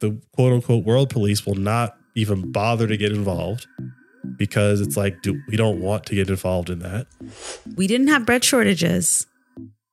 the 0.00 0.20
quote 0.32 0.52
unquote 0.52 0.84
world 0.84 1.10
police 1.10 1.44
will 1.46 1.54
not 1.54 1.96
even 2.14 2.50
bother 2.50 2.86
to 2.86 2.96
get 2.96 3.12
involved 3.12 3.66
because 4.36 4.80
it's 4.80 4.96
like, 4.96 5.22
do, 5.22 5.40
we 5.48 5.56
don't 5.56 5.80
want 5.80 6.06
to 6.06 6.14
get 6.14 6.28
involved 6.28 6.70
in 6.70 6.80
that. 6.80 7.06
We 7.76 7.86
didn't 7.86 8.08
have 8.08 8.26
bread 8.26 8.44
shortages, 8.44 9.26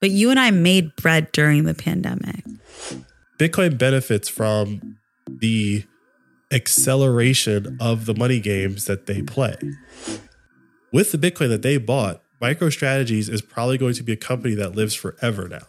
but 0.02 0.12
you 0.12 0.30
and 0.30 0.40
I 0.40 0.52
made 0.52 0.96
bread 0.96 1.32
during 1.32 1.66
the 1.66 1.74
pandemic. 1.74 2.44
Bitcoin 3.38 3.78
benefits 3.78 4.30
from 4.30 4.98
the 5.28 5.84
acceleration 6.52 7.78
of 7.80 8.06
the 8.06 8.14
money 8.14 8.40
games 8.40 8.86
that 8.86 9.08
they 9.08 9.22
play. 9.22 9.56
With 10.92 11.12
the 11.12 11.18
Bitcoin 11.18 11.50
that 11.50 11.62
they 11.62 11.78
bought, 11.78 12.22
MicroStrategies 12.42 13.30
is 13.30 13.42
probably 13.42 13.78
going 13.78 13.94
to 13.96 14.04
be 14.04 14.14
a 14.14 14.18
company 14.18 14.56
that 14.56 14.76
lives 14.76 14.94
forever 14.94 15.48
now. 15.48 15.66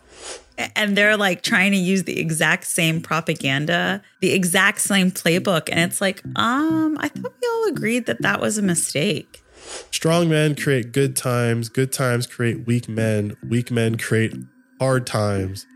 And 0.74 0.96
they're 0.96 1.16
like 1.16 1.42
trying 1.42 1.72
to 1.72 1.78
use 1.78 2.04
the 2.04 2.18
exact 2.18 2.64
same 2.64 3.00
propaganda, 3.00 4.02
the 4.20 4.32
exact 4.32 4.80
same 4.80 5.10
playbook. 5.10 5.68
And 5.70 5.80
it's 5.80 6.00
like, 6.00 6.22
um, 6.36 6.96
I 7.00 7.08
thought 7.08 7.32
we 7.40 7.48
all 7.48 7.68
agreed 7.68 8.06
that 8.06 8.22
that 8.22 8.40
was 8.40 8.56
a 8.56 8.62
mistake. 8.62 9.42
Strong 9.90 10.28
men 10.28 10.54
create 10.54 10.92
good 10.92 11.16
times, 11.16 11.68
good 11.68 11.92
times 11.92 12.26
create 12.26 12.66
weak 12.66 12.88
men, 12.88 13.36
weak 13.48 13.70
men 13.70 13.96
create 13.96 14.34
hard 14.80 15.06
times, 15.06 15.66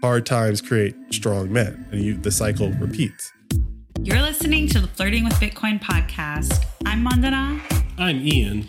hard 0.00 0.26
times 0.26 0.60
create 0.60 0.96
strong 1.10 1.52
men. 1.52 1.86
And 1.92 2.02
you, 2.02 2.16
the 2.16 2.30
cycle 2.30 2.70
repeats. 2.72 3.32
You're 4.00 4.22
listening 4.22 4.68
to 4.68 4.80
the 4.80 4.88
Flirting 4.88 5.24
with 5.24 5.34
Bitcoin 5.34 5.80
podcast. 5.80 6.64
I'm 6.84 7.02
Mandana. 7.02 7.60
I'm 7.96 8.20
Ian. 8.26 8.68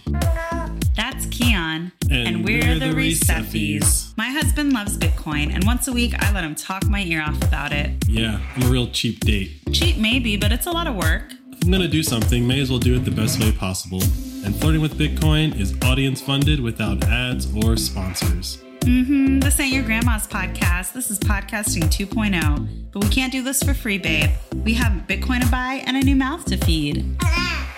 That's 0.96 1.26
Keon. 1.26 1.92
And 2.10 2.46
we're 2.46 2.80
the 2.80 2.94
Receffies. 2.94 4.16
My 4.18 4.30
husband 4.30 4.72
loves 4.72 4.98
Bitcoin, 4.98 5.54
and 5.54 5.66
once 5.66 5.88
a 5.88 5.94
week 5.94 6.14
I 6.18 6.32
let 6.32 6.44
him 6.44 6.56
talk 6.56 6.86
my 6.86 7.02
ear 7.04 7.22
off 7.22 7.42
about 7.44 7.74
it. 7.74 7.92
Yeah, 8.08 8.40
I'm 8.56 8.64
a 8.64 8.68
real 8.68 8.88
cheap 8.88 9.20
date. 9.20 9.52
Cheap, 9.74 9.98
maybe, 9.98 10.38
but 10.38 10.52
it's 10.52 10.68
a 10.68 10.72
lot 10.72 10.88
of 10.88 10.96
work. 10.96 11.34
If 11.52 11.64
I'm 11.64 11.72
gonna 11.72 11.88
do 11.88 12.02
something, 12.02 12.48
may 12.48 12.62
as 12.62 12.70
well 12.70 12.80
do 12.80 12.96
it 12.96 13.00
the 13.06 13.12
best 13.12 13.40
way 13.42 13.52
possible. 13.52 14.02
And 14.46 14.56
Flirting 14.56 14.82
with 14.82 14.98
Bitcoin 14.98 15.60
is 15.60 15.76
audience 15.84 16.22
funded 16.22 16.60
without 16.62 17.04
ads 17.06 17.54
or 17.56 17.76
sponsors. 17.76 18.64
Mm-hmm. 18.82 19.40
This 19.40 19.60
ain't 19.60 19.74
your 19.74 19.84
grandma's 19.84 20.28
podcast. 20.28 20.94
This 20.94 21.10
is 21.10 21.18
podcasting 21.18 21.86
2.0. 21.86 22.92
But 22.92 23.04
we 23.04 23.10
can't 23.10 23.32
do 23.32 23.42
this 23.42 23.64
for 23.64 23.74
free, 23.74 23.98
babe. 23.98 24.30
We 24.64 24.76
have 24.76 24.92
Bitcoin 25.08 25.42
to 25.42 25.50
buy 25.50 25.84
and 25.88 25.98
a 25.98 26.02
new 26.02 26.16
mouth 26.16 26.46
to 26.46 26.58
feed. 26.58 27.18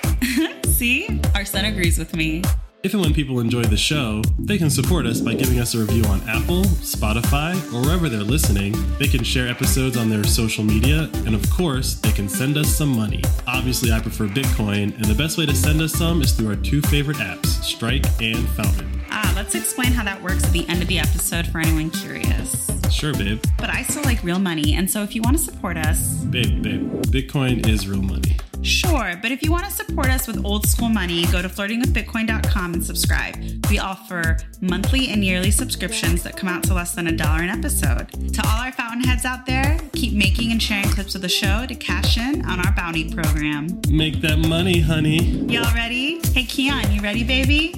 See? 0.65 1.21
Our 1.33 1.45
son 1.45 1.63
agrees 1.63 1.97
with 1.97 2.13
me. 2.13 2.43
If 2.83 2.93
and 2.93 3.01
when 3.01 3.13
people 3.13 3.39
enjoy 3.39 3.63
the 3.63 3.75
show, 3.75 4.21
they 4.37 4.57
can 4.57 4.69
support 4.69 5.07
us 5.07 5.19
by 5.19 5.33
giving 5.33 5.59
us 5.59 5.73
a 5.73 5.79
review 5.79 6.03
on 6.05 6.21
Apple, 6.29 6.61
Spotify, 6.63 7.55
or 7.73 7.81
wherever 7.81 8.07
they're 8.07 8.21
listening. 8.21 8.75
They 8.99 9.07
can 9.07 9.23
share 9.23 9.47
episodes 9.47 9.97
on 9.97 10.09
their 10.09 10.23
social 10.23 10.63
media, 10.63 11.09
and 11.25 11.33
of 11.33 11.49
course, 11.49 11.95
they 11.95 12.11
can 12.11 12.29
send 12.29 12.55
us 12.55 12.69
some 12.69 12.89
money. 12.89 13.23
Obviously, 13.47 13.91
I 13.91 13.99
prefer 13.99 14.27
Bitcoin, 14.27 14.95
and 14.95 15.05
the 15.05 15.15
best 15.15 15.39
way 15.39 15.47
to 15.47 15.55
send 15.55 15.81
us 15.81 15.91
some 15.91 16.21
is 16.21 16.33
through 16.33 16.49
our 16.49 16.55
two 16.55 16.81
favorite 16.83 17.17
apps, 17.17 17.47
Strike 17.63 18.05
and 18.21 18.47
Fountain. 18.49 19.01
Ah, 19.09 19.33
let's 19.35 19.55
explain 19.55 19.91
how 19.91 20.03
that 20.03 20.21
works 20.21 20.45
at 20.45 20.51
the 20.51 20.67
end 20.69 20.83
of 20.83 20.87
the 20.87 20.99
episode 20.99 21.47
for 21.47 21.59
anyone 21.59 21.89
curious. 21.89 22.69
Sure, 22.91 23.13
babe. 23.13 23.43
But 23.57 23.71
I 23.71 23.81
still 23.83 24.03
like 24.03 24.23
real 24.23 24.39
money, 24.39 24.75
and 24.75 24.89
so 24.89 25.01
if 25.01 25.15
you 25.15 25.23
want 25.23 25.35
to 25.35 25.43
support 25.43 25.77
us, 25.77 26.23
Babe, 26.25 26.61
babe, 26.61 26.91
Bitcoin 27.05 27.67
is 27.67 27.87
real 27.87 28.03
money. 28.03 28.37
Sure, 28.63 29.17
but 29.21 29.31
if 29.31 29.43
you 29.43 29.51
want 29.51 29.65
to 29.65 29.71
support 29.71 30.07
us 30.07 30.27
with 30.27 30.43
old 30.45 30.67
school 30.67 30.89
money, 30.89 31.25
go 31.27 31.41
to 31.41 31.47
flirtingwithbitcoin.com 31.47 32.73
and 32.73 32.85
subscribe. 32.85 33.35
We 33.69 33.79
offer 33.79 34.37
monthly 34.61 35.09
and 35.09 35.23
yearly 35.23 35.51
subscriptions 35.51 36.23
that 36.23 36.35
come 36.35 36.49
out 36.49 36.63
to 36.63 36.73
less 36.73 36.93
than 36.93 37.07
a 37.07 37.11
dollar 37.11 37.41
an 37.43 37.49
episode. 37.49 38.09
To 38.33 38.41
all 38.47 38.61
our 38.61 38.71
fountainheads 38.71 39.25
out 39.25 39.45
there, 39.45 39.79
keep 39.93 40.13
making 40.13 40.51
and 40.51 40.61
sharing 40.61 40.89
clips 40.89 41.15
of 41.15 41.21
the 41.21 41.29
show 41.29 41.65
to 41.65 41.75
cash 41.75 42.17
in 42.17 42.45
on 42.45 42.65
our 42.65 42.73
bounty 42.75 43.13
program. 43.13 43.81
Make 43.89 44.21
that 44.21 44.37
money, 44.39 44.81
honey. 44.81 45.19
Y'all 45.47 45.73
ready? 45.73 46.19
Hey, 46.33 46.43
Keon, 46.43 46.91
you 46.91 47.01
ready, 47.01 47.23
baby? 47.23 47.73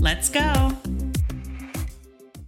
Let's 0.00 0.28
go. 0.28 0.72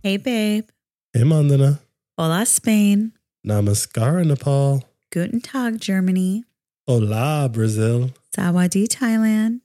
Hey, 0.02 0.16
babe. 0.16 0.68
Hey, 1.12 1.24
Mandana. 1.24 1.80
Hola, 2.16 2.46
Spain. 2.46 3.12
Namaskara, 3.46 4.24
Nepal. 4.26 4.84
Guten 5.10 5.40
Tag, 5.40 5.80
Germany. 5.80 6.44
Hola, 6.86 7.48
Brazil. 7.52 8.10
Sawadee, 8.36 8.88
Thailand. 8.88 9.60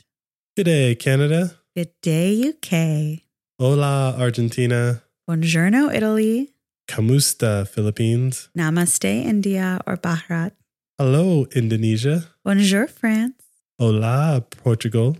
Good 0.56 0.66
day, 0.66 0.96
Canada. 0.96 1.56
Good 1.76 1.92
day, 2.02 2.50
UK. 2.50 3.22
Hola, 3.60 4.16
Argentina. 4.18 5.02
Buongiorno, 5.30 5.94
Italy. 5.94 6.54
Kamusta, 6.88 7.68
Philippines. 7.68 8.50
Namaste, 8.58 9.06
India 9.26 9.80
or 9.88 9.98
Bharat. 9.98 10.52
Hello, 11.00 11.48
Indonesia. 11.56 12.26
Bonjour, 12.44 12.88
France. 12.88 13.42
Hola, 13.80 14.44
Portugal. 14.64 15.18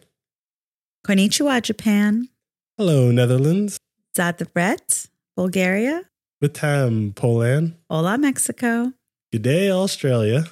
Konnichiwa, 1.06 1.62
Japan. 1.62 2.30
Hello, 2.78 3.12
Netherlands. 3.12 3.78
Zadabret, 4.16 5.08
Bulgaria. 5.36 6.04
Vitam, 6.44 7.16
Poland. 7.16 7.74
Hola, 7.90 8.18
Mexico. 8.18 8.94
Good 9.32 9.42
day, 9.42 9.70
Australia. 9.72 10.46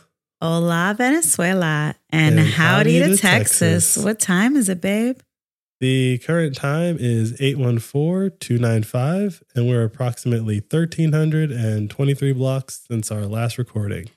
Hola, 0.43 0.93
Venezuela. 0.97 1.95
And, 2.09 2.37
howdy, 2.37 2.99
to, 2.99 3.15
Texas. 3.15 3.95
What 3.95 4.19
time 4.19 4.57
is 4.57 4.67
it, 4.67 4.81
babe? 4.81 5.21
The 5.79 6.17
current 6.17 6.53
time 6.53 6.97
is 6.99 7.31
814-295, 7.39 9.41
and 9.55 9.69
we're 9.69 9.85
approximately 9.85 10.59
1,323 10.59 12.33
blocks 12.33 12.83
since 12.85 13.09
our 13.09 13.25
last 13.25 13.57
recording. 13.57 14.09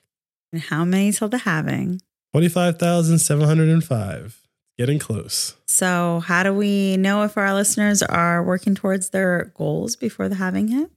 And 0.51 0.63
how 0.63 0.83
many 0.83 1.13
till 1.13 1.29
the 1.29 1.37
halving? 1.37 2.01
25,705. 2.33 4.41
Getting 4.77 4.99
close. 4.99 5.55
So, 5.69 6.21
how 6.25 6.43
do 6.43 6.53
we 6.53 6.97
know 6.97 7.23
if 7.23 7.37
our 7.37 7.53
listeners 7.53 8.03
are 8.03 8.43
working 8.43 8.75
towards 8.75 9.11
their 9.11 9.53
goals 9.55 9.95
before 9.95 10.27
the 10.27 10.35
halving 10.35 10.67
hits? 10.67 10.91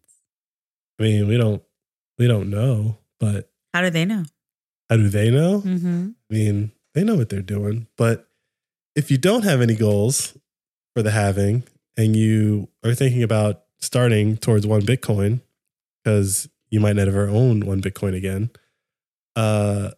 I 0.99 1.05
mean, 1.05 1.29
we 1.29 1.37
don't 1.37 1.63
we 2.19 2.27
don't 2.27 2.51
know, 2.51 2.99
but 3.21 3.49
How 3.73 3.83
do 3.83 3.91
they 3.91 4.05
know? 4.05 4.25
How 4.91 4.97
do 4.97 5.09
they 5.09 5.31
know? 5.31 5.61
Mm-hmm. 5.61 6.09
I 6.31 6.35
mean, 6.35 6.73
they 6.95 7.05
know 7.05 7.15
what 7.15 7.29
they're 7.29 7.41
doing. 7.41 7.87
But 7.97 8.29
if 8.97 9.11
you 9.11 9.19
don't 9.19 9.45
have 9.45 9.61
any 9.61 9.77
goals 9.77 10.37
for 10.95 11.03
the 11.03 11.13
halving 11.13 11.63
and 11.97 12.17
you 12.17 12.69
are 12.85 12.95
thinking 12.95 13.23
about 13.23 13.63
starting 13.79 14.37
towards 14.37 14.67
one 14.67 14.83
Bitcoin, 14.83 15.41
because 16.03 16.49
you 16.71 16.81
might 16.81 16.97
never 16.97 17.29
own 17.29 17.61
one 17.61 17.81
Bitcoin 17.81 18.17
again, 18.17 18.51
uh, 19.37 19.91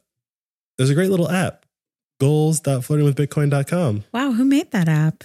there's 0.77 0.91
a 0.91 0.95
great 0.95 1.11
little 1.11 1.31
app, 1.31 1.65
goals.flirtingwithbitcoin.com. 2.21 4.05
Wow, 4.13 4.33
who 4.33 4.45
made 4.45 4.71
that 4.73 4.89
app? 4.89 5.25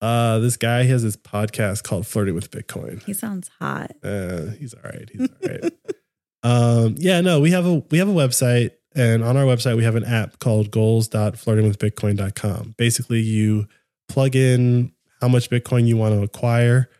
Uh, 0.00 0.38
this 0.38 0.56
guy 0.56 0.84
he 0.84 0.90
has 0.90 1.02
this 1.02 1.16
podcast 1.16 1.82
called 1.82 2.06
Flirting 2.06 2.34
with 2.34 2.50
Bitcoin. 2.50 3.02
He 3.02 3.12
sounds 3.12 3.50
hot. 3.58 3.92
Uh, 4.02 4.50
he's 4.58 4.74
all 4.74 4.82
right. 4.84 5.08
He's 5.12 5.28
all 5.28 5.48
right. 5.48 5.72
um, 6.42 6.94
yeah, 6.98 7.20
no, 7.20 7.40
we 7.40 7.50
have 7.50 7.66
a 7.66 7.74
we 7.90 7.98
have 7.98 8.08
a 8.08 8.12
website, 8.12 8.72
and 8.98 9.22
on 9.22 9.36
our 9.36 9.44
website 9.44 9.76
we 9.76 9.84
have 9.84 9.94
an 9.94 10.04
app 10.04 10.40
called 10.40 10.70
goals.flirtingwithbitcoin.com. 10.70 12.74
Basically, 12.76 13.20
you 13.20 13.68
plug 14.08 14.34
in 14.34 14.92
how 15.20 15.28
much 15.28 15.48
Bitcoin 15.48 15.86
you 15.86 15.96
want 15.96 16.14
to 16.14 16.22
acquire, 16.22 16.90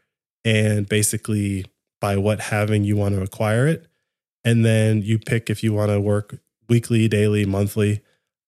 and 0.44 0.88
basically 0.88 1.66
by 2.00 2.16
what 2.16 2.38
halving 2.40 2.84
you 2.84 2.96
want 2.96 3.16
to 3.16 3.22
acquire 3.22 3.66
it, 3.66 3.88
and 4.44 4.64
then 4.64 5.02
you 5.02 5.18
pick 5.18 5.50
if 5.50 5.64
you 5.64 5.72
want 5.72 5.90
to 5.90 6.00
work 6.00 6.38
weekly, 6.68 7.08
daily, 7.08 7.44
monthly. 7.44 8.02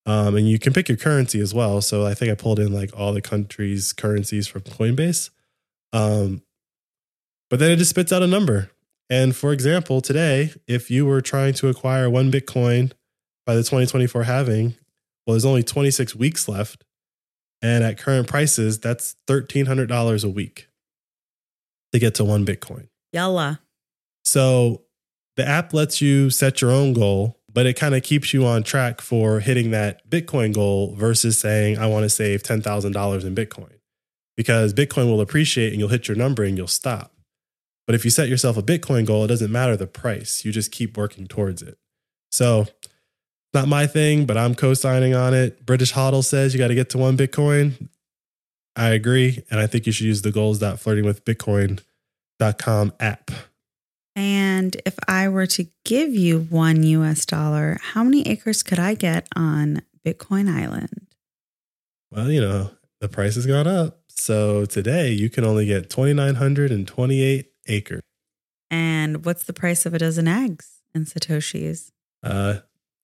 Um, 0.07 0.37
and 0.37 0.49
you 0.49 0.59
can 0.59 0.73
pick 0.73 0.89
your 0.89 0.97
currency 0.97 1.41
as 1.41 1.53
well. 1.53 1.83
So 1.83 2.07
I 2.07 2.15
think 2.15 2.33
I 2.33 2.35
pulled 2.35 2.59
in 2.59 2.73
like 2.73 2.91
all 2.97 3.13
the 3.13 3.21
countries' 3.21 3.93
currencies 3.93 4.49
from 4.49 4.63
Coinbase. 4.63 5.29
Um, 5.93 6.41
but 7.51 7.59
then 7.59 7.73
it 7.73 7.77
just 7.77 7.91
spits 7.91 8.11
out 8.13 8.23
a 8.23 8.27
number. 8.27 8.71
And 9.11 9.37
for 9.37 9.53
example, 9.53 10.01
today, 10.01 10.55
if 10.67 10.91
you 10.91 11.05
were 11.05 11.21
trying 11.21 11.53
to 11.55 11.69
acquire 11.69 12.09
one 12.09 12.31
Bitcoin 12.31 12.93
by 13.47 13.55
the 13.55 13.63
2024 13.63 14.25
halving, 14.25 14.77
well, 15.27 15.35
there's 15.35 15.45
only 15.45 15.63
26 15.63 16.15
weeks 16.15 16.49
left. 16.49 16.85
And 17.63 17.85
at 17.85 17.99
current 17.99 18.27
prices, 18.27 18.81
that's 18.81 19.17
$1,300 19.29 20.25
a 20.25 20.29
week 20.29 20.69
to 21.93 21.99
get 21.99 22.15
to 22.17 22.25
one 22.25 22.47
Bitcoin. 22.47 22.89
Yalla. 23.13 23.61
So 24.25 24.83
the 25.37 25.47
app 25.47 25.75
lets 25.75 26.01
you 26.01 26.31
set 26.31 26.61
your 26.61 26.71
own 26.71 26.93
goal, 26.93 27.39
but 27.53 27.67
it 27.67 27.75
kind 27.75 27.95
of 27.95 28.03
keeps 28.03 28.33
you 28.33 28.47
on 28.47 28.63
track 28.63 29.01
for 29.01 29.41
hitting 29.41 29.73
that 29.73 30.09
Bitcoin 30.09 30.55
goal 30.55 30.95
versus 30.95 31.39
saying, 31.39 31.79
I 31.79 31.87
want 31.87 32.05
to 32.05 32.11
save 32.11 32.43
$10,000 32.43 33.25
in 33.25 33.35
Bitcoin. 33.35 33.73
Because 34.37 34.73
Bitcoin 34.73 35.11
will 35.11 35.21
appreciate 35.21 35.73
and 35.73 35.81
you'll 35.81 35.91
hit 35.91 36.09
your 36.09 36.17
number 36.17 36.45
and 36.45 36.57
you'll 36.57 36.67
stop. 36.67 37.13
But 37.87 37.95
if 37.95 38.05
you 38.05 38.11
set 38.11 38.29
yourself 38.29 38.57
a 38.57 38.63
Bitcoin 38.63 39.05
goal, 39.05 39.25
it 39.25 39.29
doesn't 39.29 39.53
matter 39.53 39.77
the 39.77 39.87
price. 39.87 40.45
You 40.45 40.53
just 40.53 40.71
keep 40.71 40.97
working 40.97 41.27
towards 41.27 41.61
it. 41.61 41.77
So, 42.31 42.67
not 43.53 43.69
my 43.69 43.87
thing, 43.87 44.25
but 44.27 44.37
I'm 44.37 44.55
co 44.55 44.75
signing 44.75 45.15
on 45.15 45.33
it. 45.35 45.65
British 45.67 45.93
Hodl 45.93 46.25
says 46.25 46.55
you 46.55 46.59
got 46.59 46.69
to 46.69 46.75
get 46.75 46.91
to 46.91 46.99
one 46.99 47.17
Bitcoin. 47.17 47.89
I 48.77 48.91
agree. 48.91 49.43
And 49.51 49.59
I 49.59 49.67
think 49.67 49.87
you 49.87 49.93
should 49.93 50.07
use 50.07 50.23
the 50.23 50.31
goals.flirtingwithbitcoin.com 50.31 52.93
app. 53.01 53.33
And 54.17 54.77
if 54.85 54.99
I 55.07 55.29
were 55.29 55.47
to 55.47 55.69
give 55.85 56.13
you 56.15 56.41
one 56.41 56.83
US 56.83 57.25
dollar, 57.27 57.79
how 57.81 58.03
many 58.05 58.27
acres 58.27 58.63
could 58.63 58.79
I 58.79 58.95
get 58.95 59.29
on 59.35 59.83
Bitcoin 60.05 60.49
Island? 60.49 61.07
Well, 62.11 62.31
you 62.31 62.41
know, 62.41 62.71
the 63.01 63.09
price 63.09 63.35
has 63.37 63.47
gone 63.47 63.67
up. 63.67 63.99
So 64.09 64.67
today 64.67 65.11
you 65.11 65.31
can 65.31 65.45
only 65.45 65.67
get 65.67 65.91
2,928 65.91 67.47
acres. 67.69 68.03
And 68.71 69.25
what's 69.25 69.45
the 69.45 69.53
price 69.53 69.87
of 69.87 69.95
a 69.95 69.99
dozen 69.99 70.29
eggs 70.29 70.81
in 70.95 71.05
Satoshis? 71.05 71.91
Uh, 72.23 72.59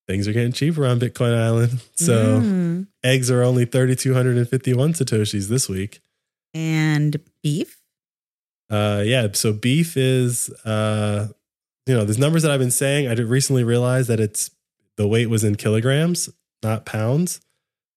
things 0.09 0.29
are 0.29 0.33
getting 0.33 0.53
cheaper 0.53 0.87
on 0.87 0.99
Bitcoin 1.01 1.37
Island. 1.37 1.81
So 1.97 2.41
Mm. 2.43 2.87
eggs 3.03 3.31
are 3.31 3.43
only 3.43 3.65
3,251 3.65 4.93
Satoshis 4.93 5.49
this 5.49 5.69
week. 5.69 6.01
And 6.55 7.17
beef? 7.43 7.81
Uh, 8.71 9.03
yeah. 9.05 9.29
So 9.33 9.53
beef 9.53 9.97
is, 9.97 10.49
uh, 10.65 11.29
you 11.87 11.95
know, 11.95 12.05
there's 12.05 12.19
numbers 12.19 12.43
that 12.43 12.51
I've 12.51 12.61
been 12.61 12.71
saying. 12.71 13.09
I 13.09 13.15
did 13.15 13.27
recently 13.27 13.63
realize 13.65 14.07
that 14.09 14.21
it's 14.21 14.51
the 14.97 15.07
weight 15.07 15.29
was 15.31 15.45
in 15.45 15.55
kilograms, 15.57 16.29
not 16.63 16.85
pounds. 16.87 17.41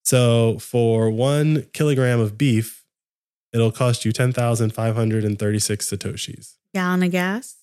So 0.03 0.59
for 0.59 1.09
one 1.09 1.65
kilogram 1.73 2.19
of 2.19 2.37
beef, 2.37 2.83
it'll 3.53 3.71
cost 3.71 4.05
you 4.05 4.11
10,536 4.11 5.89
Satoshis, 5.89 6.55
Gallon 6.73 7.03
of 7.03 7.11
gas? 7.11 7.55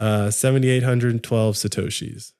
uh, 0.00 0.30
7,812 0.30 1.54
Satoshis. 1.56 2.32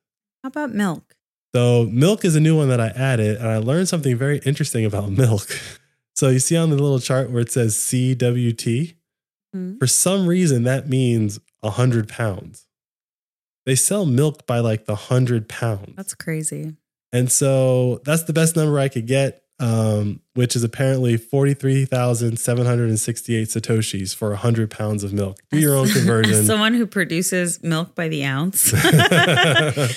How 0.42 0.48
about 0.48 0.72
milk? 0.74 1.14
So 1.54 1.84
milk 1.90 2.24
is 2.24 2.36
a 2.36 2.40
new 2.40 2.56
one 2.56 2.68
that 2.68 2.80
I 2.80 2.88
added, 2.88 3.38
and 3.38 3.48
I 3.48 3.56
learned 3.58 3.88
something 3.88 4.16
very 4.16 4.38
interesting 4.44 4.84
about 4.84 5.10
milk. 5.24 5.48
So 6.14 6.28
you 6.28 6.38
see 6.40 6.56
on 6.56 6.70
the 6.70 6.76
little 6.76 6.98
chart 7.00 7.30
where 7.30 7.40
it 7.42 7.50
says 7.50 7.74
CWT, 7.76 8.94
Hmm. 9.54 9.78
for 9.78 9.86
some 9.86 10.26
reason 10.26 10.64
that 10.64 10.90
means 10.90 11.40
100 11.60 12.06
pounds. 12.06 12.66
They 13.64 13.74
sell 13.76 14.04
milk 14.04 14.46
by 14.46 14.58
like 14.58 14.84
the 14.84 14.92
100 14.94 15.48
pounds. 15.48 15.94
That's 15.96 16.14
crazy. 16.14 16.76
and 17.12 17.32
so 17.32 18.02
that's 18.04 18.24
the 18.24 18.34
best 18.34 18.56
number 18.56 18.78
I 18.78 18.88
could 18.88 19.06
get, 19.06 19.42
um, 19.60 20.20
which 20.34 20.54
is 20.54 20.62
apparently 20.62 21.16
43,768 21.16 23.48
Satoshis 23.48 24.14
for 24.14 24.28
100 24.30 24.70
pounds 24.70 25.02
of 25.04 25.12
milk. 25.12 25.38
Do 25.50 25.58
your 25.58 25.74
own 25.74 25.86
As 25.86 25.92
conversion. 25.94 26.44
someone 26.44 26.74
who 26.74 26.86
produces 26.86 27.62
milk 27.62 27.94
by 27.94 28.08
the 28.08 28.24
ounce, 28.24 28.72
uh, 28.84 29.88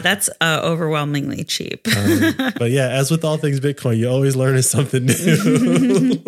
that's 0.00 0.28
uh, 0.40 0.60
overwhelmingly 0.62 1.44
cheap. 1.44 1.86
Um, 1.96 2.34
but 2.58 2.70
yeah, 2.70 2.88
as 2.88 3.10
with 3.10 3.24
all 3.24 3.36
things 3.36 3.60
Bitcoin, 3.60 3.98
you 3.98 4.08
always 4.08 4.36
learn 4.36 4.60
something 4.62 5.06
new. 5.06 6.22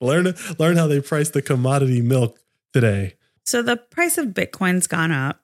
learn 0.00 0.34
learn 0.58 0.76
how 0.76 0.86
they 0.86 1.00
price 1.00 1.30
the 1.30 1.42
commodity 1.42 2.00
milk 2.02 2.38
today. 2.72 3.14
so 3.44 3.62
the 3.62 3.76
price 3.76 4.18
of 4.18 4.28
Bitcoin's 4.28 4.86
gone 4.86 5.12
up, 5.12 5.40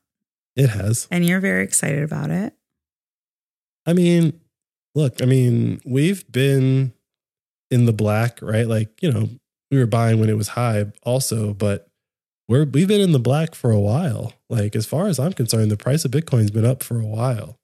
It 0.56 0.70
has. 0.70 1.06
and 1.10 1.24
you're 1.26 1.40
very 1.40 1.64
excited 1.64 2.02
about 2.02 2.30
it. 2.30 2.54
I 3.86 3.92
mean, 3.94 4.40
look, 5.00 5.22
I 5.22 5.26
mean, 5.26 5.80
we've 5.84 6.30
been 6.30 6.92
in 7.70 7.86
the 7.86 7.92
black, 7.92 8.40
right? 8.42 8.66
Like, 8.66 9.02
you 9.02 9.10
know, 9.10 9.28
we 9.70 9.78
were 9.78 9.86
buying 9.86 10.20
when 10.20 10.28
it 10.28 10.36
was 10.36 10.48
high 10.48 10.86
also, 11.02 11.54
but 11.54 11.88
we're 12.48 12.64
we've 12.64 12.88
been 12.88 13.00
in 13.00 13.12
the 13.12 13.20
black 13.20 13.54
for 13.54 13.70
a 13.70 13.80
while. 13.80 14.32
Like 14.48 14.74
as 14.74 14.86
far 14.86 15.06
as 15.06 15.18
I'm 15.18 15.32
concerned, 15.32 15.70
the 15.70 15.76
price 15.76 16.04
of 16.04 16.10
Bitcoin's 16.10 16.50
been 16.50 16.66
up 16.66 16.82
for 16.82 16.98
a 16.98 17.06
while. 17.06 17.58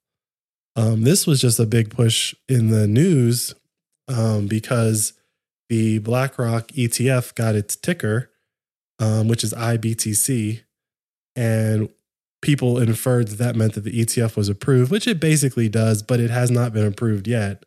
Um, 0.75 1.01
this 1.03 1.27
was 1.27 1.41
just 1.41 1.59
a 1.59 1.65
big 1.65 1.89
push 1.89 2.33
in 2.47 2.69
the 2.69 2.87
news 2.87 3.53
um, 4.07 4.47
because 4.47 5.13
the 5.69 5.99
BlackRock 5.99 6.67
ETF 6.69 7.35
got 7.35 7.55
its 7.55 7.75
ticker, 7.75 8.31
um, 8.99 9.27
which 9.27 9.43
is 9.43 9.53
IBTC, 9.53 10.61
and 11.35 11.89
people 12.41 12.79
inferred 12.79 13.29
that 13.29 13.37
that 13.37 13.55
meant 13.55 13.73
that 13.73 13.83
the 13.83 14.05
ETF 14.05 14.35
was 14.35 14.49
approved, 14.49 14.91
which 14.91 15.07
it 15.07 15.19
basically 15.19 15.69
does, 15.69 16.03
but 16.03 16.19
it 16.19 16.29
has 16.29 16.51
not 16.51 16.73
been 16.73 16.85
approved 16.85 17.27
yet. 17.27 17.63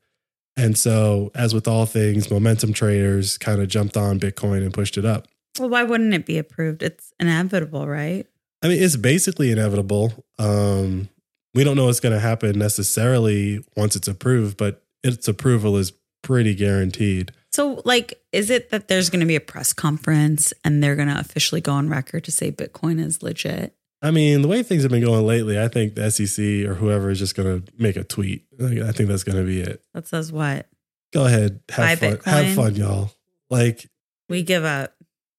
And 0.56 0.76
so, 0.76 1.30
as 1.34 1.54
with 1.54 1.66
all 1.66 1.86
things, 1.86 2.30
momentum 2.30 2.72
traders 2.72 3.38
kind 3.38 3.60
of 3.60 3.68
jumped 3.68 3.96
on 3.96 4.20
Bitcoin 4.20 4.62
and 4.62 4.74
pushed 4.74 4.98
it 4.98 5.04
up. 5.04 5.26
Well, 5.58 5.68
why 5.68 5.82
wouldn't 5.84 6.14
it 6.14 6.26
be 6.26 6.38
approved? 6.38 6.82
It's 6.82 7.12
inevitable, 7.18 7.88
right? 7.88 8.26
I 8.62 8.68
mean, 8.68 8.82
it's 8.82 8.96
basically 8.96 9.50
inevitable. 9.50 10.24
Um, 10.38 11.08
we 11.54 11.64
don't 11.64 11.76
know 11.76 11.86
what's 11.86 12.00
going 12.00 12.14
to 12.14 12.20
happen 12.20 12.58
necessarily 12.58 13.64
once 13.76 13.96
it's 13.96 14.08
approved, 14.08 14.56
but 14.56 14.84
its 15.02 15.26
approval 15.28 15.76
is 15.76 15.92
pretty 16.22 16.54
guaranteed. 16.54 17.32
So, 17.50 17.82
like, 17.84 18.22
is 18.32 18.50
it 18.50 18.70
that 18.70 18.88
there's 18.88 19.10
going 19.10 19.20
to 19.20 19.26
be 19.26 19.36
a 19.36 19.40
press 19.40 19.72
conference 19.72 20.52
and 20.64 20.82
they're 20.82 20.96
going 20.96 21.08
to 21.08 21.18
officially 21.18 21.60
go 21.60 21.72
on 21.72 21.88
record 21.88 22.24
to 22.24 22.32
say 22.32 22.52
Bitcoin 22.52 23.00
is 23.04 23.22
legit? 23.22 23.74
I 24.02 24.10
mean, 24.10 24.40
the 24.42 24.48
way 24.48 24.62
things 24.62 24.82
have 24.82 24.90
been 24.90 25.04
going 25.04 25.26
lately, 25.26 25.60
I 25.60 25.68
think 25.68 25.94
the 25.94 26.10
SEC 26.10 26.42
or 26.68 26.74
whoever 26.74 27.10
is 27.10 27.18
just 27.18 27.34
going 27.36 27.62
to 27.62 27.72
make 27.76 27.96
a 27.96 28.04
tweet. 28.04 28.46
I 28.60 28.92
think 28.92 29.08
that's 29.08 29.24
going 29.24 29.36
to 29.38 29.44
be 29.44 29.60
it. 29.60 29.82
That 29.94 30.06
says 30.06 30.32
what? 30.32 30.66
Go 31.12 31.26
ahead, 31.26 31.60
have 31.70 32.00
Buy 32.00 32.08
fun, 32.08 32.16
Bitcoin? 32.16 32.24
have 32.24 32.54
fun, 32.54 32.74
y'all. 32.76 33.10
Like, 33.50 33.86
We 34.28 34.42
give 34.42 34.64
up. 34.64 34.94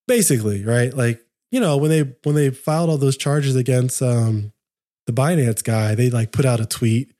basically 0.08 0.66
right 0.66 0.94
like 0.94 1.24
you 1.52 1.60
know 1.62 1.78
when 1.78 1.90
they 1.90 2.02
when 2.24 2.36
they 2.36 2.50
filed 2.50 2.90
all 2.90 2.98
those 2.98 3.16
charges 3.16 3.56
against 3.56 4.02
um 4.02 4.52
the 5.06 5.14
binance 5.14 5.64
guy 5.64 5.96
they 5.96 6.10
like 6.10 6.32
put 6.34 6.46
out 6.46 6.60
a 6.60 6.66
tweet 6.66 7.14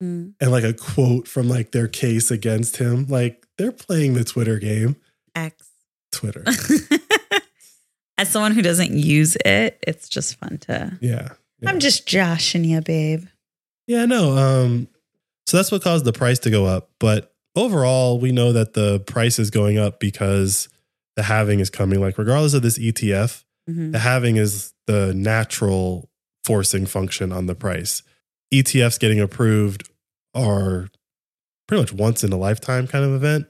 Mm. 0.00 0.34
and 0.40 0.52
like 0.52 0.62
a 0.62 0.72
quote 0.72 1.26
from 1.26 1.48
like 1.48 1.72
their 1.72 1.88
case 1.88 2.30
against 2.30 2.76
him 2.76 3.06
like 3.08 3.44
they're 3.58 3.72
playing 3.72 4.14
the 4.14 4.22
twitter 4.22 4.60
game 4.60 4.94
X. 5.34 5.70
twitter 6.12 6.44
As 8.18 8.28
someone 8.30 8.52
who 8.52 8.62
doesn't 8.62 8.92
use 8.92 9.36
it, 9.44 9.78
it's 9.86 10.08
just 10.08 10.36
fun 10.38 10.58
to. 10.58 10.98
yeah, 11.00 11.28
yeah. 11.60 11.70
I'm 11.70 11.78
just 11.78 12.06
joshing 12.06 12.64
you, 12.64 12.80
babe. 12.82 13.24
yeah 13.86 14.04
no 14.04 14.36
um 14.36 14.88
so 15.46 15.56
that's 15.56 15.72
what 15.72 15.82
caused 15.82 16.04
the 16.04 16.12
price 16.12 16.38
to 16.40 16.50
go 16.50 16.66
up 16.66 16.90
but 17.00 17.32
overall 17.56 18.20
we 18.20 18.32
know 18.32 18.52
that 18.52 18.74
the 18.74 19.00
price 19.00 19.38
is 19.38 19.50
going 19.50 19.78
up 19.78 19.98
because 19.98 20.68
the 21.16 21.22
halving 21.22 21.58
is 21.60 21.70
coming 21.70 22.00
like 22.00 22.18
regardless 22.18 22.52
of 22.54 22.62
this 22.62 22.78
etf 22.78 23.44
Mhm. 23.68 23.92
The 23.92 23.98
halving 23.98 24.36
is 24.36 24.72
the 24.86 25.12
natural 25.14 26.08
forcing 26.44 26.86
function 26.86 27.32
on 27.32 27.44
the 27.44 27.54
price. 27.54 28.02
ETFs 28.50 28.98
getting 28.98 29.20
approved 29.20 29.86
are 30.34 30.88
pretty 31.66 31.82
much 31.82 31.92
once 31.92 32.24
in 32.24 32.32
a 32.32 32.38
lifetime 32.38 32.86
kind 32.86 33.04
of 33.04 33.12
event, 33.12 33.46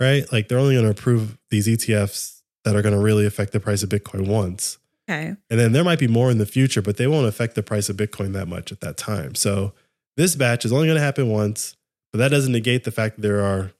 right? 0.00 0.30
Like 0.30 0.46
they're 0.46 0.60
only 0.60 0.76
going 0.76 0.84
to 0.84 0.92
approve 0.92 1.38
these 1.50 1.66
ETFs 1.66 2.35
that 2.66 2.74
are 2.74 2.82
going 2.82 2.94
to 2.94 3.00
really 3.00 3.24
affect 3.24 3.52
the 3.52 3.60
price 3.60 3.84
of 3.84 3.88
Bitcoin 3.88 4.26
once. 4.26 4.78
Okay. 5.08 5.36
And 5.48 5.60
then 5.60 5.70
there 5.70 5.84
might 5.84 6.00
be 6.00 6.08
more 6.08 6.32
in 6.32 6.38
the 6.38 6.46
future, 6.46 6.82
but 6.82 6.96
they 6.96 7.06
won't 7.06 7.28
affect 7.28 7.54
the 7.54 7.62
price 7.62 7.88
of 7.88 7.96
Bitcoin 7.96 8.32
that 8.32 8.48
much 8.48 8.72
at 8.72 8.80
that 8.80 8.96
time. 8.96 9.36
So 9.36 9.72
this 10.16 10.34
batch 10.34 10.64
is 10.64 10.72
only 10.72 10.88
going 10.88 10.98
to 10.98 11.04
happen 11.04 11.28
once, 11.28 11.76
but 12.10 12.18
that 12.18 12.30
doesn't 12.32 12.52
negate 12.52 12.82
the 12.82 12.90
fact 12.90 13.16
that 13.16 13.22
there 13.22 13.40
are 13.40 13.70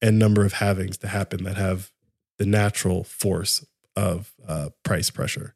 n 0.00 0.16
number 0.16 0.42
of 0.42 0.54
halvings 0.54 0.96
to 1.00 1.08
happen 1.08 1.44
that 1.44 1.58
have 1.58 1.92
the 2.38 2.46
natural 2.46 3.04
force 3.04 3.62
of 3.94 4.32
uh, 4.48 4.70
price 4.84 5.10
pressure. 5.10 5.54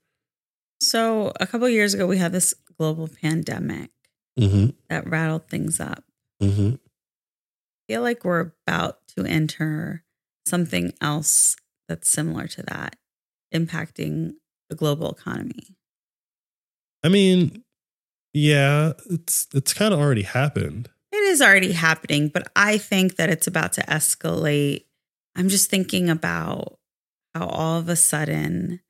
So, 0.80 1.32
a 1.40 1.46
couple 1.46 1.66
years 1.70 1.94
ago, 1.94 2.06
we 2.06 2.18
had 2.18 2.32
this 2.32 2.52
global 2.76 3.08
pandemic 3.08 3.90
Mm-hmm. 4.38 4.70
that 4.90 5.08
rattled 5.08 5.48
things 5.48 5.78
up. 5.78 6.02
Mm-hmm. 6.42 6.74
I 6.74 7.82
feel 7.86 8.02
like 8.02 8.24
we're 8.24 8.50
about 8.66 9.06
to 9.16 9.24
enter 9.24 10.02
something 10.44 10.92
else 11.00 11.54
that's 11.88 12.08
similar 12.08 12.46
to 12.48 12.62
that, 12.62 12.96
impacting 13.54 14.34
the 14.68 14.76
global 14.76 15.10
economy. 15.10 15.76
I 17.02 17.08
mean, 17.08 17.62
yeah, 18.32 18.92
it's 19.10 19.46
it's 19.54 19.72
kind 19.72 19.92
of 19.92 20.00
already 20.00 20.22
happened. 20.22 20.90
It 21.12 21.16
is 21.16 21.40
already 21.40 21.72
happening, 21.72 22.28
but 22.28 22.48
I 22.56 22.78
think 22.78 23.16
that 23.16 23.30
it's 23.30 23.46
about 23.46 23.72
to 23.74 23.82
escalate. 23.82 24.84
I'm 25.36 25.48
just 25.48 25.70
thinking 25.70 26.10
about 26.10 26.78
how 27.34 27.46
all 27.46 27.78
of 27.78 27.88
a 27.88 27.96
sudden 27.96 28.80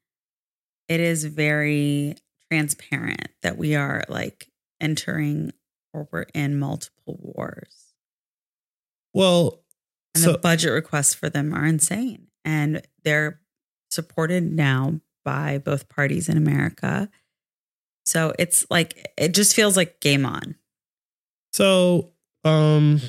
it 0.88 1.00
is 1.00 1.24
very 1.24 2.16
transparent 2.50 3.28
that 3.42 3.58
we 3.58 3.74
are 3.74 4.04
like 4.08 4.48
entering 4.80 5.52
or 5.92 6.08
we're 6.10 6.26
in 6.34 6.58
multiple 6.58 7.18
wars. 7.20 7.94
Well, 9.12 9.62
And 10.14 10.24
so 10.24 10.32
the 10.32 10.38
budget 10.38 10.72
requests 10.72 11.14
for 11.14 11.28
them 11.28 11.54
are 11.54 11.64
insane. 11.64 12.28
And 12.44 12.82
they're 13.04 13.40
supported 13.90 14.52
now 14.52 15.00
by 15.24 15.58
both 15.58 15.88
parties 15.88 16.28
in 16.28 16.36
America. 16.36 17.08
So 18.04 18.32
it's 18.38 18.66
like, 18.70 19.12
it 19.16 19.32
just 19.32 19.54
feels 19.54 19.76
like 19.76 20.00
game 20.00 20.26
on. 20.26 20.56
so 21.52 22.10
um, 22.44 23.00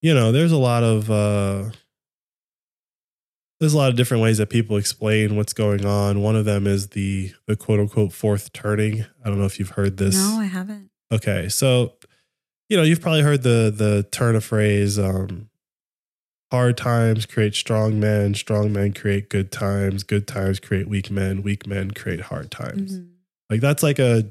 you 0.00 0.14
know, 0.14 0.30
there's 0.32 0.52
a 0.52 0.56
lot 0.56 0.84
of 0.84 1.10
uh, 1.10 1.70
there's 3.58 3.74
a 3.74 3.76
lot 3.76 3.90
of 3.90 3.96
different 3.96 4.22
ways 4.22 4.38
that 4.38 4.50
people 4.50 4.76
explain 4.76 5.36
what's 5.36 5.52
going 5.52 5.84
on. 5.84 6.22
One 6.22 6.36
of 6.36 6.44
them 6.44 6.66
is 6.66 6.88
the 6.88 7.32
the 7.46 7.56
quote 7.56 7.80
unquote 7.80 8.12
fourth 8.12 8.52
turning. 8.52 9.04
I 9.24 9.28
don't 9.28 9.38
know 9.38 9.46
if 9.46 9.58
you've 9.58 9.70
heard 9.70 9.96
this. 9.96 10.14
No, 10.14 10.38
I 10.40 10.44
haven't. 10.44 10.90
Okay, 11.12 11.48
so 11.48 11.94
you 12.68 12.76
know 12.76 12.82
you've 12.82 13.00
probably 13.00 13.22
heard 13.22 13.42
the 13.42 13.72
the 13.76 14.06
turn 14.12 14.36
of 14.36 14.44
phrase 14.44 14.98
um, 14.98 15.48
"hard 16.50 16.76
times 16.76 17.26
create 17.26 17.54
strong 17.54 17.98
men, 18.00 18.34
strong 18.34 18.72
men 18.72 18.92
create 18.92 19.28
good 19.28 19.50
times, 19.50 20.02
good 20.02 20.26
times 20.26 20.60
create 20.60 20.88
weak 20.88 21.10
men, 21.10 21.42
weak 21.42 21.66
men 21.66 21.90
create 21.90 22.20
hard 22.20 22.50
times." 22.50 22.98
Mhm. 22.98 23.08
Like 23.50 23.60
that's 23.60 23.82
like 23.82 23.98
a 23.98 24.26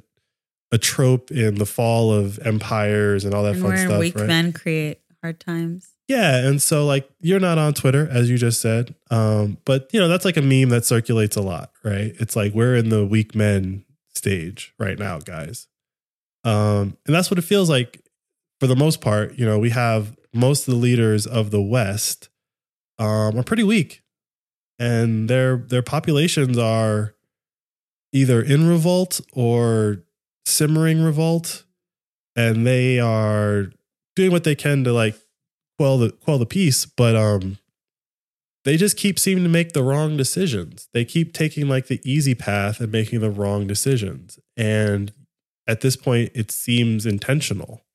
a 0.72 0.77
trope 0.77 1.31
in 1.31 1.55
the 1.55 1.65
fall 1.65 2.12
of 2.12 2.39
empires 2.39 3.24
and 3.24 3.34
all 3.34 3.43
that 3.43 3.53
and 3.53 3.62
fun 3.62 3.69
where 3.72 3.86
stuff. 3.88 4.00
weak 4.00 4.15
right? 4.15 4.27
men 4.27 4.51
create 4.51 5.00
hard 5.22 5.39
times. 5.39 5.89
Yeah, 6.07 6.45
and 6.45 6.62
so 6.62 6.86
like 6.86 7.10
you're 7.22 7.39
not 7.39 7.57
on 7.57 7.74
Twitter 7.74 8.07
as 8.12 8.29
you 8.29 8.38
just 8.38 8.62
said, 8.62 8.93
um, 9.10 9.57
but 9.65 9.89
you 9.93 10.00
know 10.00 10.07
that's 10.07 10.25
like 10.25 10.38
a 10.38 10.41
meme 10.41 10.69
that 10.69 10.86
circulates 10.86 11.36
a 11.36 11.41
lot, 11.41 11.72
right? 11.84 12.13
It's 12.19 12.36
like 12.36 12.53
we're 12.53 12.75
in 12.75 12.89
the 12.89 13.05
weak 13.05 13.34
men 13.36 13.86
stage 14.13 14.74
right 14.77 15.00
now, 15.00 15.19
guys, 15.19 15.67
um, 16.43 16.98
and 17.05 17.15
that's 17.15 17.31
what 17.31 17.39
it 17.39 17.43
feels 17.43 17.69
like 17.69 18.01
for 18.60 18.67
the 18.67 18.75
most 18.75 19.01
part. 19.01 19.38
You 19.38 19.45
know, 19.45 19.57
we 19.57 19.72
have 19.72 20.15
most 20.36 20.68
of 20.68 20.74
the 20.74 20.80
leaders 20.80 21.25
of 21.25 21.51
the 21.51 21.62
West 21.62 22.30
um, 23.00 23.38
are 23.39 23.44
pretty 23.44 23.63
weak, 23.63 24.04
and 24.77 25.30
their 25.30 25.58
their 25.58 25.82
populations 25.82 26.58
are 26.58 27.15
either 28.13 28.42
in 28.42 28.68
revolt 28.68 29.22
or 29.34 30.04
simmering 30.46 31.01
revolt, 31.01 31.63
and 32.36 32.65
they 32.65 33.00
are 33.00 33.72
doing 34.15 34.32
what 34.32 34.44
they 34.44 34.56
can 34.56 34.84
to 34.84 34.94
like 34.94 35.15
quell 35.77 35.98
the 35.98 36.12
quell 36.12 36.38
the 36.38 36.46
peace, 36.46 36.86
but 36.86 37.15
um 37.15 37.58
they 38.63 38.77
just 38.77 38.98
keep 38.98 39.20
seeming 39.20 39.44
to 39.44 39.50
make 39.50 39.74
the 39.74 39.84
wrong 39.84 40.18
decisions. 40.18 40.89
They 40.92 41.06
keep 41.06 41.34
taking 41.34 41.70
like 41.70 41.86
the 41.86 42.01
easy 42.04 42.34
path 42.34 42.80
and 42.80 42.92
making 42.92 43.20
the 43.20 43.30
wrong 43.30 43.68
decisions. 43.68 44.39
And 44.58 45.13
at 45.68 45.82
this 45.82 45.96
point 45.96 46.32
it 46.34 46.50
seems 46.50 47.06
intentional. 47.06 47.86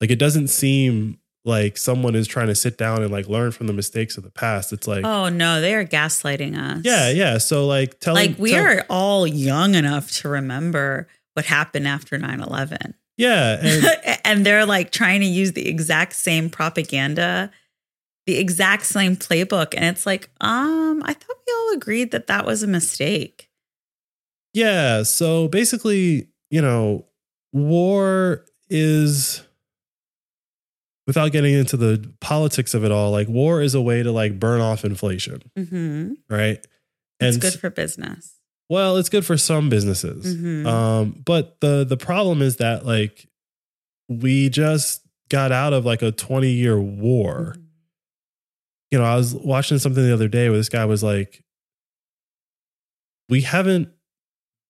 Like 0.00 0.10
it 0.10 0.18
doesn't 0.18 0.48
seem 0.48 1.18
like 1.46 1.76
someone 1.78 2.14
is 2.14 2.26
trying 2.26 2.48
to 2.48 2.54
sit 2.54 2.76
down 2.76 3.02
and 3.02 3.10
like 3.12 3.28
learn 3.28 3.52
from 3.52 3.66
the 3.68 3.72
mistakes 3.72 4.16
of 4.18 4.24
the 4.24 4.30
past. 4.30 4.72
It's 4.72 4.86
like 4.86 5.04
Oh 5.04 5.28
no, 5.30 5.60
they 5.60 5.74
are 5.74 5.84
gaslighting 5.86 6.58
us. 6.58 6.82
yeah, 6.84 7.08
yeah. 7.10 7.38
So 7.38 7.66
like 7.66 8.00
telling 8.00 8.30
Like 8.32 8.38
we 8.38 8.50
tell- 8.50 8.64
are 8.64 8.84
all 8.90 9.26
young 9.26 9.74
enough 9.74 10.10
to 10.20 10.28
remember 10.28 11.08
what 11.34 11.46
happened 11.46 11.86
after 11.88 12.18
9-11. 12.18 12.94
Yeah, 13.18 13.58
and 13.62 14.18
and 14.24 14.44
they're 14.46 14.66
like 14.66 14.90
trying 14.90 15.20
to 15.20 15.26
use 15.26 15.52
the 15.52 15.68
exact 15.68 16.14
same 16.14 16.50
propaganda, 16.50 17.50
the 18.26 18.36
exact 18.36 18.84
same 18.84 19.16
playbook. 19.16 19.72
And 19.74 19.84
it's 19.86 20.04
like, 20.04 20.28
um, 20.40 21.02
I 21.04 21.14
thought 21.14 21.36
we 21.46 21.52
all 21.54 21.72
agreed 21.76 22.10
that 22.10 22.26
that 22.26 22.44
was 22.44 22.62
a 22.62 22.66
mistake. 22.66 23.48
Yeah. 24.52 25.02
So 25.04 25.48
basically, 25.48 26.28
you 26.50 26.60
know, 26.60 27.06
war 27.52 28.44
is, 28.68 29.42
without 31.06 31.30
getting 31.32 31.54
into 31.54 31.76
the 31.76 32.12
politics 32.20 32.74
of 32.74 32.84
it 32.84 32.90
all, 32.92 33.10
like 33.10 33.28
war 33.28 33.60
is 33.62 33.74
a 33.74 33.80
way 33.82 34.02
to 34.02 34.10
like 34.12 34.38
burn 34.40 34.60
off 34.60 34.84
inflation, 34.84 35.40
Mm-hmm. 35.56 36.12
right? 36.28 36.58
It's 37.20 37.36
And 37.36 37.40
good 37.40 37.54
for 37.60 37.70
business. 37.70 38.34
well, 38.68 38.96
it's 38.96 39.08
good 39.08 39.24
for 39.24 39.36
some 39.36 39.68
businesses. 39.68 40.36
Mhm. 40.36 40.66
Um, 40.66 41.22
but 41.24 41.60
the 41.60 41.84
the 41.84 41.96
problem 41.96 42.42
is 42.42 42.56
that 42.56 42.84
like 42.84 43.28
we 44.08 44.48
just 44.48 45.02
got 45.28 45.50
out 45.52 45.72
of 45.72 45.84
like 45.84 46.02
a 46.02 46.12
20 46.12 46.50
year 46.50 46.78
war. 46.80 47.54
Mhm. 47.56 47.62
you 48.92 48.98
know, 48.98 49.04
I 49.04 49.16
was 49.16 49.34
watching 49.34 49.78
something 49.78 50.02
the 50.04 50.14
other 50.14 50.28
day 50.28 50.48
where 50.48 50.58
this 50.58 50.68
guy 50.68 50.84
was 50.84 51.02
like, 51.02 51.42
we 53.28 53.40
haven't 53.42 53.88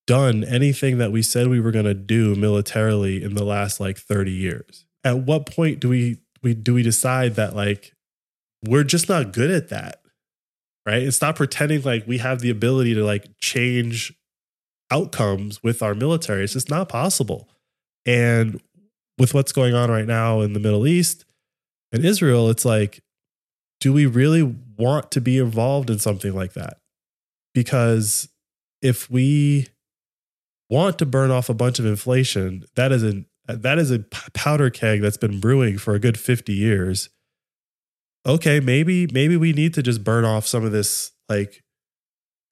done 0.07 0.45
anything 0.45 0.97
that 0.99 1.13
we 1.13 1.21
said 1.21 1.49
we 1.49 1.61
were 1.61 1.71
going 1.73 1.85
to 1.85 1.93
do 1.95 2.35
militarily 2.35 3.23
in 3.23 3.35
the 3.35 3.45
last 3.45 3.79
like 3.81 3.99
30 3.99 4.31
years. 4.33 4.87
At 5.05 5.19
what 5.19 5.45
point 5.47 5.81
do 5.81 5.89
we 5.91 6.19
we 6.47 6.55
do 6.55 6.75
we 6.75 6.83
decide 6.83 7.35
that 7.35 7.55
like 7.55 7.93
we're 8.65 8.85
just 8.85 9.09
not 9.09 9.33
good 9.33 9.51
at 9.51 9.69
that? 9.69 10.01
Right? 10.87 11.03
It's 11.03 11.21
not 11.21 11.35
pretending 11.37 11.83
like 11.83 12.07
we 12.07 12.19
have 12.19 12.41
the 12.41 12.51
ability 12.51 12.95
to 12.95 13.05
like 13.05 13.27
change 13.39 14.15
outcomes 14.91 15.63
with 15.63 15.83
our 15.83 15.95
military. 15.95 16.45
It's 16.45 16.53
just 16.53 16.71
not 16.71 16.89
possible. 16.89 17.49
And 18.07 18.63
with 19.19 19.35
what's 19.35 19.51
going 19.51 19.75
on 19.75 19.91
right 19.91 20.07
now 20.07 20.41
in 20.41 20.53
the 20.53 20.61
Middle 20.61 20.87
East 20.87 21.25
and 21.93 22.05
Israel, 22.05 22.49
it's 22.49 22.65
like 22.65 23.03
do 23.81 23.93
we 23.93 24.07
really 24.07 24.57
want 24.79 25.11
to 25.11 25.21
be 25.21 25.39
involved 25.39 25.91
in 25.91 25.99
something 25.99 26.35
like 26.35 26.55
that? 26.55 26.79
Because 27.55 28.29
if 28.81 29.11
we 29.11 29.67
want 30.71 30.99
to 30.99 31.07
burn 31.07 31.31
off 31.31 31.49
a 31.49 31.55
bunch 31.55 31.79
of 31.79 31.87
inflation, 31.87 32.65
that 32.75 32.93
is 32.93 33.03
a 33.03 33.25
that 33.49 33.79
is 33.79 33.91
a 33.91 34.01
powder 34.35 34.71
keg 34.71 35.03
that's 35.03 35.17
been 35.17 35.41
brewing 35.41 35.79
for 35.79 35.95
a 35.95 35.99
good 35.99 36.19
50 36.19 36.53
years. 36.53 37.09
Okay, 38.27 38.59
maybe 38.61 39.07
maybe 39.13 39.37
we 39.37 39.53
need 39.53 39.75
to 39.75 39.83
just 39.83 40.03
burn 40.03 40.25
off 40.25 40.47
some 40.47 40.65
of 40.65 40.73
this 40.73 41.13
like 41.29 41.63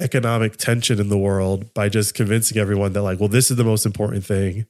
economic 0.00 0.56
tension 0.56 1.00
in 1.00 1.08
the 1.08 1.18
world 1.18 1.72
by 1.74 1.88
just 1.88 2.14
convincing 2.14 2.58
everyone 2.58 2.92
that 2.92 3.02
like, 3.02 3.18
well, 3.18 3.28
this 3.28 3.50
is 3.50 3.56
the 3.56 3.64
most 3.64 3.84
important 3.86 4.24
thing. 4.24 4.66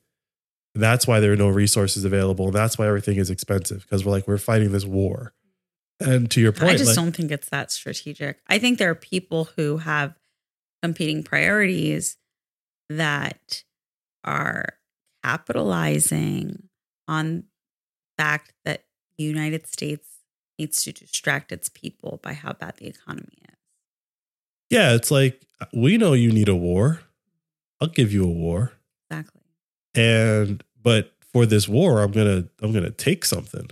That's 0.75 1.07
why 1.07 1.21
there 1.21 1.33
are 1.33 1.37
no 1.37 1.49
resources 1.49 2.04
available, 2.04 2.47
and 2.47 2.54
that's 2.54 2.78
why 2.78 2.88
everything 2.88 3.16
is 3.19 3.31
expensive 3.31 3.83
because 3.83 4.04
we're 4.04 4.12
like 4.12 4.26
we're 4.26 4.38
fighting 4.38 4.73
this 4.73 4.85
war. 4.85 5.35
And 6.00 6.31
to 6.33 6.40
your 6.40 6.52
point, 6.52 6.73
I 6.73 6.76
just 6.76 6.88
like- 6.88 6.97
don't 6.97 7.14
think 7.14 7.31
it's 7.31 7.49
that 7.50 7.71
strategic. 7.71 8.38
I 8.49 8.59
think 8.59 8.78
there 8.78 8.90
are 8.90 8.97
people 8.97 9.50
who 9.57 9.76
have 9.78 10.14
competing 10.83 11.23
priorities 11.23 12.16
that 12.90 13.62
are 14.25 14.75
capitalizing 15.25 16.69
on 17.09 17.45
the 18.16 18.23
fact 18.23 18.52
that 18.64 18.85
the 19.16 19.25
United 19.25 19.66
States 19.66 20.07
needs 20.59 20.83
to 20.85 20.93
distract 20.93 21.50
its 21.50 21.69
people 21.69 22.21
by 22.23 22.33
how 22.33 22.52
bad 22.52 22.76
the 22.76 22.87
economy 22.87 23.38
is. 23.49 23.57
Yeah, 24.71 24.95
it's 24.95 25.11
like 25.11 25.47
we 25.73 25.99
know 25.99 26.12
you 26.12 26.33
need 26.33 26.49
a 26.49 26.57
war. 26.57 27.00
I'll 27.81 27.88
give 27.88 28.12
you 28.12 28.25
a 28.25 28.31
war. 28.31 28.73
Exactly. 29.11 29.43
And 29.95 30.62
but 30.83 31.12
for 31.33 31.47
this 31.47 31.69
war, 31.69 32.02
I'm 32.02 32.12
going 32.12 32.43
to 32.43 32.49
I'm 32.62 32.73
going 32.73 32.85
to 32.85 32.90
take 32.90 33.25
something. 33.25 33.69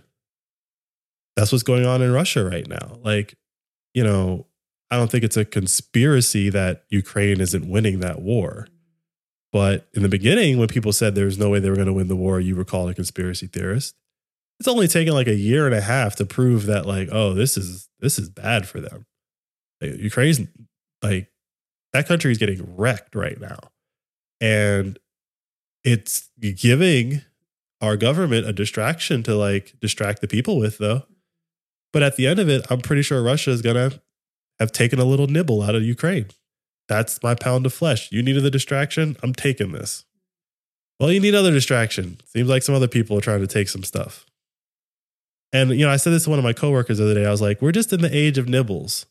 That's 1.36 1.50
what's 1.50 1.64
going 1.64 1.86
on 1.86 2.02
in 2.02 2.12
Russia 2.12 2.44
right 2.44 2.68
now. 2.68 2.98
Like, 3.02 3.36
you 3.94 4.04
know, 4.04 4.46
I 4.90 4.96
don't 4.96 5.10
think 5.10 5.24
it's 5.24 5.36
a 5.36 5.44
conspiracy 5.46 6.50
that 6.50 6.84
Ukraine 6.90 7.40
isn't 7.40 7.68
winning 7.68 8.00
that 8.00 8.20
war. 8.20 8.66
But 9.52 9.86
in 9.92 10.02
the 10.02 10.08
beginning 10.08 10.58
when 10.58 10.68
people 10.68 10.92
said 10.92 11.14
there 11.14 11.26
was 11.26 11.38
no 11.38 11.50
way 11.50 11.60
they 11.60 11.68
were 11.68 11.76
going 11.76 11.86
to 11.86 11.92
win 11.92 12.08
the 12.08 12.16
war, 12.16 12.40
you 12.40 12.56
were 12.56 12.64
called 12.64 12.90
a 12.90 12.94
conspiracy 12.94 13.46
theorist. 13.46 13.94
It's 14.58 14.68
only 14.68 14.88
taken 14.88 15.12
like 15.12 15.26
a 15.26 15.34
year 15.34 15.66
and 15.66 15.74
a 15.74 15.80
half 15.80 16.16
to 16.16 16.24
prove 16.24 16.66
that 16.66 16.86
like, 16.86 17.08
oh, 17.12 17.34
this 17.34 17.56
is 17.56 17.88
this 18.00 18.18
is 18.18 18.30
bad 18.30 18.66
for 18.66 18.80
them. 18.80 19.06
Like, 19.80 19.96
Ukraine's 19.98 20.40
like 21.02 21.30
that 21.92 22.06
country 22.06 22.32
is 22.32 22.38
getting 22.38 22.76
wrecked 22.76 23.14
right 23.14 23.38
now. 23.40 23.58
And 24.40 24.98
it's 25.84 26.30
giving 26.40 27.22
our 27.80 27.96
government 27.96 28.46
a 28.46 28.52
distraction 28.52 29.22
to 29.24 29.34
like 29.34 29.74
distract 29.80 30.20
the 30.20 30.28
people 30.28 30.58
with 30.58 30.78
though. 30.78 31.02
But 31.92 32.02
at 32.02 32.16
the 32.16 32.26
end 32.26 32.38
of 32.38 32.48
it, 32.48 32.64
I'm 32.70 32.80
pretty 32.80 33.02
sure 33.02 33.22
Russia 33.22 33.50
is 33.50 33.60
going 33.60 33.76
to 33.76 34.00
have 34.58 34.72
taken 34.72 34.98
a 34.98 35.04
little 35.04 35.26
nibble 35.26 35.62
out 35.62 35.74
of 35.74 35.82
Ukraine. 35.82 36.26
That's 36.88 37.22
my 37.22 37.34
pound 37.34 37.66
of 37.66 37.72
flesh. 37.72 38.10
You 38.12 38.22
needed 38.22 38.42
the 38.42 38.50
distraction. 38.50 39.16
I'm 39.22 39.32
taking 39.32 39.72
this. 39.72 40.04
Well, 41.00 41.10
you 41.10 41.20
need 41.20 41.34
other 41.34 41.50
distraction. 41.50 42.20
Seems 42.26 42.48
like 42.48 42.62
some 42.62 42.74
other 42.74 42.88
people 42.88 43.18
are 43.18 43.22
trying 43.22 43.40
to 43.40 43.46
take 43.46 43.68
some 43.68 43.82
stuff. 43.82 44.26
And 45.52 45.70
you 45.70 45.84
know, 45.84 45.90
I 45.90 45.96
said 45.96 46.12
this 46.12 46.24
to 46.24 46.30
one 46.30 46.38
of 46.38 46.44
my 46.44 46.52
coworkers 46.52 46.98
the 46.98 47.04
other 47.04 47.14
day. 47.14 47.26
I 47.26 47.30
was 47.30 47.40
like, 47.42 47.60
"We're 47.60 47.72
just 47.72 47.92
in 47.92 48.00
the 48.00 48.14
age 48.14 48.38
of 48.38 48.48
nibbles. 48.48 49.06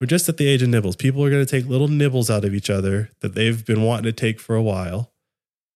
We're 0.00 0.06
just 0.06 0.28
at 0.28 0.36
the 0.36 0.46
age 0.46 0.62
of 0.62 0.68
nibbles. 0.68 0.96
People 0.96 1.24
are 1.24 1.30
going 1.30 1.44
to 1.44 1.50
take 1.50 1.68
little 1.68 1.88
nibbles 1.88 2.30
out 2.30 2.44
of 2.44 2.54
each 2.54 2.70
other 2.70 3.10
that 3.20 3.34
they've 3.34 3.64
been 3.64 3.82
wanting 3.82 4.04
to 4.04 4.12
take 4.12 4.40
for 4.40 4.54
a 4.54 4.62
while, 4.62 5.12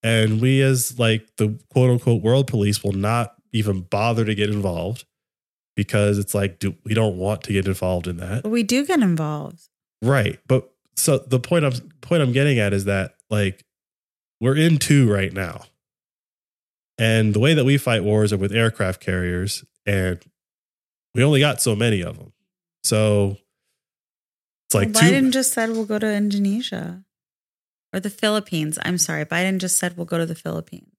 and 0.02 0.40
we, 0.40 0.62
as 0.62 0.98
like 0.98 1.26
the 1.36 1.58
quote 1.70 1.90
unquote 1.90 2.22
world 2.22 2.46
police, 2.46 2.84
will 2.84 2.92
not 2.92 3.34
even 3.52 3.80
bother 3.82 4.24
to 4.24 4.34
get 4.34 4.50
involved 4.50 5.04
because 5.74 6.18
it's 6.18 6.34
like, 6.34 6.58
do 6.58 6.76
we 6.84 6.94
don't 6.94 7.16
want 7.16 7.42
to 7.44 7.52
get 7.52 7.66
involved 7.66 8.06
in 8.06 8.18
that." 8.18 8.46
We 8.46 8.62
do 8.62 8.86
get 8.86 9.00
involved. 9.00 9.68
Right. 10.02 10.38
But 10.46 10.70
so 10.96 11.18
the 11.18 11.40
point 11.40 11.64
I'm 11.64 11.72
point 12.00 12.22
I'm 12.22 12.32
getting 12.32 12.58
at 12.58 12.72
is 12.72 12.86
that 12.86 13.14
like 13.28 13.64
we're 14.40 14.56
in 14.56 14.78
two 14.78 15.10
right 15.12 15.32
now. 15.32 15.62
And 16.98 17.32
the 17.32 17.40
way 17.40 17.54
that 17.54 17.64
we 17.64 17.78
fight 17.78 18.04
wars 18.04 18.32
are 18.32 18.36
with 18.36 18.52
aircraft 18.52 19.00
carriers 19.00 19.64
and 19.86 20.20
we 21.14 21.24
only 21.24 21.40
got 21.40 21.62
so 21.62 21.74
many 21.74 22.02
of 22.02 22.18
them. 22.18 22.32
So 22.84 23.38
it's 24.68 24.74
like 24.74 24.94
well, 24.94 25.02
two 25.02 25.10
Biden 25.10 25.32
just 25.32 25.52
said 25.52 25.70
we'll 25.70 25.86
go 25.86 25.98
to 25.98 26.12
Indonesia 26.12 27.02
or 27.92 28.00
the 28.00 28.10
Philippines. 28.10 28.78
I'm 28.82 28.98
sorry. 28.98 29.24
Biden 29.24 29.58
just 29.58 29.78
said 29.78 29.96
we'll 29.96 30.06
go 30.06 30.18
to 30.18 30.26
the 30.26 30.34
Philippines. 30.34 30.92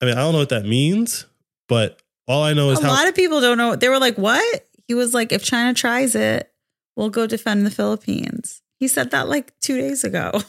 I 0.00 0.06
mean, 0.06 0.14
I 0.14 0.20
don't 0.20 0.32
know 0.32 0.38
what 0.38 0.50
that 0.50 0.64
means, 0.64 1.26
but 1.68 2.00
all 2.26 2.42
I 2.42 2.52
know 2.52 2.70
is 2.70 2.78
A 2.78 2.82
how 2.82 2.90
lot 2.90 3.08
of 3.08 3.14
people 3.14 3.40
don't 3.40 3.58
know. 3.58 3.74
They 3.74 3.88
were 3.88 3.98
like, 3.98 4.16
what? 4.16 4.66
He 4.86 4.94
was 4.94 5.14
like, 5.14 5.32
if 5.32 5.42
China 5.42 5.74
tries 5.74 6.14
it, 6.14 6.52
we'll 6.98 7.08
go 7.08 7.26
defend 7.26 7.64
the 7.64 7.70
Philippines. 7.70 8.60
He 8.78 8.88
said 8.88 9.12
that 9.12 9.28
like 9.28 9.58
two 9.60 9.78
days 9.78 10.04
ago. 10.04 10.32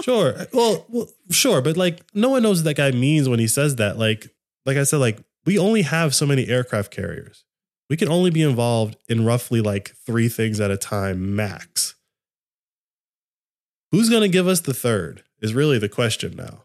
Sure. 0.00 0.46
Well, 0.52 0.86
well, 0.88 1.08
sure, 1.28 1.60
but 1.60 1.76
like 1.76 2.02
no 2.14 2.28
one 2.28 2.44
knows 2.44 2.60
what 2.60 2.66
that 2.66 2.76
guy 2.76 2.92
means 2.96 3.28
when 3.28 3.40
he 3.40 3.48
says 3.48 3.74
that. 3.76 3.98
Like, 3.98 4.28
like 4.64 4.76
I 4.76 4.84
said, 4.84 4.98
like 4.98 5.18
we 5.44 5.58
only 5.58 5.82
have 5.82 6.14
so 6.14 6.24
many 6.24 6.46
aircraft 6.46 6.92
carriers. 6.92 7.44
We 7.90 7.96
can 7.96 8.08
only 8.08 8.30
be 8.30 8.42
involved 8.42 8.96
in 9.08 9.24
roughly 9.24 9.60
like 9.60 9.96
three 10.06 10.28
things 10.28 10.60
at 10.60 10.70
a 10.70 10.76
time 10.76 11.34
max. 11.34 11.96
who's 13.90 14.08
going 14.08 14.22
to 14.22 14.28
give 14.28 14.46
us 14.46 14.60
the 14.60 14.72
third 14.72 15.24
is 15.40 15.52
really 15.52 15.78
the 15.78 15.88
question 15.88 16.36
now, 16.36 16.62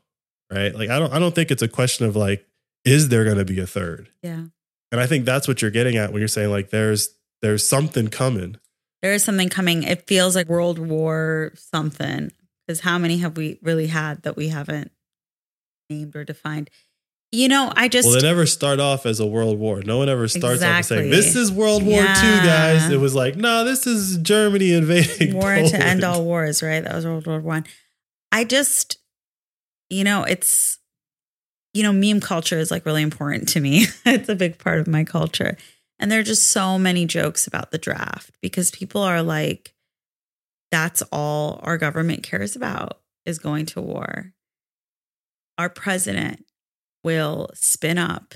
right? 0.51 0.75
Like 0.75 0.91
I 0.91 0.99
don't 0.99 1.11
I 1.11 1.17
don't 1.17 1.33
think 1.33 1.49
it's 1.49 1.63
a 1.63 1.67
question 1.67 2.05
of 2.05 2.15
like 2.15 2.45
is 2.85 3.09
there 3.09 3.23
going 3.23 3.37
to 3.37 3.45
be 3.45 3.59
a 3.59 3.65
third? 3.65 4.09
Yeah. 4.21 4.43
And 4.91 5.01
I 5.01 5.07
think 5.07 5.25
that's 5.25 5.47
what 5.47 5.59
you're 5.61 5.71
getting 5.71 5.97
at 5.97 6.11
when 6.11 6.19
you're 6.21 6.27
saying 6.27 6.51
like 6.51 6.69
there's 6.69 7.09
there's 7.41 7.67
something 7.67 8.09
coming. 8.09 8.57
There 9.03 9.13
is 9.13 9.24
something 9.24 9.50
coming. 9.50 9.83
It 9.83 10.07
feels 10.07 10.36
like 10.36 10.48
World 10.48 10.79
War 10.79 11.51
something. 11.55 12.31
Because 12.65 12.79
how 12.79 12.98
many 12.98 13.17
have 13.17 13.36
we 13.36 13.60
really 13.62 13.88
had 13.88 14.24
that 14.24 14.38
we 14.38 14.48
haven't 14.48 14.91
named 15.89 16.15
or 16.15 16.24
defined? 16.24 16.69
You 17.33 17.50
know, 17.50 17.74
I 17.75 17.89
just 17.89 18.07
Well, 18.07 18.15
they 18.15 18.25
never 18.25 18.45
start 18.45 18.79
off 18.79 19.05
as 19.05 19.19
a 19.19 19.25
world 19.25 19.60
war. 19.60 19.81
No 19.81 19.98
one 19.98 20.07
ever 20.07 20.27
starts 20.29 20.62
off 20.62 20.79
Exactly. 20.79 20.98
saying 20.98 21.10
this 21.10 21.36
is 21.36 21.51
World 21.51 21.83
War 21.83 22.00
II, 22.00 22.05
guys. 22.05 22.89
It 22.89 23.00
was 23.00 23.13
like, 23.13 23.36
no, 23.36 23.65
this 23.65 23.86
is 23.86 24.17
Germany 24.19 24.72
invading. 24.72 25.36
war 25.36 25.55
to 25.55 25.75
end 25.75 26.03
all 26.05 26.24
wars, 26.24 26.63
right? 26.63 26.83
That 26.83 26.95
was 26.95 27.05
World 27.05 27.27
War 27.27 27.39
One. 27.39 27.65
I 28.31 28.45
just, 28.45 29.00
you 29.89 30.03
know, 30.03 30.24
it's, 30.24 30.77
you 31.74 31.83
know, 31.83 31.91
meme 31.91 32.22
culture 32.22 32.57
is 32.57 32.72
like 32.72 32.86
really 32.86 33.01
important 33.01 33.50
to 33.50 33.60
me. 33.60 33.88
it's 34.05 34.29
a 34.29 34.36
big 34.36 34.60
part 34.60 34.79
of 34.79 34.88
my 34.88 35.03
culture. 35.03 35.57
And 36.03 36.12
there 36.12 36.19
are 36.19 36.24
just 36.24 36.50
so 36.50 36.77
many 36.77 37.05
jokes 37.05 37.48
about 37.48 37.72
the 37.72 37.77
draft 37.77 38.31
because 38.41 38.72
people 38.72 39.01
are 39.01 39.24
like, 39.24 39.74
that's 40.69 41.01
all 41.13 41.62
our 41.63 41.77
government 41.77 42.24
cares 42.24 42.57
about 42.57 43.00
is 43.25 43.39
going 43.39 43.67
to 43.67 43.79
war. 43.79 44.33
Our 45.57 45.69
president 45.69 46.43
will 47.01 47.51
spin 47.53 47.98
up 47.98 48.33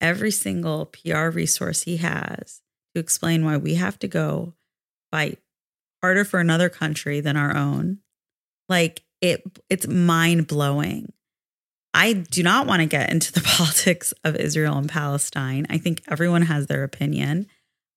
every 0.00 0.30
single 0.30 0.86
PR 0.86 1.30
resource 1.30 1.82
he 1.82 1.96
has 1.96 2.60
to 2.94 3.00
explain 3.00 3.44
why 3.44 3.56
we 3.56 3.74
have 3.74 3.98
to 3.98 4.06
go 4.06 4.54
fight 5.10 5.40
harder 6.00 6.24
for 6.24 6.38
another 6.38 6.68
country 6.68 7.18
than 7.18 7.36
our 7.36 7.56
own. 7.56 7.98
Like 8.68 9.02
it 9.20 9.42
it's 9.68 9.88
mind 9.88 10.46
blowing. 10.46 11.12
I 11.94 12.12
do 12.12 12.42
not 12.42 12.66
want 12.66 12.80
to 12.80 12.86
get 12.86 13.10
into 13.10 13.32
the 13.32 13.40
politics 13.44 14.12
of 14.24 14.36
Israel 14.36 14.76
and 14.76 14.88
Palestine. 14.88 15.66
I 15.70 15.78
think 15.78 16.02
everyone 16.08 16.42
has 16.42 16.66
their 16.66 16.84
opinion. 16.84 17.46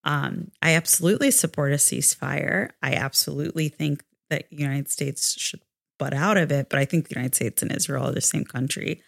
Um, 0.04 0.52
I 0.62 0.76
absolutely 0.76 1.32
support 1.32 1.72
a 1.72 1.76
ceasefire. 1.76 2.72
I 2.82 2.94
absolutely 2.94 3.70
think 3.70 4.04
that 4.30 4.50
the 4.50 4.58
United 4.58 4.90
States 4.90 5.40
should 5.40 5.62
butt 6.00 6.14
out 6.14 6.38
of 6.38 6.52
it, 6.52 6.70
but 6.70 6.80
I 6.80 6.86
think 6.86 7.08
the 7.08 7.16
United 7.16 7.36
States 7.36 7.62
and 7.62 7.72
Israel 7.72 8.08
are 8.08 8.12
the 8.12 8.22
same 8.22 8.46
country 8.46 9.02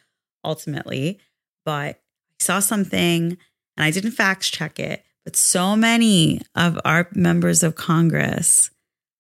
ultimately. 0.44 1.20
But 1.66 1.96
I 1.96 1.98
saw 2.40 2.60
something 2.60 3.38
and 3.76 3.84
I 3.84 3.90
didn't 3.90 4.12
fact 4.12 4.52
check 4.52 4.80
it, 4.80 5.04
but 5.24 5.36
so 5.36 5.76
many 5.76 6.42
of 6.56 6.80
our 6.86 7.08
members 7.16 7.64
of 7.64 7.76
Congress 7.76 8.70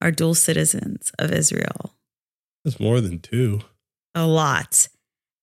are 0.01 0.11
dual 0.11 0.35
citizens 0.35 1.11
of 1.17 1.31
Israel. 1.31 1.95
That's 2.63 2.79
more 2.79 3.01
than 3.01 3.19
two. 3.19 3.61
A 4.13 4.27
lot. 4.27 4.87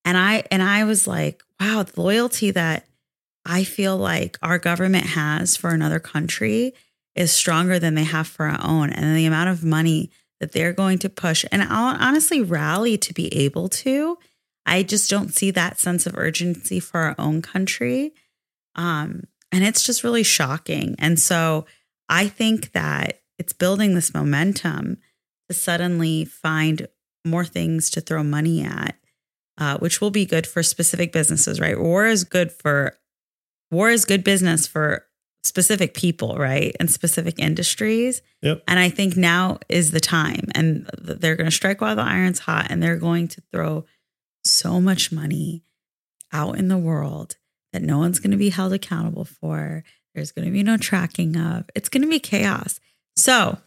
And 0.05 0.17
I 0.17 0.43
and 0.51 0.61
I 0.61 0.83
was 0.83 1.07
like, 1.07 1.43
wow, 1.59 1.83
the 1.83 2.01
loyalty 2.01 2.51
that 2.51 2.87
I 3.45 3.63
feel 3.63 3.97
like 3.97 4.37
our 4.41 4.57
government 4.57 5.05
has 5.07 5.55
for 5.57 5.69
another 5.69 5.99
country 5.99 6.73
is 7.15 7.31
stronger 7.31 7.79
than 7.79 7.95
they 7.95 8.03
have 8.03 8.27
for 8.27 8.45
our 8.45 8.59
own. 8.63 8.91
And 8.91 9.15
the 9.15 9.25
amount 9.25 9.49
of 9.49 9.63
money 9.63 10.11
that 10.39 10.53
they're 10.53 10.73
going 10.73 10.97
to 10.99 11.09
push 11.09 11.45
and 11.51 11.61
I'll 11.61 11.95
honestly 11.99 12.41
rally 12.41 12.97
to 12.97 13.13
be 13.13 13.33
able 13.33 13.69
to. 13.69 14.17
I 14.65 14.83
just 14.83 15.09
don't 15.09 15.33
see 15.33 15.51
that 15.51 15.79
sense 15.79 16.05
of 16.05 16.17
urgency 16.17 16.79
for 16.79 16.99
our 17.01 17.15
own 17.17 17.41
country. 17.41 18.13
Um, 18.75 19.23
and 19.51 19.63
it's 19.63 19.83
just 19.83 20.03
really 20.03 20.23
shocking. 20.23 20.95
And 20.97 21.19
so 21.19 21.65
I 22.07 22.27
think 22.27 22.71
that 22.71 23.21
it's 23.37 23.53
building 23.53 23.95
this 23.95 24.13
momentum 24.13 24.97
to 25.49 25.53
suddenly 25.53 26.25
find 26.25 26.87
more 27.25 27.45
things 27.45 27.89
to 27.91 28.01
throw 28.01 28.23
money 28.23 28.63
at, 28.63 28.95
uh, 29.57 29.77
which 29.77 30.01
will 30.01 30.11
be 30.11 30.25
good 30.25 30.47
for 30.47 30.63
specific 30.63 31.11
businesses, 31.11 31.59
right? 31.59 31.79
War 31.79 32.05
is 32.05 32.23
good 32.23 32.51
for 32.51 32.97
war 33.71 33.89
is 33.89 34.05
good 34.05 34.23
business 34.23 34.67
for 34.67 35.05
specific 35.43 35.93
people, 35.93 36.35
right? 36.37 36.75
And 36.79 36.89
specific 36.89 37.39
industries. 37.39 38.21
Yep. 38.41 38.63
And 38.67 38.79
I 38.79 38.89
think 38.89 39.17
now 39.17 39.59
is 39.69 39.91
the 39.91 39.99
time. 39.99 40.47
And 40.53 40.89
they're 40.99 41.35
going 41.35 41.49
to 41.49 41.55
strike 41.55 41.81
while 41.81 41.95
the 41.95 42.03
iron's 42.03 42.39
hot 42.39 42.67
and 42.69 42.81
they're 42.81 42.97
going 42.97 43.27
to 43.29 43.41
throw 43.51 43.85
so 44.43 44.79
much 44.79 45.11
money 45.11 45.63
out 46.31 46.57
in 46.57 46.67
the 46.67 46.77
world 46.77 47.37
that 47.73 47.81
no 47.81 47.97
one's 47.97 48.19
going 48.19 48.31
to 48.31 48.37
be 48.37 48.49
held 48.49 48.73
accountable 48.73 49.25
for. 49.25 49.83
There's 50.13 50.31
going 50.31 50.45
to 50.45 50.51
be 50.51 50.63
no 50.63 50.77
tracking 50.77 51.37
of. 51.37 51.69
It's 51.73 51.89
going 51.89 52.03
to 52.03 52.09
be 52.09 52.19
chaos. 52.19 52.79
So, 53.15 53.57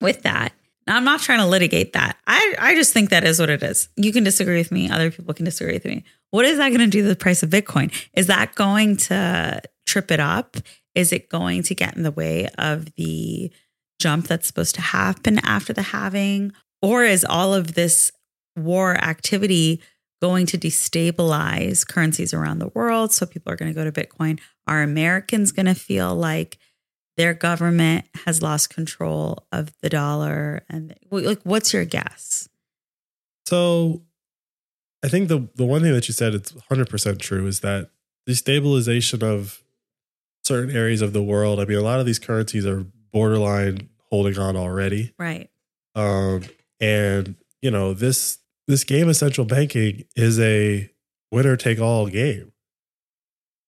with 0.00 0.22
that, 0.22 0.52
now 0.86 0.96
I'm 0.96 1.04
not 1.04 1.20
trying 1.20 1.40
to 1.40 1.46
litigate 1.46 1.92
that. 1.94 2.16
I, 2.26 2.54
I 2.58 2.74
just 2.74 2.92
think 2.92 3.10
that 3.10 3.24
is 3.24 3.40
what 3.40 3.50
it 3.50 3.62
is. 3.62 3.88
You 3.96 4.12
can 4.12 4.24
disagree 4.24 4.58
with 4.58 4.70
me. 4.70 4.88
Other 4.88 5.10
people 5.10 5.34
can 5.34 5.44
disagree 5.44 5.74
with 5.74 5.84
me. 5.84 6.04
What 6.30 6.44
is 6.44 6.58
that 6.58 6.68
going 6.68 6.80
to 6.80 6.86
do 6.86 7.02
to 7.02 7.08
the 7.08 7.16
price 7.16 7.42
of 7.42 7.50
Bitcoin? 7.50 7.92
Is 8.14 8.28
that 8.28 8.54
going 8.54 8.96
to 8.98 9.62
trip 9.86 10.10
it 10.10 10.20
up? 10.20 10.56
Is 10.94 11.12
it 11.12 11.28
going 11.28 11.62
to 11.64 11.74
get 11.74 11.96
in 11.96 12.02
the 12.02 12.10
way 12.10 12.48
of 12.58 12.94
the 12.94 13.50
jump 14.00 14.28
that's 14.28 14.46
supposed 14.46 14.74
to 14.76 14.80
happen 14.80 15.38
after 15.40 15.72
the 15.72 15.82
halving? 15.82 16.52
Or 16.82 17.04
is 17.04 17.24
all 17.28 17.54
of 17.54 17.74
this 17.74 18.12
war 18.56 18.96
activity 18.96 19.82
going 20.22 20.46
to 20.46 20.58
destabilize 20.58 21.86
currencies 21.86 22.32
around 22.32 22.60
the 22.60 22.68
world? 22.68 23.12
So 23.12 23.26
people 23.26 23.52
are 23.52 23.56
going 23.56 23.72
to 23.72 23.74
go 23.74 23.88
to 23.88 23.92
Bitcoin. 23.92 24.38
Are 24.66 24.82
Americans 24.82 25.52
going 25.52 25.66
to 25.66 25.74
feel 25.74 26.14
like 26.14 26.58
their 27.16 27.34
government 27.34 28.06
has 28.26 28.42
lost 28.42 28.70
control 28.70 29.46
of 29.52 29.72
the 29.80 29.88
dollar? 29.88 30.62
And 30.68 30.94
like, 31.10 31.40
what's 31.42 31.72
your 31.72 31.84
guess? 31.84 32.48
So 33.46 34.02
I 35.04 35.08
think 35.08 35.28
the 35.28 35.48
the 35.54 35.64
one 35.64 35.82
thing 35.82 35.92
that 35.92 36.08
you 36.08 36.14
said 36.14 36.34
it's 36.34 36.52
100% 36.52 37.18
true 37.18 37.46
is 37.46 37.60
that 37.60 37.90
destabilization 38.28 39.22
of 39.22 39.62
certain 40.44 40.74
areas 40.74 41.02
of 41.02 41.12
the 41.12 41.22
world. 41.22 41.60
I 41.60 41.64
mean, 41.64 41.78
a 41.78 41.82
lot 41.82 42.00
of 42.00 42.06
these 42.06 42.18
currencies 42.18 42.66
are 42.66 42.84
borderline 43.12 43.88
holding 44.10 44.38
on 44.38 44.56
already. 44.56 45.12
Right. 45.18 45.50
Um, 45.94 46.42
and 46.80 47.36
you 47.62 47.70
know 47.70 47.94
this 47.94 48.38
this 48.66 48.84
game 48.84 49.08
of 49.08 49.16
central 49.16 49.46
banking 49.46 50.04
is 50.14 50.38
a 50.40 50.90
winner 51.30 51.56
take 51.56 51.80
all 51.80 52.06
game, 52.06 52.52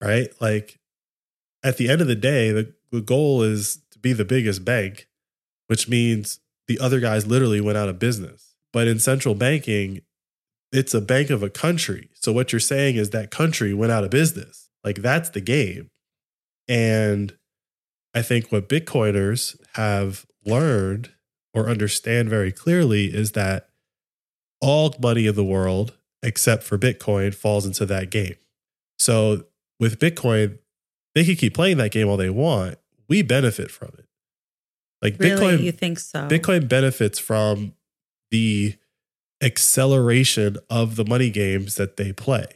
right? 0.02 0.28
Like 0.40 0.78
at 1.62 1.76
the 1.76 1.88
end 1.88 2.00
of 2.00 2.06
the 2.06 2.14
day, 2.14 2.50
the, 2.50 2.74
the 2.90 3.00
goal 3.00 3.42
is 3.42 3.80
to 3.92 3.98
be 3.98 4.12
the 4.12 4.24
biggest 4.24 4.64
bank, 4.64 5.08
which 5.66 5.88
means 5.88 6.40
the 6.66 6.78
other 6.78 7.00
guys 7.00 7.26
literally 7.26 7.60
went 7.60 7.78
out 7.78 7.88
of 7.88 7.98
business. 7.98 8.54
But 8.72 8.86
in 8.88 8.98
central 8.98 9.34
banking, 9.34 10.02
it's 10.72 10.94
a 10.94 11.00
bank 11.00 11.30
of 11.30 11.42
a 11.42 11.50
country. 11.50 12.10
So 12.14 12.32
what 12.32 12.52
you're 12.52 12.60
saying 12.60 12.96
is 12.96 13.10
that 13.10 13.30
country 13.30 13.72
went 13.72 13.92
out 13.92 14.04
of 14.04 14.10
business. 14.10 14.68
Like 14.84 14.96
that's 14.96 15.30
the 15.30 15.40
game. 15.40 15.88
And 16.68 17.36
I 18.14 18.22
think 18.22 18.52
what 18.52 18.68
Bitcoiners 18.68 19.56
have 19.74 20.26
learned 20.44 21.12
or 21.54 21.68
understand 21.68 22.28
very 22.28 22.52
clearly 22.52 23.06
is 23.06 23.32
that 23.32 23.68
all 24.60 24.94
money 25.00 25.26
in 25.26 25.34
the 25.34 25.44
world, 25.44 25.94
except 26.22 26.62
for 26.62 26.76
Bitcoin, 26.76 27.34
falls 27.34 27.64
into 27.64 27.86
that 27.86 28.10
game. 28.10 28.36
So 28.98 29.44
with 29.80 29.98
Bitcoin, 29.98 30.58
they 31.14 31.24
could 31.24 31.38
keep 31.38 31.54
playing 31.54 31.78
that 31.78 31.90
game 31.90 32.08
all 32.08 32.16
they 32.16 32.30
want. 32.30 32.78
We 33.08 33.22
benefit 33.22 33.70
from 33.70 33.90
it. 33.98 34.06
Like 35.02 35.18
Really? 35.18 35.58
Bitcoin, 35.58 35.62
you 35.62 35.72
think 35.72 35.98
so? 35.98 36.28
Bitcoin 36.28 36.68
benefits 36.68 37.18
from 37.18 37.74
the 38.30 38.74
acceleration 39.42 40.56
of 40.68 40.96
the 40.96 41.04
money 41.04 41.30
games 41.30 41.76
that 41.76 41.96
they 41.96 42.12
play 42.12 42.46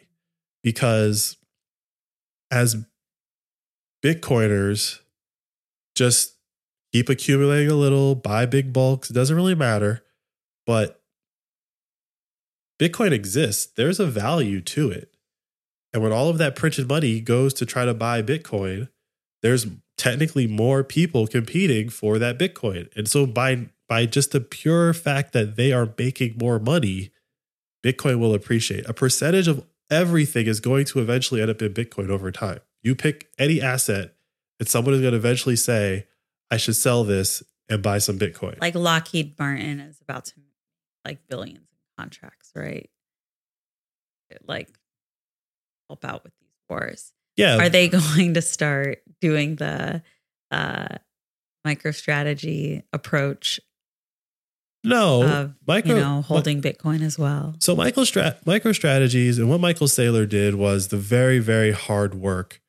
because 0.63 1.37
as 2.51 2.77
Bitcoiners 4.05 4.99
just 5.95 6.35
keep 6.93 7.09
accumulating 7.09 7.71
a 7.71 7.75
little, 7.75 8.15
buy 8.15 8.47
big 8.47 8.73
bulks, 8.73 9.11
it 9.11 9.13
doesn't 9.13 9.37
really 9.37 9.55
matter. 9.55 10.03
But 10.67 11.01
Bitcoin 12.81 13.13
exists, 13.13 13.73
there's 13.77 14.01
a 14.01 14.07
value 14.07 14.61
to 14.61 14.91
it. 14.91 15.12
And 15.93 16.03
when 16.03 16.13
all 16.13 16.29
of 16.29 16.39
that 16.39 16.57
printed 16.57 16.89
money 16.89 17.21
goes 17.21 17.53
to 17.55 17.67
try 17.67 17.85
to 17.85 17.95
buy 17.95 18.23
Bitcoin, 18.23 18.89
there's 19.43 19.67
technically 19.99 20.47
more 20.47 20.83
people 20.83 21.27
competing 21.27 21.89
for 21.89 22.19
that 22.19 22.39
Bitcoin. 22.39 22.89
And 22.97 23.09
so 23.09 23.27
by 23.27 23.69
by 23.89 24.07
just 24.07 24.33
the 24.33 24.41
pure 24.41 24.95
fact 24.95 25.33
that 25.33 25.57
they 25.57 25.71
are 25.73 25.93
making 25.99 26.37
more 26.39 26.59
money, 26.59 27.11
Bitcoin 27.85 28.19
will 28.19 28.35
appreciate. 28.35 28.89
A 28.89 28.95
percentage 28.95 29.49
of 29.49 29.67
everything 29.91 30.47
is 30.47 30.61
going 30.61 30.87
to 30.87 31.01
eventually 31.01 31.43
end 31.43 31.51
up 31.51 31.61
in 31.61 31.75
Bitcoin 31.75 32.09
over 32.09 32.31
time. 32.31 32.61
You 32.83 32.95
pick 32.95 33.29
any 33.39 33.61
asset, 33.61 34.15
and 34.59 34.67
someone 34.67 34.95
is 34.95 35.01
going 35.01 35.13
to 35.13 35.19
eventually 35.19 35.57
say, 35.57 36.07
I 36.51 36.57
should 36.57 36.77
sell 36.77 37.05
this 37.05 37.43
and 37.69 37.83
buy 37.83 37.99
some 37.99 38.19
Bitcoin. 38.19 38.61
like 38.61 38.75
Lockheed 38.75 39.39
Martin 39.39 39.81
is 39.81 40.01
about 40.01 40.25
to 40.27 40.35
like 41.05 41.27
billions 41.29 41.59
in 41.59 42.03
contracts, 42.03 42.51
right? 42.55 42.89
Like 44.47 44.69
help 45.93 46.05
out 46.05 46.25
with 46.25 46.33
these 46.41 46.49
wars. 46.69 47.13
yeah. 47.37 47.59
Are 47.59 47.69
they 47.69 47.89
going 48.01 48.35
to 48.35 48.43
start 48.43 49.03
doing 49.21 49.57
the 49.57 50.03
uh 50.51 50.89
MicroStrategy 51.67 52.83
approach 52.93 53.61
No, 54.85 55.23
of 55.23 55.55
micro, 55.67 55.95
you 55.95 56.01
know 56.01 56.23
holding 56.23 56.61
Bitcoin 56.61 57.03
as 57.03 57.19
well. 57.19 57.55
So 57.61 57.77
Michael 57.77 58.05
Strat- 58.05 58.45
micro 58.47 58.73
strategies 58.73 59.39
and 59.39 59.49
what 59.49 59.61
Michael 59.61 59.87
Saylor 59.87 60.29
did 60.29 60.55
was 60.57 60.89
the 60.89 60.97
very 60.97 61.39
very 61.39 61.73
hard 61.73 62.15
work 62.15 62.61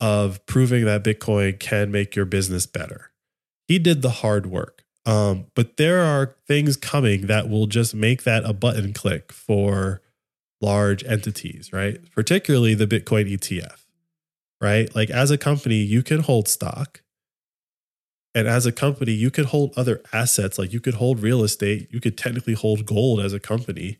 of 0.00 0.44
proving 0.46 0.84
that 0.84 1.02
Bitcoin 1.04 1.58
can 1.58 1.90
make 1.90 2.14
your 2.16 2.24
business 2.24 2.66
better. 2.66 3.10
He 3.66 3.78
did 3.78 4.00
the 4.02 4.10
hard 4.10 4.46
work. 4.46 4.84
Um, 5.04 5.46
but 5.54 5.76
there 5.78 6.00
are 6.00 6.36
things 6.46 6.76
coming 6.76 7.26
that 7.28 7.48
will 7.48 7.66
just 7.66 7.94
make 7.94 8.22
that 8.24 8.44
a 8.44 8.52
button 8.52 8.92
click 8.92 9.32
for 9.32 10.00
large 10.60 11.04
entities, 11.04 11.72
right? 11.72 11.98
Particularly 12.12 12.74
the 12.74 12.86
Bitcoin 12.86 13.30
ETF, 13.30 13.84
right? 14.60 14.94
Like 14.94 15.10
as 15.10 15.30
a 15.30 15.38
company, 15.38 15.76
you 15.76 16.02
can 16.02 16.20
hold 16.20 16.48
stock. 16.48 17.02
And 18.34 18.46
as 18.46 18.66
a 18.66 18.72
company, 18.72 19.12
you 19.12 19.30
could 19.30 19.46
hold 19.46 19.72
other 19.76 20.02
assets, 20.12 20.58
like 20.58 20.72
you 20.72 20.80
could 20.80 20.94
hold 20.94 21.20
real 21.20 21.42
estate, 21.42 21.88
you 21.90 22.00
could 22.00 22.16
technically 22.16 22.54
hold 22.54 22.86
gold 22.86 23.20
as 23.20 23.32
a 23.32 23.40
company, 23.40 23.98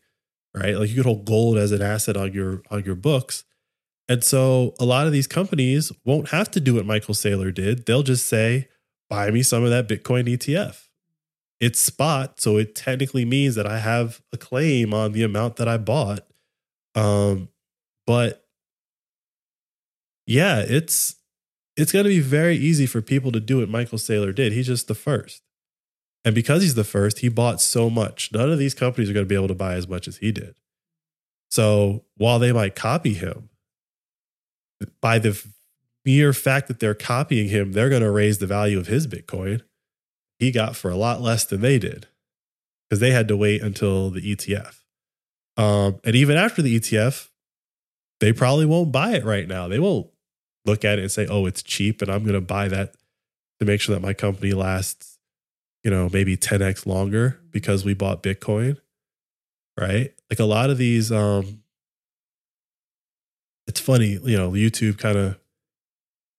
right? 0.55 0.77
Like 0.77 0.91
you 0.91 0.97
could 0.97 1.07
hold 1.07 1.25
gold 1.25 1.57
as 1.57 1.73
an 1.73 1.83
asset 1.83 2.17
on 2.17 2.33
your 2.33 2.63
on 2.71 2.85
your 2.85 2.95
books. 2.95 3.45
And 4.09 4.25
so 4.25 4.75
a 4.81 4.85
lot 4.85 5.07
of 5.07 5.13
these 5.13 5.27
companies 5.27 5.93
won't 6.05 6.31
have 6.31 6.51
to 6.53 6.61
do 6.61 6.75
what 6.75 6.87
Michael 6.87 7.15
Saylor 7.15 7.53
did. 7.53 7.85
They'll 7.85 8.03
just 8.03 8.27
say, 8.27 8.69
buy 9.11 9.31
me 9.31 9.43
some 9.43 9.65
of 9.65 9.71
that 9.71 9.89
Bitcoin 9.89 10.25
ETF. 10.25 10.87
It's 11.61 11.81
spot, 11.81 12.41
so 12.41 12.57
it 12.57 12.75
technically 12.75 13.25
means 13.25 13.57
that 13.57 13.67
I 13.67 13.81
have 13.81 14.23
a 14.33 14.37
claim 14.37 14.95
on 14.95 15.13
the 15.13 15.25
amount 15.25 15.57
that 15.57 15.67
I 15.67 15.77
bought. 15.77 16.28
Um, 16.99 17.49
but 18.07 18.45
yeah, 20.27 20.61
it's 20.61 21.17
it's 21.77 21.93
going 21.93 22.05
to 22.05 22.11
be 22.11 22.21
very 22.21 22.57
easy 22.57 22.87
for 22.87 23.01
people 23.01 23.31
to 23.33 23.41
do 23.41 23.59
what 23.59 23.69
Michael 23.69 23.99
Saylor 23.99 24.35
did. 24.35 24.53
He's 24.53 24.67
just 24.67 24.89
the 24.89 24.95
first. 24.95 25.43
And 26.25 26.35
because 26.35 26.63
he's 26.63 26.75
the 26.75 26.85
first, 26.85 27.21
he 27.21 27.29
bought 27.29 27.61
so 27.61 27.89
much. 27.89 28.31
None 28.33 28.51
of 28.51 28.59
these 28.59 28.75
companies 28.75 29.09
are 29.09 29.13
going 29.13 29.25
to 29.25 29.29
be 29.29 29.37
able 29.37 29.49
to 29.49 29.55
buy 29.55 29.75
as 29.75 29.87
much 29.87 30.09
as 30.09 30.17
he 30.17 30.33
did. 30.33 30.57
So 31.51 32.05
while 32.17 32.41
they 32.41 32.53
might 32.53 32.75
copy 32.75 33.15
him, 33.15 33.49
by 35.01 35.21
the 35.21 35.41
mere 36.05 36.33
fact 36.33 36.67
that 36.69 36.81
they're 36.81 36.95
copying 36.95 37.49
him, 37.49 37.73
they're 37.73 37.89
going 37.89 38.03
to 38.03 38.11
raise 38.11 38.39
the 38.39 38.47
value 38.47 38.79
of 38.79 38.89
his 38.89 39.07
Bitcoin. 39.07 39.63
He 40.39 40.51
got 40.51 40.75
for 40.75 40.91
a 40.91 40.97
lot 40.97 41.21
less 41.21 41.45
than 41.45 41.61
they 41.61 41.79
did 41.79 42.09
because 42.89 43.01
they 43.01 43.13
had 43.13 43.29
to 43.29 43.37
wait 43.37 43.63
until 43.63 44.11
the 44.11 44.21
ETF. 44.21 44.78
Um, 45.59 45.99
and 46.05 46.15
even 46.15 46.37
after 46.37 46.63
the 46.63 46.79
ETF, 46.79 47.29
they 48.21 48.33
probably 48.33 48.65
won't 48.65 48.93
buy 48.93 49.13
it 49.17 49.25
right 49.25 49.47
now. 49.47 49.69
They 49.69 49.81
won't 49.81 50.07
look 50.65 50.85
at 50.85 50.99
it 50.99 51.03
and 51.03 51.11
say, 51.11 51.27
oh, 51.27 51.47
it's 51.47 51.63
cheap 51.63 52.01
and 52.01 52.11
I'm 52.11 52.23
going 52.23 52.35
to 52.35 52.41
buy 52.41 52.69
that 52.69 52.95
to 53.59 53.67
make 53.67 53.81
sure 53.81 53.95
that 53.95 54.01
my 54.01 54.15
company 54.15 54.53
lasts, 54.53 55.19
you 55.83 55.91
know, 55.91 56.09
maybe 56.13 56.37
10x 56.37 56.87
longer 56.87 57.41
because 57.51 57.85
we 57.85 57.93
bought 57.93 58.23
Bitcoin. 58.23 58.79
Right. 59.79 60.15
Like 60.31 60.39
a 60.39 60.45
lot 60.45 60.71
of 60.71 60.79
these, 60.79 61.11
um, 61.13 61.63
it's 63.67 63.81
funny, 63.81 64.19
you 64.23 64.37
know, 64.37 64.53
YouTube 64.53 64.99
kind 64.99 65.19
of, 65.19 65.39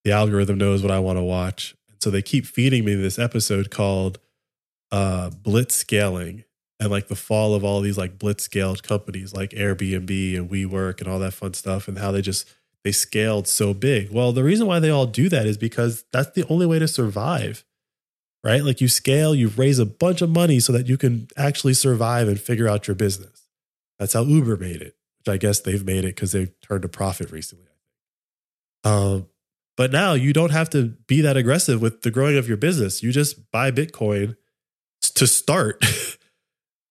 the 0.06 0.12
algorithm 0.14 0.58
knows 0.58 0.82
what 0.82 0.92
I 0.92 1.00
want 1.00 1.18
to 1.18 1.24
watch. 1.24 1.76
So 2.00 2.10
they 2.10 2.22
keep 2.22 2.46
feeding 2.46 2.86
me 2.86 2.96
this 2.96 3.20
episode 3.20 3.70
called 3.70 4.18
uh, 4.92 5.30
Blitz 5.30 5.76
Scaling 5.76 6.46
and 6.80 6.90
like 6.90 7.08
the 7.08 7.16
fall 7.16 7.54
of 7.54 7.64
all 7.64 7.82
these 7.82 7.98
like 7.98 8.18
blitz 8.18 8.44
scaled 8.44 8.84
companies 8.84 9.34
like 9.34 9.52
Airbnb 9.52 10.38
and 10.38 10.50
WeWork 10.50 11.00
and 11.00 11.10
all 11.10 11.20
that 11.20 11.34
fun 11.34 11.54
stuff 11.54 11.88
and 11.88 11.98
how 11.98 12.12
they 12.12 12.22
just 12.22 12.50
they 12.84 12.92
scaled 12.92 13.48
so 13.48 13.74
big. 13.74 14.12
Well, 14.12 14.32
the 14.32 14.44
reason 14.44 14.66
why 14.66 14.80
they 14.80 14.90
all 14.90 15.06
do 15.06 15.28
that 15.30 15.46
is 15.46 15.58
because 15.58 16.06
that's 16.14 16.32
the 16.32 16.48
only 16.48 16.66
way 16.66 16.80
to 16.80 16.88
survive. 16.88 17.66
Right? 18.42 18.64
Like 18.64 18.80
you 18.80 18.88
scale, 18.88 19.36
you 19.36 19.50
raise 19.50 19.80
a 19.80 19.86
bunch 19.86 20.22
of 20.22 20.30
money 20.30 20.62
so 20.62 20.72
that 20.72 20.88
you 20.88 20.98
can 20.98 21.28
actually 21.36 21.74
survive 21.74 22.30
and 22.30 22.40
figure 22.40 22.70
out 22.70 22.88
your 22.88 22.96
business. 22.96 23.50
That's 23.98 24.14
how 24.14 24.24
Uber 24.24 24.56
made 24.56 24.82
it, 24.82 24.96
which 25.18 25.28
I 25.28 25.36
guess 25.36 25.60
they've 25.60 25.86
made 25.86 26.06
it 26.06 26.16
because 26.16 26.32
they've 26.32 26.52
turned 26.62 26.86
a 26.86 26.88
profit 26.88 27.32
recently. 27.32 27.66
Um, 28.86 29.28
but 29.76 29.92
now 29.92 30.14
you 30.14 30.32
don't 30.32 30.52
have 30.52 30.70
to 30.70 30.88
be 31.08 31.20
that 31.22 31.36
aggressive 31.36 31.82
with 31.82 32.02
the 32.02 32.12
growing 32.12 32.38
of 32.38 32.48
your 32.48 32.56
business. 32.56 33.04
You 33.04 33.12
just 33.12 33.52
buy 33.52 33.72
Bitcoin 33.72 34.38
to 35.02 35.28
start 35.28 35.84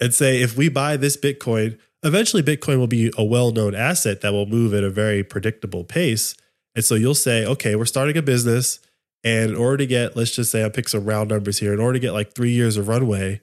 and 0.01 0.15
say, 0.15 0.41
if 0.41 0.57
we 0.57 0.69
buy 0.69 0.97
this 0.97 1.17
Bitcoin, 1.17 1.79
eventually 2.03 2.43
Bitcoin 2.43 2.79
will 2.79 2.87
be 2.87 3.13
a 3.17 3.25
well 3.25 3.51
known 3.51 3.75
asset 3.75 4.21
that 4.21 4.33
will 4.33 4.47
move 4.47 4.75
at 4.75 4.85
a 4.85 4.91
very 4.91 5.23
predictable 5.23 5.85
pace. 5.85 6.35
And 6.75 6.85
so 6.85 6.95
you'll 6.95 7.15
say, 7.15 7.45
okay, 7.45 7.75
we're 7.75 7.87
starting 7.87 8.17
a 8.17 8.23
business. 8.23 8.81
And 9.25 9.51
in 9.51 9.57
order 9.57 9.79
to 9.79 9.87
get, 9.87 10.17
let's 10.17 10.35
just 10.35 10.51
say 10.51 10.65
I 10.65 10.69
pick 10.69 10.89
some 10.89 11.05
round 11.05 11.31
numbers 11.31 11.59
here, 11.59 11.73
in 11.73 11.81
order 11.81 11.95
to 11.95 12.01
get 12.01 12.13
like 12.13 12.35
three 12.35 12.53
years 12.53 12.77
of 12.77 12.87
runway, 12.87 13.41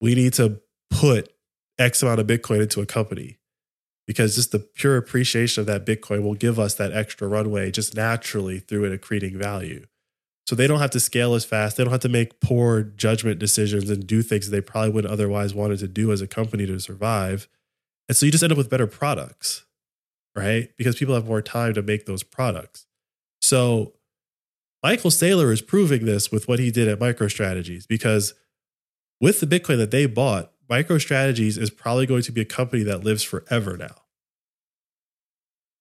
we 0.00 0.14
need 0.14 0.34
to 0.34 0.60
put 0.90 1.32
X 1.78 2.02
amount 2.02 2.20
of 2.20 2.26
Bitcoin 2.26 2.62
into 2.62 2.80
a 2.80 2.86
company 2.86 3.38
because 4.06 4.34
just 4.36 4.52
the 4.52 4.58
pure 4.58 4.96
appreciation 4.96 5.62
of 5.62 5.66
that 5.66 5.86
Bitcoin 5.86 6.22
will 6.22 6.34
give 6.34 6.58
us 6.58 6.74
that 6.74 6.92
extra 6.92 7.26
runway 7.26 7.70
just 7.70 7.96
naturally 7.96 8.58
through 8.58 8.84
it 8.84 9.00
accreting 9.00 9.36
value. 9.36 9.86
So 10.46 10.54
they 10.54 10.66
don't 10.66 10.80
have 10.80 10.90
to 10.90 11.00
scale 11.00 11.34
as 11.34 11.44
fast. 11.44 11.76
They 11.76 11.84
don't 11.84 11.92
have 11.92 12.00
to 12.00 12.08
make 12.08 12.40
poor 12.40 12.82
judgment 12.82 13.38
decisions 13.38 13.88
and 13.88 14.06
do 14.06 14.20
things 14.22 14.50
they 14.50 14.60
probably 14.60 14.90
wouldn't 14.90 15.12
otherwise 15.12 15.54
wanted 15.54 15.78
to 15.78 15.88
do 15.88 16.12
as 16.12 16.20
a 16.20 16.26
company 16.26 16.66
to 16.66 16.78
survive. 16.78 17.48
And 18.08 18.16
so 18.16 18.26
you 18.26 18.32
just 18.32 18.44
end 18.44 18.52
up 18.52 18.58
with 18.58 18.68
better 18.68 18.86
products, 18.86 19.64
right? 20.36 20.70
Because 20.76 20.96
people 20.96 21.14
have 21.14 21.26
more 21.26 21.40
time 21.40 21.72
to 21.74 21.82
make 21.82 22.04
those 22.04 22.22
products. 22.22 22.86
So 23.40 23.94
Michael 24.82 25.10
Saylor 25.10 25.50
is 25.50 25.62
proving 25.62 26.04
this 26.04 26.30
with 26.30 26.46
what 26.46 26.58
he 26.58 26.70
did 26.70 26.88
at 26.88 26.98
MicroStrategies 26.98 27.88
because 27.88 28.34
with 29.20 29.40
the 29.40 29.46
Bitcoin 29.46 29.78
that 29.78 29.90
they 29.90 30.04
bought, 30.04 30.52
MicroStrategies 30.70 31.56
is 31.56 31.70
probably 31.70 32.04
going 32.04 32.22
to 32.22 32.32
be 32.32 32.42
a 32.42 32.46
company 32.46 32.82
that 32.82 33.02
lives 33.02 33.22
forever 33.22 33.78
now. 33.78 34.02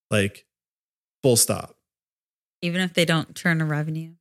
Like, 0.10 0.46
full 1.22 1.36
stop. 1.36 1.76
Even 2.62 2.80
if 2.80 2.94
they 2.94 3.04
don't 3.04 3.36
turn 3.36 3.60
a 3.60 3.66
revenue 3.66 4.14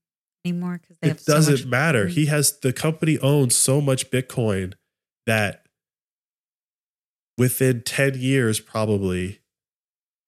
anymore, 0.45 0.81
because 0.81 0.97
it 1.03 1.09
have 1.09 1.25
doesn't 1.25 1.55
much- 1.55 1.67
matter. 1.67 2.07
He 2.09 2.27
has 2.27 2.59
the 2.61 2.73
company 2.73 3.19
owns 3.19 3.57
so 3.57 3.81
much 3.81 4.11
Bitcoin 4.11 4.75
that 5.27 5.67
within 7.39 7.83
10 7.83 8.15
years, 8.21 8.61
probably, 8.61 9.41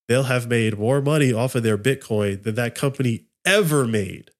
they'll 0.09 0.24
have 0.24 0.48
made 0.48 0.79
more 0.79 1.00
money 1.00 1.33
off 1.33 1.55
of 1.55 1.62
their 1.62 1.79
Bitcoin 1.79 2.42
than 2.42 2.55
that 2.55 2.74
company 2.74 3.27
ever 3.44 3.87
made. 3.87 4.31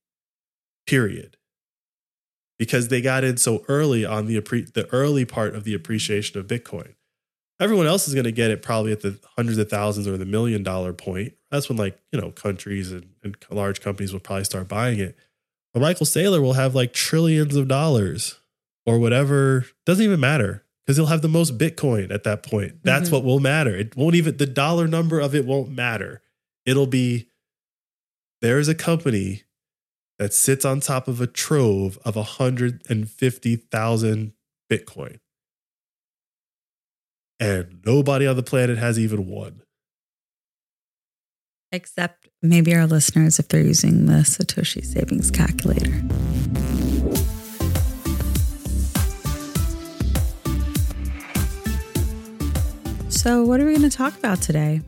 Period. 0.87 1.37
Because 2.59 2.89
they 2.89 3.01
got 3.01 3.25
in 3.25 3.37
so 3.37 3.65
early 3.69 4.05
on 4.05 4.27
the 4.27 4.41
appre- 4.41 4.73
the 4.75 4.87
early 4.93 5.25
part 5.25 5.55
of 5.55 5.65
the 5.65 5.75
appreciation 5.75 6.39
of 6.39 6.47
Bitcoin. 6.47 6.95
Everyone 7.61 7.87
else 7.87 8.07
is 8.09 8.15
going 8.15 8.25
to 8.25 8.33
get 8.33 8.51
it 8.51 8.63
probably 8.63 8.93
at 8.93 9.01
the 9.01 9.19
hundreds 9.37 9.59
of 9.59 9.69
thousands 9.71 10.07
or 10.07 10.17
the 10.17 10.25
million 10.25 10.63
dollar 10.63 10.93
point. 10.93 11.35
That's 11.51 11.69
when 11.69 11.79
like, 11.79 11.99
you 12.13 12.21
know, 12.21 12.31
countries 12.31 12.93
and, 12.93 13.07
and 13.23 13.37
large 13.51 13.81
companies 13.81 14.13
will 14.13 14.21
probably 14.21 14.45
start 14.45 14.69
buying 14.69 14.99
it. 15.01 15.17
But 15.75 15.81
Michael 15.81 16.07
Saylor 16.07 16.41
will 16.41 16.53
have 16.55 16.75
like 16.75 16.93
trillions 16.95 17.55
of 17.57 17.69
dollars 17.69 18.41
or 18.87 18.99
whatever. 18.99 19.67
Doesn't 19.85 20.05
even 20.05 20.21
matter 20.21 20.65
because 20.87 20.97
he'll 20.97 21.07
have 21.07 21.23
the 21.23 21.29
most 21.29 21.59
Bitcoin 21.59 22.11
at 22.13 22.23
that 22.25 22.43
point. 22.45 22.83
That's 22.85 23.09
Mhm. 23.09 23.13
what 23.13 23.25
will 23.25 23.41
matter. 23.41 23.75
It 23.75 23.97
won't 23.97 24.15
even, 24.15 24.37
the 24.37 24.47
dollar 24.47 24.87
number 24.87 25.19
of 25.21 25.35
it 25.35 25.45
won't 25.45 25.71
matter. 25.71 26.23
It'll 26.65 26.87
be 26.87 27.29
there's 28.41 28.69
a 28.69 28.75
company 28.75 29.43
that 30.19 30.33
sits 30.33 30.65
on 30.65 30.79
top 30.81 31.09
of 31.09 31.21
a 31.21 31.27
trove 31.27 31.99
of 32.05 32.15
150,000 32.15 34.33
Bitcoin. 34.71 35.19
And 37.41 37.83
nobody 37.85 38.27
on 38.27 38.37
the 38.37 38.43
planet 38.43 38.79
has 38.79 38.99
even 38.99 39.27
one. 39.27 39.63
Except 41.73 42.29
maybe 42.45 42.75
our 42.75 42.87
listeners 42.87 43.39
if 43.39 43.49
they're 43.49 43.63
using 43.63 44.07
the 44.07 44.23
Satoshi 44.23 44.85
savings 44.85 45.31
calculator. 45.31 46.03
So, 53.09 53.45
what 53.45 53.59
are 53.61 53.65
we 53.65 53.75
going 53.75 53.89
to 53.89 53.97
talk 53.97 54.17
about 54.19 54.43
today? 54.43 54.83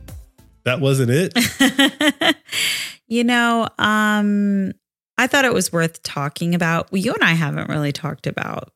That 0.63 0.79
wasn't 0.79 1.09
it. 1.11 2.37
you 3.07 3.23
know, 3.23 3.67
um, 3.79 4.73
I 5.17 5.25
thought 5.25 5.45
it 5.45 5.53
was 5.53 5.73
worth 5.73 6.03
talking 6.03 6.53
about. 6.53 6.91
Well, 6.91 7.01
you 7.01 7.13
and 7.13 7.23
I 7.23 7.31
haven't 7.31 7.69
really 7.69 7.91
talked 7.91 8.27
about 8.27 8.71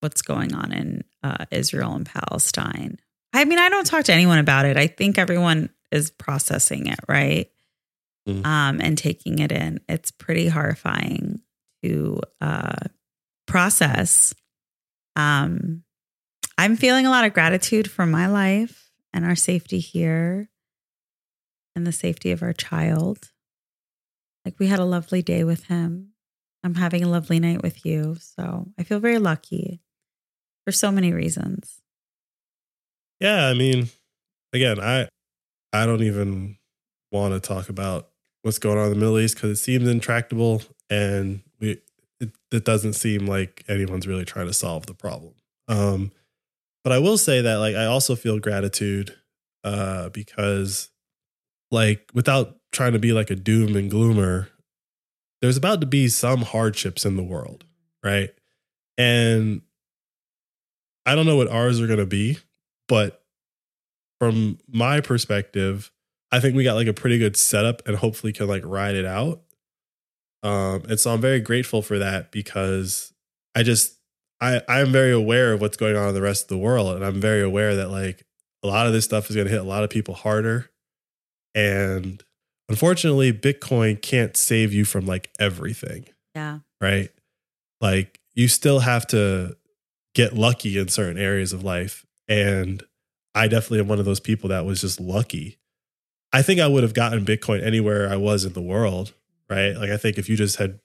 what's 0.00 0.20
going 0.20 0.54
on 0.54 0.72
in 0.72 1.04
uh, 1.22 1.46
Israel 1.50 1.94
and 1.94 2.04
Palestine. 2.04 2.98
I 3.32 3.46
mean, 3.46 3.58
I 3.58 3.70
don't 3.70 3.86
talk 3.86 4.04
to 4.04 4.12
anyone 4.12 4.38
about 4.38 4.66
it. 4.66 4.76
I 4.76 4.88
think 4.88 5.16
everyone 5.16 5.70
is 5.90 6.10
processing 6.10 6.86
it, 6.88 7.00
right? 7.08 7.50
Mhm. 8.28 8.44
Um, 8.46 8.80
and 8.80 8.96
taking 8.98 9.38
it 9.38 9.50
in. 9.50 9.80
It's 9.88 10.10
pretty 10.10 10.48
horrifying 10.48 11.40
to 11.82 12.20
uh, 12.40 12.76
process. 13.46 14.34
Um, 15.16 15.82
I'm 16.58 16.76
feeling 16.76 17.06
a 17.06 17.10
lot 17.10 17.24
of 17.24 17.32
gratitude 17.32 17.90
for 17.90 18.04
my 18.06 18.26
life 18.26 18.90
and 19.12 19.24
our 19.24 19.36
safety 19.36 19.78
here 19.78 20.50
and 21.74 21.86
the 21.86 21.92
safety 21.92 22.30
of 22.32 22.42
our 22.42 22.52
child. 22.52 23.30
Like 24.44 24.58
we 24.58 24.66
had 24.66 24.78
a 24.78 24.84
lovely 24.84 25.22
day 25.22 25.44
with 25.44 25.64
him. 25.64 26.12
I'm 26.64 26.74
having 26.74 27.02
a 27.04 27.08
lovely 27.08 27.38
night 27.40 27.62
with 27.62 27.86
you. 27.86 28.16
So 28.20 28.68
I 28.78 28.82
feel 28.82 29.00
very 29.00 29.18
lucky. 29.18 29.80
for 30.64 30.72
so 30.72 30.92
many 30.92 31.14
reasons. 31.14 31.80
Yeah, 33.20 33.46
I 33.46 33.54
mean, 33.54 33.88
again, 34.52 34.78
I 34.80 35.08
I 35.72 35.86
don't 35.86 36.02
even 36.02 36.58
want 37.10 37.32
to 37.34 37.40
talk 37.40 37.70
about 37.70 38.10
what's 38.48 38.58
going 38.58 38.78
on 38.78 38.86
in 38.86 38.90
the 38.90 38.98
Middle 38.98 39.18
East 39.18 39.34
because 39.34 39.50
it 39.50 39.62
seems 39.62 39.86
intractable, 39.86 40.62
and 40.88 41.42
we 41.60 41.82
it, 42.18 42.30
it 42.50 42.64
doesn't 42.64 42.94
seem 42.94 43.26
like 43.26 43.62
anyone's 43.68 44.06
really 44.06 44.24
trying 44.24 44.46
to 44.46 44.54
solve 44.54 44.86
the 44.86 44.94
problem. 44.94 45.34
Um, 45.68 46.12
but 46.82 46.94
I 46.94 46.98
will 46.98 47.18
say 47.18 47.42
that 47.42 47.56
like 47.56 47.76
I 47.76 47.84
also 47.84 48.16
feel 48.16 48.38
gratitude 48.38 49.14
uh, 49.64 50.08
because 50.08 50.88
like 51.70 52.10
without 52.14 52.56
trying 52.72 52.94
to 52.94 52.98
be 52.98 53.12
like 53.12 53.30
a 53.30 53.36
doom 53.36 53.76
and 53.76 53.90
gloomer, 53.90 54.48
there's 55.42 55.58
about 55.58 55.82
to 55.82 55.86
be 55.86 56.08
some 56.08 56.40
hardships 56.40 57.04
in 57.04 57.16
the 57.16 57.22
world, 57.22 57.66
right? 58.02 58.30
And 58.96 59.60
I 61.04 61.14
don't 61.14 61.26
know 61.26 61.36
what 61.36 61.48
ours 61.48 61.80
are 61.80 61.86
going 61.86 61.98
to 61.98 62.06
be, 62.06 62.38
but 62.88 63.22
from 64.18 64.58
my 64.66 65.02
perspective, 65.02 65.92
I 66.30 66.40
think 66.40 66.54
we 66.56 66.64
got 66.64 66.74
like 66.74 66.86
a 66.86 66.92
pretty 66.92 67.18
good 67.18 67.36
setup 67.36 67.86
and 67.86 67.96
hopefully 67.96 68.32
can 68.32 68.46
like 68.48 68.62
ride 68.64 68.94
it 68.94 69.06
out. 69.06 69.42
Um, 70.42 70.82
and 70.88 71.00
so 71.00 71.12
I'm 71.12 71.20
very 71.20 71.40
grateful 71.40 71.82
for 71.82 71.98
that 71.98 72.30
because 72.30 73.12
I 73.54 73.62
just 73.62 73.94
I 74.40 74.60
I'm 74.68 74.92
very 74.92 75.12
aware 75.12 75.52
of 75.52 75.60
what's 75.60 75.76
going 75.76 75.96
on 75.96 76.08
in 76.08 76.14
the 76.14 76.22
rest 76.22 76.42
of 76.44 76.48
the 76.48 76.58
world, 76.58 76.94
and 76.94 77.04
I'm 77.04 77.20
very 77.20 77.42
aware 77.42 77.74
that 77.76 77.90
like 77.90 78.24
a 78.62 78.68
lot 78.68 78.86
of 78.86 78.92
this 78.92 79.04
stuff 79.04 79.30
is 79.30 79.36
going 79.36 79.46
to 79.46 79.52
hit 79.52 79.60
a 79.60 79.64
lot 79.64 79.82
of 79.84 79.90
people 79.90 80.14
harder, 80.14 80.70
and 81.54 82.22
unfortunately, 82.68 83.32
Bitcoin 83.32 84.00
can't 84.00 84.36
save 84.36 84.72
you 84.72 84.84
from 84.84 85.06
like 85.06 85.30
everything, 85.40 86.06
Yeah. 86.34 86.60
right? 86.80 87.10
Like 87.80 88.20
you 88.34 88.46
still 88.48 88.80
have 88.80 89.06
to 89.08 89.56
get 90.14 90.34
lucky 90.34 90.78
in 90.78 90.88
certain 90.88 91.18
areas 91.20 91.52
of 91.52 91.64
life, 91.64 92.06
and 92.28 92.82
I 93.34 93.48
definitely 93.48 93.80
am 93.80 93.88
one 93.88 93.98
of 93.98 94.04
those 94.04 94.20
people 94.20 94.50
that 94.50 94.64
was 94.64 94.80
just 94.82 95.00
lucky. 95.00 95.58
I 96.32 96.42
think 96.42 96.60
I 96.60 96.66
would 96.66 96.82
have 96.82 96.94
gotten 96.94 97.24
Bitcoin 97.24 97.64
anywhere 97.64 98.08
I 98.08 98.16
was 98.16 98.44
in 98.44 98.52
the 98.52 98.62
world, 98.62 99.14
right? 99.48 99.74
Like 99.74 99.90
I 99.90 99.96
think 99.96 100.18
if 100.18 100.28
you 100.28 100.36
just 100.36 100.56
had 100.56 100.80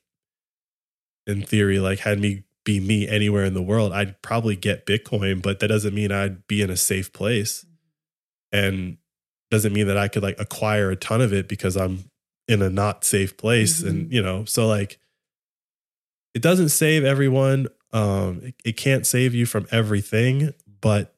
in 1.28 1.42
theory 1.42 1.80
like 1.80 2.00
had 2.00 2.20
me 2.20 2.44
be 2.64 2.80
me 2.80 3.08
anywhere 3.08 3.44
in 3.44 3.54
the 3.54 3.62
world, 3.62 3.92
I'd 3.92 4.22
probably 4.22 4.56
get 4.56 4.86
Bitcoin, 4.86 5.42
but 5.42 5.60
that 5.60 5.68
doesn't 5.68 5.94
mean 5.94 6.12
I'd 6.12 6.48
be 6.48 6.62
in 6.62 6.70
a 6.70 6.78
safe 6.78 7.12
place. 7.12 7.66
And 8.52 8.98
doesn't 9.52 9.74
mean 9.74 9.88
that 9.88 9.98
I 9.98 10.08
could 10.08 10.24
like 10.24 10.40
acquire 10.40 10.90
a 10.92 10.96
ton 10.96 11.22
of 11.22 11.34
it 11.34 11.48
because 11.48 11.76
I'm 11.76 12.06
in 12.48 12.62
a 12.62 12.70
not 12.70 13.04
safe 13.04 13.38
place. 13.38 13.84
And, 13.84 14.12
you 14.12 14.22
know, 14.22 14.46
so 14.46 14.68
like 14.68 15.00
it 16.34 16.42
doesn't 16.42 16.70
save 16.70 17.04
everyone. 17.04 17.68
Um, 17.92 18.42
it, 18.44 18.56
it 18.66 18.78
can't 18.78 19.06
save 19.06 19.36
you 19.36 19.46
from 19.46 19.68
everything, 19.72 20.54
but 20.82 21.13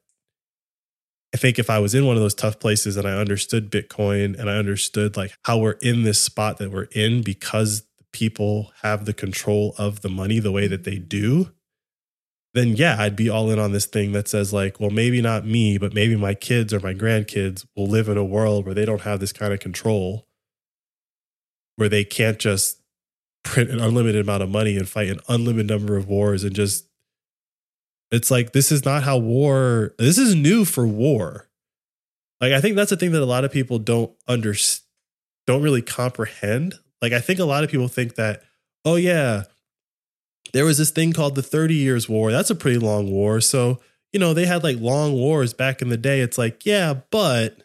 I 1.36 1.38
think 1.38 1.58
if 1.58 1.68
I 1.68 1.80
was 1.80 1.94
in 1.94 2.06
one 2.06 2.16
of 2.16 2.22
those 2.22 2.34
tough 2.34 2.58
places 2.58 2.96
and 2.96 3.06
I 3.06 3.12
understood 3.12 3.70
Bitcoin 3.70 4.40
and 4.40 4.48
I 4.48 4.56
understood 4.56 5.18
like 5.18 5.36
how 5.44 5.58
we're 5.58 5.72
in 5.82 6.02
this 6.02 6.18
spot 6.18 6.56
that 6.56 6.72
we're 6.72 6.88
in 6.92 7.20
because 7.20 7.82
people 8.10 8.72
have 8.80 9.04
the 9.04 9.12
control 9.12 9.74
of 9.76 10.00
the 10.00 10.08
money 10.08 10.38
the 10.38 10.50
way 10.50 10.66
that 10.66 10.84
they 10.84 10.96
do, 10.96 11.50
then 12.54 12.68
yeah, 12.68 12.96
I'd 12.98 13.16
be 13.16 13.28
all 13.28 13.50
in 13.50 13.58
on 13.58 13.72
this 13.72 13.84
thing 13.84 14.12
that 14.12 14.28
says 14.28 14.54
like, 14.54 14.80
well, 14.80 14.88
maybe 14.88 15.20
not 15.20 15.44
me, 15.44 15.76
but 15.76 15.92
maybe 15.92 16.16
my 16.16 16.32
kids 16.32 16.72
or 16.72 16.80
my 16.80 16.94
grandkids 16.94 17.66
will 17.76 17.86
live 17.86 18.08
in 18.08 18.16
a 18.16 18.24
world 18.24 18.64
where 18.64 18.74
they 18.74 18.86
don't 18.86 19.02
have 19.02 19.20
this 19.20 19.34
kind 19.34 19.52
of 19.52 19.60
control, 19.60 20.26
where 21.76 21.90
they 21.90 22.02
can't 22.02 22.38
just 22.38 22.80
print 23.44 23.68
an 23.68 23.78
unlimited 23.78 24.22
amount 24.22 24.42
of 24.42 24.48
money 24.48 24.78
and 24.78 24.88
fight 24.88 25.10
an 25.10 25.20
unlimited 25.28 25.68
number 25.68 25.98
of 25.98 26.08
wars 26.08 26.44
and 26.44 26.56
just 26.56 26.85
it's 28.10 28.30
like 28.30 28.52
this 28.52 28.70
is 28.70 28.84
not 28.84 29.02
how 29.02 29.18
war 29.18 29.94
this 29.98 30.18
is 30.18 30.34
new 30.34 30.64
for 30.64 30.86
war. 30.86 31.48
Like 32.40 32.52
i 32.52 32.60
think 32.60 32.76
that's 32.76 32.90
the 32.90 32.96
thing 32.96 33.12
that 33.12 33.22
a 33.22 33.26
lot 33.26 33.44
of 33.44 33.52
people 33.52 33.78
don't 33.78 34.12
under 34.26 34.54
don't 35.46 35.62
really 35.62 35.82
comprehend. 35.82 36.74
Like 37.02 37.12
i 37.12 37.20
think 37.20 37.38
a 37.38 37.44
lot 37.44 37.64
of 37.64 37.70
people 37.70 37.88
think 37.88 38.14
that 38.16 38.42
oh 38.84 38.96
yeah 38.96 39.44
there 40.52 40.64
was 40.64 40.78
this 40.78 40.90
thing 40.90 41.12
called 41.12 41.34
the 41.34 41.42
30 41.42 41.74
years 41.74 42.08
war. 42.08 42.30
That's 42.30 42.50
a 42.50 42.54
pretty 42.54 42.78
long 42.78 43.10
war. 43.10 43.40
So 43.40 43.80
you 44.12 44.20
know 44.20 44.32
they 44.34 44.46
had 44.46 44.62
like 44.62 44.78
long 44.80 45.12
wars 45.12 45.52
back 45.52 45.82
in 45.82 45.88
the 45.88 45.96
day. 45.96 46.20
It's 46.20 46.38
like 46.38 46.64
yeah 46.64 46.94
but 47.10 47.58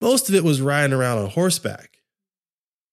most 0.00 0.28
of 0.28 0.34
it 0.34 0.44
was 0.44 0.60
riding 0.60 0.92
around 0.92 1.18
on 1.18 1.30
horseback. 1.30 1.98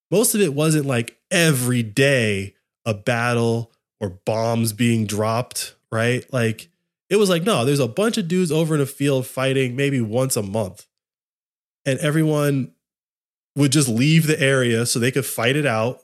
Most 0.10 0.36
of 0.36 0.42
it 0.42 0.54
wasn't 0.54 0.86
like 0.86 1.18
every 1.32 1.84
day 1.84 2.56
a 2.86 2.94
battle 2.94 3.73
or 4.04 4.10
bombs 4.26 4.74
being 4.74 5.06
dropped, 5.06 5.76
right? 5.90 6.26
Like 6.34 6.70
it 7.10 7.16
was 7.16 7.30
like, 7.30 7.44
no, 7.44 7.64
there's 7.64 7.80
a 7.80 7.88
bunch 7.88 8.18
of 8.18 8.28
dudes 8.28 8.52
over 8.52 8.76
in 8.76 8.82
a 8.82 8.86
field 8.86 9.26
fighting 9.26 9.78
maybe 9.78 10.02
once 10.02 10.36
a 10.36 10.44
month. 10.44 10.86
And 11.86 11.98
everyone 12.00 12.74
would 13.56 13.72
just 13.72 13.88
leave 13.88 14.28
the 14.28 14.40
area 14.42 14.86
so 14.86 15.00
they 15.00 15.12
could 15.12 15.26
fight 15.26 15.56
it 15.56 15.66
out. 15.66 16.02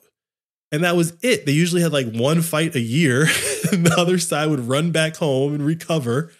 And 0.72 0.82
that 0.82 0.96
was 0.96 1.12
it. 1.20 1.44
They 1.44 1.52
usually 1.52 1.82
had 1.82 1.92
like 1.92 2.10
one 2.10 2.40
fight 2.40 2.74
a 2.74 2.80
year, 2.80 3.22
and 3.72 3.84
the 3.84 3.94
other 3.98 4.18
side 4.18 4.48
would 4.48 4.60
run 4.60 4.92
back 4.92 5.16
home 5.16 5.52
and 5.52 5.66
recover. 5.66 6.32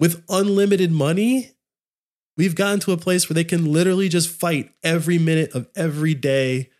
With 0.00 0.24
unlimited 0.28 0.90
money, 0.90 1.50
we've 2.36 2.56
gotten 2.56 2.80
to 2.80 2.92
a 2.92 2.96
place 2.96 3.28
where 3.28 3.34
they 3.34 3.44
can 3.44 3.72
literally 3.72 4.08
just 4.08 4.30
fight 4.30 4.72
every 4.82 5.18
minute 5.18 5.54
of 5.54 5.68
every 5.76 6.14
day 6.14 6.70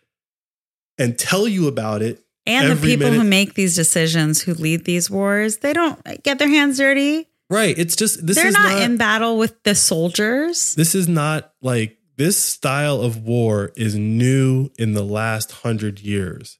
and 0.97 1.17
tell 1.17 1.47
you 1.47 1.67
about 1.67 2.01
it 2.01 2.22
And 2.45 2.77
the 2.77 2.81
people 2.81 3.09
who 3.11 3.23
make 3.23 3.53
these 3.53 3.75
decisions, 3.75 4.41
who 4.41 4.53
lead 4.53 4.83
these 4.85 5.09
wars, 5.09 5.57
they 5.57 5.71
don't 5.73 5.99
get 6.23 6.39
their 6.39 6.49
hands 6.49 6.77
dirty. 6.77 7.27
Right. 7.49 7.77
It's 7.77 7.95
just 7.95 8.25
this 8.25 8.35
They're 8.35 8.47
is 8.47 8.53
not, 8.53 8.73
not, 8.73 8.81
in 8.81 8.97
battle 8.97 9.37
with 9.37 9.61
the 9.63 9.75
soldiers. 9.75 10.75
this 10.75 10.93
is 10.95 11.07
not 11.07 11.53
like 11.61 11.97
this 12.17 12.37
style 12.37 13.01
of 13.01 13.23
war 13.23 13.71
is 13.75 13.95
new 13.95 14.69
in 14.77 14.93
the 14.93 15.03
last 15.03 15.51
hundred 15.51 15.99
years. 15.99 16.57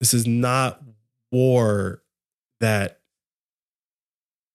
This 0.00 0.14
is 0.14 0.26
not 0.26 0.80
war 1.32 2.02
that 2.60 3.00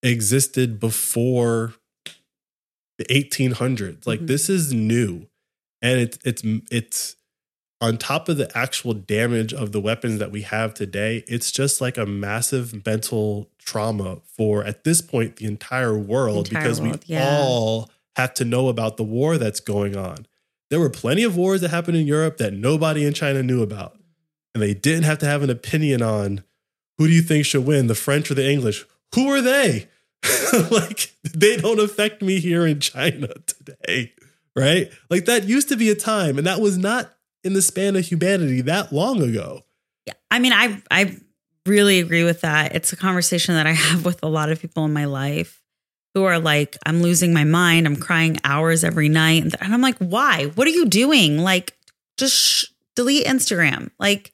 existed 0.04 0.80
before 0.80 1.74
the 2.98 3.06
1800s. 3.10 4.06
Like 4.08 4.22
Mhm. 4.22 4.28
this 4.28 4.50
is 4.50 4.74
new, 4.74 5.28
and 5.82 6.00
it's 6.00 6.18
it's 6.24 6.44
it's 6.72 7.16
on 7.82 7.98
top 7.98 8.30
of 8.30 8.38
the 8.38 8.56
actual 8.56 8.94
damage 8.94 9.54
of 9.54 9.72
the 9.72 9.82
weapons 9.82 10.20
that 10.20 10.32
we 10.32 10.44
have 10.44 10.74
today. 10.74 11.24
It's 11.28 11.52
just 11.52 11.82
like 11.82 11.98
a 11.98 12.06
massive 12.06 12.86
mental 12.86 13.50
trauma 13.58 14.20
for 14.26 14.64
at 14.64 14.84
this 14.84 15.02
point 15.02 15.38
the 15.38 15.48
entire 15.48 15.98
world 15.98 16.48
Entire 16.48 16.64
because 16.64 16.80
world, 16.80 17.04
we 17.08 17.16
yeah. 17.16 17.28
all 17.28 17.90
have 18.16 18.36
to 18.36 18.46
know 18.46 18.70
about 18.70 18.98
the 18.98 19.04
war 19.04 19.40
that's 19.40 19.60
going 19.60 19.98
on. 19.98 20.28
There 20.70 20.80
were 20.80 20.90
plenty 20.90 21.24
of 21.24 21.36
wars 21.36 21.62
that 21.62 21.72
happened 21.72 21.98
in 21.98 22.08
Europe 22.08 22.38
that 22.38 22.54
nobody 22.54 23.06
in 23.06 23.14
China 23.14 23.42
knew 23.42 23.64
about. 23.64 23.98
And 24.54 24.62
they 24.62 24.74
didn't 24.74 25.04
have 25.04 25.18
to 25.20 25.26
have 25.26 25.44
an 25.44 25.50
opinion 25.50 26.02
on 26.02 26.44
who 26.98 27.08
do 27.08 27.14
you 27.14 27.22
think 27.22 27.46
should 27.46 27.66
win, 27.66 27.88
the 27.88 27.96
French 27.96 28.30
or 28.30 28.36
the 28.36 28.50
English? 28.50 28.86
Who 29.16 29.28
are 29.30 29.42
they? 29.42 29.88
like 30.72 31.14
they 31.34 31.58
don't 31.58 31.80
affect 31.80 32.22
me 32.22 32.40
here 32.40 32.68
in 32.68 32.80
China 32.80 33.30
today, 33.48 34.14
right? 34.56 34.92
Like 35.10 35.26
that 35.26 35.46
used 35.46 35.70
to 35.70 35.78
be 35.78 35.90
a 35.90 35.96
time 35.96 36.38
and 36.38 36.46
that 36.46 36.62
was 36.62 36.78
not 36.78 37.12
in 37.44 37.54
the 37.54 37.62
span 37.62 37.96
of 37.96 38.06
humanity 38.06 38.62
that 38.62 38.92
long 38.92 39.22
ago. 39.22 39.62
Yeah. 40.06 40.14
I 40.30 40.40
mean, 40.40 40.54
I 40.54 40.82
I 40.90 41.18
really 41.66 42.00
agree 42.00 42.24
with 42.24 42.42
that. 42.42 42.76
It's 42.76 42.94
a 42.94 42.98
conversation 42.98 43.56
that 43.56 43.68
I 43.68 43.72
have 43.74 44.06
with 44.06 44.24
a 44.24 44.28
lot 44.28 44.52
of 44.52 44.60
people 44.60 44.86
in 44.86 44.94
my 44.94 45.06
life 45.06 45.62
who 46.14 46.24
are 46.24 46.40
like, 46.40 46.78
I'm 46.86 47.02
losing 47.02 47.34
my 47.34 47.44
mind. 47.44 47.86
I'm 47.86 47.96
crying 47.96 48.38
hours 48.44 48.84
every 48.84 49.10
night. 49.10 49.44
And 49.44 49.74
I'm 49.74 49.82
like, 49.82 49.98
why? 49.98 50.48
What 50.56 50.68
are 50.68 50.72
you 50.72 50.86
doing? 50.86 51.38
Like, 51.38 51.78
just 52.18 52.36
sh- 52.36 52.66
delete 52.96 53.26
Instagram. 53.26 53.92
Like, 53.98 54.34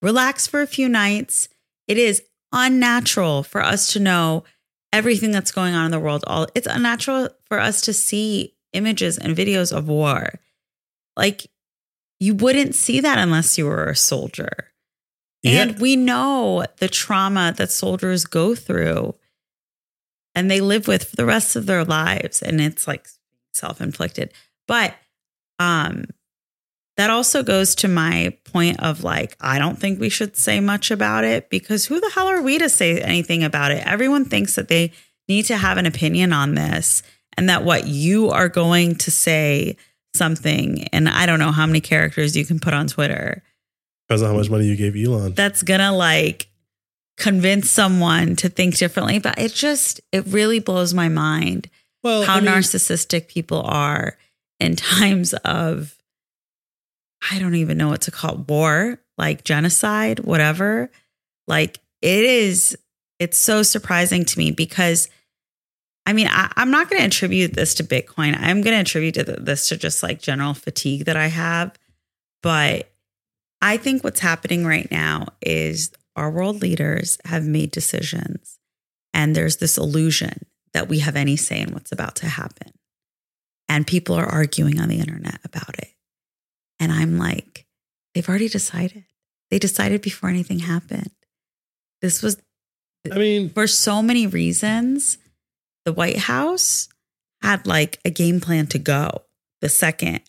relax 0.00 0.46
for 0.46 0.62
a 0.62 0.66
few 0.66 0.88
nights. 0.88 1.48
It 1.86 1.98
is 1.98 2.22
unnatural 2.52 3.42
for 3.42 3.62
us 3.62 3.92
to 3.92 4.00
know 4.00 4.44
everything 4.92 5.32
that's 5.32 5.52
going 5.52 5.74
on 5.74 5.84
in 5.84 5.90
the 5.90 6.00
world. 6.00 6.24
All 6.26 6.46
it's 6.54 6.66
unnatural 6.66 7.28
for 7.44 7.60
us 7.60 7.82
to 7.82 7.92
see 7.92 8.54
images 8.72 9.18
and 9.18 9.36
videos 9.36 9.76
of 9.76 9.88
war. 9.88 10.40
Like, 11.14 11.46
you 12.18 12.34
wouldn't 12.34 12.74
see 12.74 13.00
that 13.00 13.18
unless 13.18 13.58
you 13.58 13.66
were 13.66 13.90
a 13.90 13.96
soldier. 13.96 14.72
And 15.44 15.78
we 15.78 15.94
know 15.94 16.64
the 16.78 16.88
trauma 16.88 17.54
that 17.56 17.70
soldiers 17.70 18.24
go 18.24 18.56
through 18.56 19.14
and 20.34 20.50
they 20.50 20.60
live 20.60 20.88
with 20.88 21.04
for 21.04 21.16
the 21.16 21.24
rest 21.24 21.54
of 21.54 21.66
their 21.66 21.84
lives. 21.84 22.42
And 22.42 22.60
it's 22.60 22.88
like 22.88 23.06
self 23.54 23.80
inflicted. 23.80 24.32
But 24.66 24.94
um, 25.60 26.06
that 26.96 27.10
also 27.10 27.42
goes 27.42 27.74
to 27.76 27.88
my 27.88 28.36
point 28.44 28.82
of 28.82 29.04
like, 29.04 29.36
I 29.40 29.58
don't 29.58 29.78
think 29.78 30.00
we 30.00 30.08
should 30.08 30.36
say 30.36 30.60
much 30.60 30.90
about 30.90 31.24
it 31.24 31.48
because 31.50 31.86
who 31.86 32.00
the 32.00 32.10
hell 32.14 32.28
are 32.28 32.42
we 32.42 32.58
to 32.58 32.68
say 32.68 33.00
anything 33.00 33.44
about 33.44 33.70
it? 33.70 33.86
Everyone 33.86 34.24
thinks 34.24 34.56
that 34.56 34.68
they 34.68 34.92
need 35.28 35.44
to 35.44 35.56
have 35.56 35.78
an 35.78 35.86
opinion 35.86 36.32
on 36.32 36.54
this 36.54 37.02
and 37.36 37.48
that 37.48 37.64
what 37.64 37.86
you 37.86 38.30
are 38.30 38.48
going 38.48 38.96
to 38.96 39.10
say 39.10 39.76
something, 40.16 40.84
and 40.92 41.08
I 41.08 41.26
don't 41.26 41.38
know 41.38 41.52
how 41.52 41.66
many 41.66 41.80
characters 41.80 42.36
you 42.36 42.44
can 42.44 42.58
put 42.58 42.74
on 42.74 42.86
Twitter 42.88 43.42
Depends 44.08 44.22
on 44.22 44.30
how 44.30 44.36
much 44.36 44.48
money 44.50 44.66
you 44.66 44.76
gave 44.76 44.96
Elon. 44.96 45.34
that's 45.34 45.62
gonna 45.62 45.92
like 45.92 46.48
convince 47.16 47.70
someone 47.70 48.36
to 48.36 48.48
think 48.48 48.76
differently, 48.76 49.18
but 49.18 49.38
it 49.38 49.52
just 49.52 50.00
it 50.12 50.26
really 50.26 50.58
blows 50.60 50.92
my 50.94 51.08
mind 51.08 51.68
Well, 52.02 52.22
how 52.24 52.36
I 52.36 52.40
mean, 52.40 52.50
narcissistic 52.50 53.28
people 53.28 53.62
are 53.62 54.16
in 54.60 54.76
times 54.98 55.32
of 55.44 55.96
I 57.30 57.38
don't 57.38 57.54
even 57.56 57.78
know 57.78 57.88
what 57.88 58.02
to 58.02 58.10
call 58.10 58.34
it, 58.40 58.48
war, 58.48 58.98
like 59.18 59.42
genocide, 59.44 60.20
whatever. 60.20 60.90
Like 61.48 61.80
it 62.02 62.24
is, 62.24 62.76
it's 63.18 63.38
so 63.38 63.62
surprising 63.62 64.24
to 64.26 64.38
me 64.38 64.50
because 64.50 65.08
I 66.06 66.12
mean, 66.12 66.28
I, 66.30 66.50
I'm 66.56 66.70
not 66.70 66.88
going 66.88 67.00
to 67.00 67.06
attribute 67.06 67.54
this 67.54 67.74
to 67.74 67.84
Bitcoin. 67.84 68.38
I'm 68.38 68.62
going 68.62 68.74
to 68.74 68.80
attribute 68.80 69.14
to 69.16 69.24
this 69.24 69.68
to 69.68 69.76
just 69.76 70.02
like 70.02 70.22
general 70.22 70.54
fatigue 70.54 71.06
that 71.06 71.16
I 71.16 71.26
have. 71.26 71.76
But 72.42 72.92
I 73.60 73.76
think 73.76 74.04
what's 74.04 74.20
happening 74.20 74.64
right 74.64 74.88
now 74.90 75.26
is 75.42 75.90
our 76.14 76.30
world 76.30 76.62
leaders 76.62 77.18
have 77.24 77.44
made 77.44 77.72
decisions, 77.72 78.58
and 79.12 79.34
there's 79.34 79.56
this 79.56 79.76
illusion 79.76 80.46
that 80.72 80.88
we 80.88 81.00
have 81.00 81.16
any 81.16 81.36
say 81.36 81.60
in 81.60 81.72
what's 81.72 81.92
about 81.92 82.16
to 82.16 82.26
happen. 82.26 82.72
And 83.68 83.86
people 83.86 84.14
are 84.14 84.26
arguing 84.26 84.80
on 84.80 84.88
the 84.88 85.00
internet 85.00 85.40
about 85.44 85.76
it. 85.78 85.88
And 86.78 86.92
I'm 86.92 87.18
like, 87.18 87.66
they've 88.14 88.28
already 88.28 88.48
decided. 88.48 89.04
They 89.50 89.58
decided 89.58 90.02
before 90.02 90.28
anything 90.28 90.60
happened. 90.60 91.10
This 92.00 92.22
was 92.22 92.40
I 93.10 93.18
mean, 93.18 93.50
for 93.50 93.66
so 93.66 94.02
many 94.02 94.26
reasons. 94.26 95.18
The 95.86 95.92
White 95.92 96.18
House 96.18 96.88
had 97.42 97.66
like 97.66 98.00
a 98.04 98.10
game 98.10 98.40
plan 98.40 98.66
to 98.68 98.78
go 98.78 99.22
the 99.62 99.68
second 99.68 100.20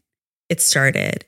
it 0.49 0.61
started. 0.61 1.25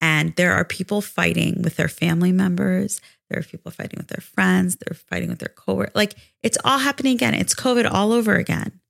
And 0.00 0.36
there 0.36 0.52
are 0.52 0.64
people 0.64 1.00
fighting 1.00 1.62
with 1.62 1.76
their 1.76 1.88
family 1.88 2.32
members. 2.32 3.00
There 3.28 3.40
are 3.40 3.42
people 3.42 3.72
fighting 3.72 3.96
with 3.96 4.08
their 4.08 4.22
friends. 4.22 4.76
They're 4.76 4.94
fighting 4.94 5.30
with 5.30 5.38
their 5.38 5.48
coworkers. 5.48 5.94
Like 5.94 6.14
it's 6.42 6.58
all 6.64 6.78
happening 6.78 7.14
again. 7.14 7.34
It's 7.34 7.54
COVID 7.54 7.90
all 7.90 8.12
over 8.12 8.34
again, 8.34 8.80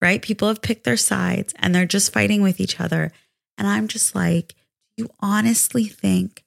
right? 0.00 0.22
People 0.22 0.48
have 0.48 0.62
picked 0.62 0.84
their 0.84 0.98
sides 0.98 1.54
and 1.56 1.74
they're 1.74 1.86
just 1.86 2.12
fighting 2.12 2.42
with 2.42 2.60
each 2.60 2.78
other. 2.78 3.12
And 3.58 3.66
I'm 3.66 3.88
just 3.88 4.14
like, 4.14 4.54
you 4.96 5.08
honestly 5.20 5.84
think 5.84 6.44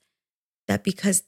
that 0.68 0.84
because 0.84 1.24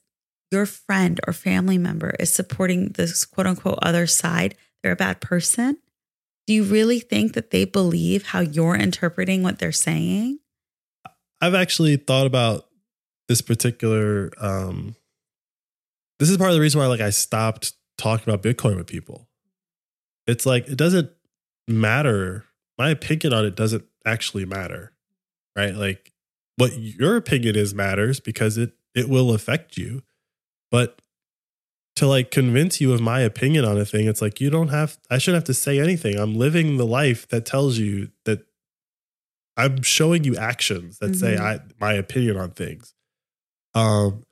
your 0.51 0.65
friend 0.65 1.19
or 1.25 1.33
family 1.33 1.77
member 1.77 2.15
is 2.19 2.31
supporting 2.31 2.89
this 2.89 3.25
quote 3.25 3.47
unquote 3.47 3.79
other 3.81 4.05
side, 4.05 4.55
they're 4.83 4.91
a 4.93 4.95
bad 4.97 5.19
person? 5.19 5.77
Do 6.51 6.55
you 6.55 6.65
really 6.65 6.99
think 6.99 7.31
that 7.35 7.51
they 7.51 7.63
believe 7.63 8.25
how 8.25 8.41
you're 8.41 8.75
interpreting 8.75 9.41
what 9.41 9.57
they're 9.57 9.71
saying? 9.71 10.39
I've 11.39 11.53
actually 11.53 11.95
thought 11.95 12.27
about 12.27 12.65
this 13.29 13.41
particular. 13.41 14.31
um 14.37 14.97
This 16.19 16.29
is 16.29 16.35
part 16.35 16.49
of 16.49 16.55
the 16.55 16.59
reason 16.59 16.81
why, 16.81 16.87
like, 16.87 16.99
I 16.99 17.11
stopped 17.11 17.71
talking 17.97 18.25
about 18.27 18.43
Bitcoin 18.43 18.75
with 18.75 18.87
people. 18.87 19.29
It's 20.27 20.45
like 20.45 20.67
it 20.67 20.77
doesn't 20.77 21.09
matter. 21.69 22.43
My 22.77 22.89
opinion 22.89 23.31
on 23.31 23.45
it 23.45 23.55
doesn't 23.55 23.85
actually 24.05 24.43
matter, 24.43 24.91
right? 25.55 25.73
Like, 25.73 26.11
what 26.57 26.77
your 26.77 27.15
opinion 27.15 27.55
is 27.55 27.73
matters 27.73 28.19
because 28.19 28.57
it 28.57 28.73
it 28.93 29.07
will 29.07 29.33
affect 29.33 29.77
you, 29.77 30.03
but 30.69 31.01
to 32.01 32.07
like 32.07 32.31
convince 32.31 32.81
you 32.81 32.93
of 32.93 32.99
my 32.99 33.19
opinion 33.19 33.63
on 33.63 33.77
a 33.77 33.85
thing, 33.85 34.07
it's 34.07 34.23
like 34.23 34.41
you 34.41 34.49
don't 34.49 34.69
have. 34.69 34.97
I 35.11 35.19
shouldn't 35.19 35.37
have 35.37 35.43
to 35.45 35.53
say 35.53 35.79
anything. 35.79 36.17
I'm 36.17 36.33
living 36.35 36.77
the 36.77 36.85
life 36.85 37.27
that 37.27 37.45
tells 37.45 37.77
you 37.77 38.09
that 38.25 38.39
I'm 39.55 39.83
showing 39.83 40.23
you 40.23 40.35
actions 40.35 40.97
that 40.97 41.15
say 41.15 41.35
Mhm. 41.35 41.39
I 41.39 41.59
my 41.79 41.93
opinion 41.93 42.37
on 42.37 42.51
things. 42.51 42.95
Um, 43.75 44.23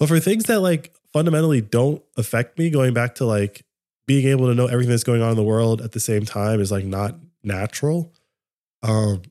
but 0.00 0.08
for 0.08 0.18
things 0.18 0.44
that 0.46 0.58
like 0.62 0.96
fundamentally 1.12 1.60
don't 1.60 2.02
affect 2.16 2.58
me, 2.58 2.70
going 2.70 2.92
back 2.92 3.14
to 3.16 3.24
like 3.24 3.64
being 4.08 4.26
able 4.26 4.48
to 4.48 4.54
know 4.56 4.66
everything 4.66 4.90
that's 4.90 5.04
going 5.04 5.22
on 5.22 5.30
in 5.30 5.36
the 5.36 5.44
world 5.44 5.80
at 5.80 5.92
the 5.92 6.00
same 6.00 6.24
time 6.24 6.60
is 6.60 6.72
like 6.72 6.84
not 6.84 7.14
natural. 7.44 8.12
Um, 8.82 9.22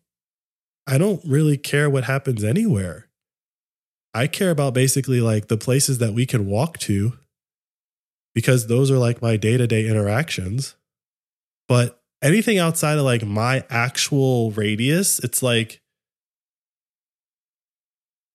I 0.88 0.98
don't 0.98 1.22
really 1.26 1.58
care 1.58 1.90
what 1.90 2.06
happens 2.06 2.42
anywhere. 2.42 3.10
I 4.14 4.28
care 4.28 4.52
about 4.52 4.74
basically 4.74 5.20
like 5.20 5.50
the 5.50 5.58
places 5.58 5.98
that 5.98 6.14
we 6.14 6.26
can 6.26 6.46
walk 6.46 6.78
to 6.80 7.18
because 8.36 8.68
those 8.68 8.92
are 8.92 9.00
like 9.00 9.22
my 9.22 9.38
day 9.38 9.58
to 9.58 9.66
day 9.66 9.88
interactions. 9.88 10.76
But 11.68 12.00
anything 12.22 12.60
outside 12.60 13.00
of 13.00 13.06
like 13.06 13.26
my 13.26 13.64
actual 13.70 14.52
radius, 14.52 15.18
it's 15.20 15.42
like 15.42 15.82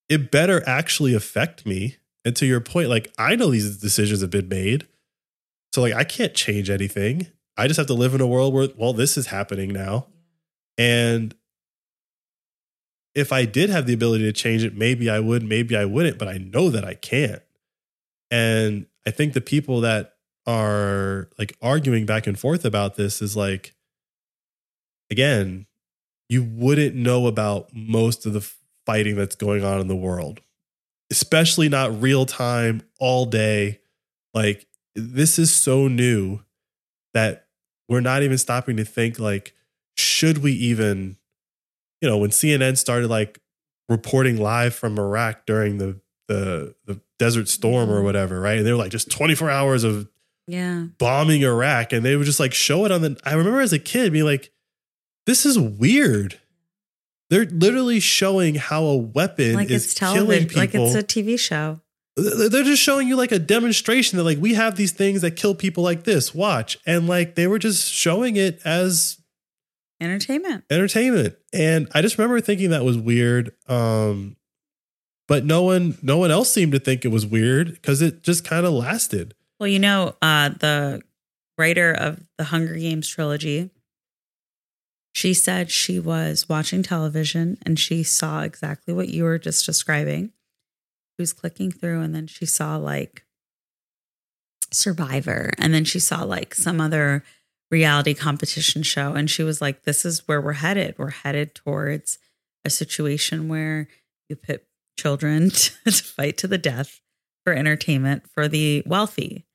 it 0.08 0.32
better 0.32 0.66
actually 0.66 1.14
affect 1.14 1.64
me. 1.64 1.98
And 2.24 2.34
to 2.36 2.46
your 2.46 2.60
point, 2.60 2.88
like 2.88 3.12
I 3.18 3.36
know 3.36 3.50
these 3.50 3.78
decisions 3.78 4.22
have 4.22 4.30
been 4.30 4.48
made. 4.48 4.88
So 5.72 5.82
like 5.82 5.94
I 5.94 6.02
can't 6.02 6.34
change 6.34 6.70
anything. 6.70 7.28
I 7.56 7.68
just 7.68 7.76
have 7.76 7.86
to 7.88 7.94
live 7.94 8.14
in 8.14 8.20
a 8.20 8.26
world 8.26 8.52
where 8.54 8.68
well, 8.76 8.92
this 8.92 9.16
is 9.16 9.26
happening 9.26 9.72
now. 9.72 10.06
And 10.78 11.34
if 13.14 13.32
I 13.32 13.44
did 13.44 13.70
have 13.70 13.86
the 13.86 13.92
ability 13.92 14.24
to 14.24 14.32
change 14.32 14.64
it, 14.64 14.74
maybe 14.74 15.10
I 15.10 15.20
would, 15.20 15.42
maybe 15.42 15.76
I 15.76 15.84
wouldn't, 15.84 16.18
but 16.18 16.28
I 16.28 16.38
know 16.38 16.70
that 16.70 16.84
I 16.84 16.94
can't. 16.94 17.42
And 18.30 18.86
I 19.06 19.10
think 19.10 19.32
the 19.32 19.40
people 19.40 19.80
that 19.80 20.14
are 20.46 21.28
like 21.38 21.56
arguing 21.62 22.06
back 22.06 22.26
and 22.26 22.38
forth 22.38 22.64
about 22.64 22.96
this 22.96 23.22
is 23.22 23.36
like, 23.36 23.74
again, 25.10 25.66
you 26.28 26.42
wouldn't 26.42 26.94
know 26.94 27.26
about 27.26 27.70
most 27.74 28.26
of 28.26 28.32
the 28.32 28.48
fighting 28.86 29.16
that's 29.16 29.36
going 29.36 29.64
on 29.64 29.80
in 29.80 29.88
the 29.88 29.96
world, 29.96 30.40
especially 31.10 31.68
not 31.68 32.00
real 32.00 32.26
time, 32.26 32.82
all 32.98 33.26
day. 33.26 33.80
Like, 34.32 34.66
this 34.94 35.38
is 35.38 35.52
so 35.52 35.88
new 35.88 36.40
that 37.14 37.46
we're 37.88 38.00
not 38.00 38.22
even 38.22 38.38
stopping 38.38 38.76
to 38.76 38.84
think, 38.84 39.18
like, 39.18 39.54
should 39.96 40.38
we 40.38 40.52
even, 40.52 41.16
you 42.00 42.08
know, 42.08 42.18
when 42.18 42.30
CNN 42.30 42.78
started 42.78 43.10
like 43.10 43.40
reporting 43.88 44.36
live 44.36 44.74
from 44.74 44.98
Iraq 44.98 45.46
during 45.46 45.78
the 45.78 46.00
the 46.30 46.74
the 46.86 47.00
desert 47.18 47.48
storm 47.48 47.90
or 47.90 48.02
whatever, 48.02 48.40
right? 48.40 48.58
And 48.58 48.66
they 48.66 48.70
were 48.72 48.78
like 48.78 48.92
just 48.92 49.10
24 49.10 49.50
hours 49.50 49.84
of 49.84 50.08
Yeah. 50.46 50.86
bombing 50.98 51.42
Iraq 51.42 51.92
and 51.92 52.04
they 52.04 52.14
would 52.16 52.24
just 52.26 52.40
like 52.40 52.54
show 52.54 52.84
it 52.84 52.92
on 52.92 53.02
the 53.02 53.20
I 53.24 53.32
remember 53.34 53.60
as 53.60 53.72
a 53.72 53.78
kid 53.78 54.12
being 54.12 54.24
like 54.24 54.52
this 55.26 55.44
is 55.44 55.58
weird. 55.58 56.38
They're 57.28 57.44
literally 57.44 58.00
showing 58.00 58.54
how 58.56 58.84
a 58.84 58.96
weapon 58.96 59.54
Like 59.54 59.70
is 59.70 59.84
it's 59.86 59.94
killing 59.98 60.46
people. 60.48 60.60
like 60.60 60.74
it's 60.74 60.94
a 60.94 61.02
TV 61.02 61.38
show. 61.38 61.80
They're 62.16 62.64
just 62.64 62.82
showing 62.82 63.06
you 63.08 63.16
like 63.16 63.32
a 63.32 63.38
demonstration 63.38 64.16
that 64.18 64.24
like 64.24 64.38
we 64.38 64.54
have 64.54 64.76
these 64.76 64.92
things 64.92 65.20
that 65.22 65.32
kill 65.36 65.54
people 65.54 65.82
like 65.84 66.04
this. 66.04 66.34
Watch. 66.34 66.78
And 66.86 67.06
like 67.08 67.34
they 67.34 67.46
were 67.46 67.58
just 67.58 67.90
showing 67.92 68.36
it 68.36 68.60
as 68.64 69.18
Entertainment. 70.00 70.64
entertainment. 70.70 71.36
And 71.52 71.88
I 71.94 72.02
just 72.02 72.16
remember 72.18 72.40
thinking 72.40 72.70
that 72.70 72.84
was 72.84 72.96
weird. 72.98 73.52
Um 73.68 74.36
but 75.30 75.44
no 75.44 75.62
one 75.62 75.96
no 76.02 76.18
one 76.18 76.32
else 76.32 76.52
seemed 76.52 76.72
to 76.72 76.80
think 76.80 77.04
it 77.04 77.12
was 77.12 77.24
weird 77.24 77.74
because 77.74 78.02
it 78.02 78.24
just 78.24 78.44
kind 78.44 78.66
of 78.66 78.72
lasted. 78.72 79.32
Well, 79.60 79.68
you 79.68 79.78
know, 79.78 80.16
uh, 80.20 80.48
the 80.48 81.02
writer 81.56 81.92
of 81.92 82.26
the 82.36 82.42
Hunger 82.44 82.74
Games 82.74 83.06
trilogy, 83.06 83.70
she 85.14 85.32
said 85.32 85.70
she 85.70 86.00
was 86.00 86.48
watching 86.48 86.82
television 86.82 87.58
and 87.64 87.78
she 87.78 88.02
saw 88.02 88.42
exactly 88.42 88.92
what 88.92 89.10
you 89.10 89.22
were 89.22 89.38
just 89.38 89.64
describing. 89.64 90.32
She 91.14 91.22
was 91.22 91.32
clicking 91.32 91.70
through 91.70 92.00
and 92.00 92.12
then 92.12 92.26
she 92.26 92.44
saw 92.44 92.76
like 92.76 93.24
Survivor 94.72 95.52
and 95.58 95.72
then 95.72 95.84
she 95.84 96.00
saw 96.00 96.24
like 96.24 96.56
some 96.56 96.80
other 96.80 97.22
reality 97.70 98.14
competition 98.14 98.82
show. 98.82 99.12
And 99.12 99.30
she 99.30 99.44
was 99.44 99.60
like, 99.60 99.84
this 99.84 100.04
is 100.04 100.26
where 100.26 100.40
we're 100.40 100.54
headed. 100.54 100.96
We're 100.98 101.10
headed 101.10 101.54
towards 101.54 102.18
a 102.64 102.70
situation 102.70 103.48
where 103.48 103.86
you 104.28 104.34
put 104.34 104.64
children 105.00 105.50
to 105.84 105.90
fight 105.90 106.36
to 106.38 106.46
the 106.46 106.58
death 106.58 107.00
for 107.44 107.52
entertainment 107.54 108.28
for 108.34 108.48
the 108.48 108.82
wealthy. 108.86 109.46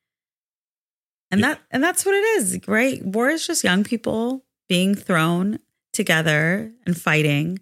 And 1.30 1.40
Yeah. 1.40 1.48
that 1.54 1.62
and 1.70 1.82
that's 1.82 2.04
what 2.04 2.14
it 2.14 2.24
is, 2.38 2.58
right? 2.66 3.04
War 3.04 3.28
is 3.30 3.46
just 3.46 3.64
young 3.64 3.84
people 3.84 4.44
being 4.68 4.94
thrown 4.94 5.58
together 5.92 6.72
and 6.84 7.00
fighting 7.00 7.58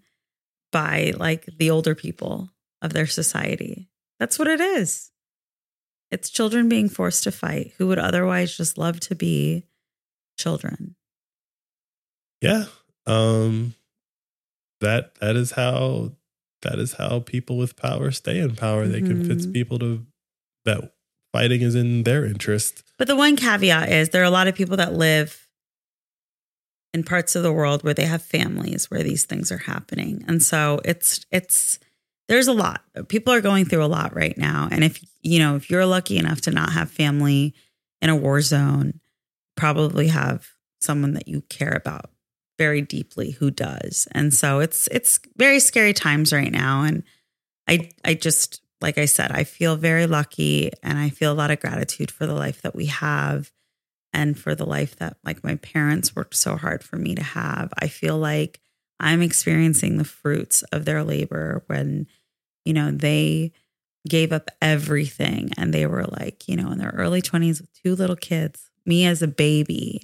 by 0.72 1.12
like 1.16 1.46
the 1.58 1.70
older 1.70 1.94
people 1.94 2.50
of 2.82 2.92
their 2.92 3.06
society. 3.06 3.88
That's 4.18 4.38
what 4.38 4.48
it 4.48 4.60
is. 4.60 5.10
It's 6.10 6.30
children 6.30 6.68
being 6.68 6.88
forced 6.88 7.24
to 7.24 7.32
fight 7.32 7.72
who 7.78 7.86
would 7.88 7.98
otherwise 7.98 8.56
just 8.56 8.78
love 8.78 9.00
to 9.00 9.14
be 9.14 9.66
children. 10.38 10.96
Yeah. 12.40 12.64
Um 13.06 13.74
that 14.80 15.14
that 15.16 15.36
is 15.36 15.52
how 15.52 16.12
that 16.64 16.78
is 16.78 16.94
how 16.94 17.20
people 17.20 17.56
with 17.56 17.76
power 17.76 18.10
stay 18.10 18.38
in 18.40 18.56
power. 18.56 18.86
They 18.88 19.00
convince 19.00 19.46
Mhm. 19.46 19.52
people 19.52 19.78
to 19.78 20.04
that 20.64 20.92
fighting 21.32 21.62
is 21.62 21.74
in 21.74 22.02
their 22.04 22.24
interest. 22.24 22.82
But 22.98 23.06
the 23.06 23.16
one 23.16 23.36
caveat 23.36 23.90
is 23.90 24.08
there 24.10 24.22
are 24.22 24.24
a 24.24 24.30
lot 24.30 24.48
of 24.48 24.54
people 24.54 24.76
that 24.76 24.92
live 24.94 25.48
in 26.92 27.02
parts 27.02 27.34
of 27.34 27.42
the 27.42 27.52
world 27.52 27.82
where 27.82 27.94
they 27.94 28.06
have 28.06 28.22
families 28.22 28.90
where 28.90 29.02
these 29.02 29.24
things 29.24 29.50
are 29.50 29.58
happening. 29.58 30.24
And 30.28 30.42
so 30.42 30.80
it's 30.84 31.24
it's 31.30 31.78
there's 32.28 32.46
a 32.46 32.52
lot. 32.52 32.82
People 33.08 33.32
are 33.32 33.40
going 33.40 33.64
through 33.66 33.84
a 33.84 33.86
lot 33.86 34.14
right 34.14 34.36
now. 34.38 34.68
And 34.70 34.82
if 34.84 35.04
you 35.22 35.38
know, 35.38 35.56
if 35.56 35.70
you're 35.70 35.86
lucky 35.86 36.18
enough 36.18 36.40
to 36.42 36.50
not 36.50 36.72
have 36.72 36.90
family 36.90 37.54
in 38.00 38.10
a 38.10 38.16
war 38.16 38.40
zone, 38.40 39.00
probably 39.56 40.08
have 40.08 40.48
someone 40.80 41.14
that 41.14 41.28
you 41.28 41.40
care 41.42 41.72
about 41.74 42.10
very 42.58 42.80
deeply 42.80 43.32
who 43.32 43.50
does. 43.50 44.08
And 44.12 44.32
so 44.32 44.60
it's 44.60 44.88
it's 44.88 45.20
very 45.36 45.60
scary 45.60 45.92
times 45.92 46.32
right 46.32 46.52
now 46.52 46.82
and 46.82 47.02
I 47.68 47.90
I 48.04 48.14
just 48.14 48.60
like 48.80 48.98
I 48.98 49.06
said, 49.06 49.32
I 49.32 49.44
feel 49.44 49.76
very 49.76 50.06
lucky 50.06 50.70
and 50.82 50.98
I 50.98 51.08
feel 51.08 51.32
a 51.32 51.34
lot 51.34 51.50
of 51.50 51.60
gratitude 51.60 52.10
for 52.10 52.26
the 52.26 52.34
life 52.34 52.62
that 52.62 52.74
we 52.74 52.86
have 52.86 53.50
and 54.12 54.38
for 54.38 54.54
the 54.54 54.66
life 54.66 54.96
that 54.96 55.16
like 55.24 55.42
my 55.42 55.56
parents 55.56 56.14
worked 56.14 56.36
so 56.36 56.56
hard 56.56 56.84
for 56.84 56.96
me 56.96 57.14
to 57.14 57.22
have. 57.22 57.72
I 57.78 57.88
feel 57.88 58.18
like 58.18 58.60
I'm 59.00 59.22
experiencing 59.22 59.96
the 59.96 60.04
fruits 60.04 60.62
of 60.64 60.84
their 60.84 61.02
labor 61.02 61.64
when 61.66 62.06
you 62.64 62.72
know 62.72 62.90
they 62.90 63.52
gave 64.08 64.32
up 64.32 64.50
everything 64.60 65.50
and 65.56 65.72
they 65.72 65.86
were 65.86 66.04
like, 66.04 66.46
you 66.46 66.56
know, 66.56 66.70
in 66.70 66.78
their 66.78 66.94
early 66.96 67.22
20s 67.22 67.60
with 67.60 67.72
two 67.82 67.96
little 67.96 68.16
kids, 68.16 68.70
me 68.84 69.06
as 69.06 69.22
a 69.22 69.28
baby. 69.28 70.02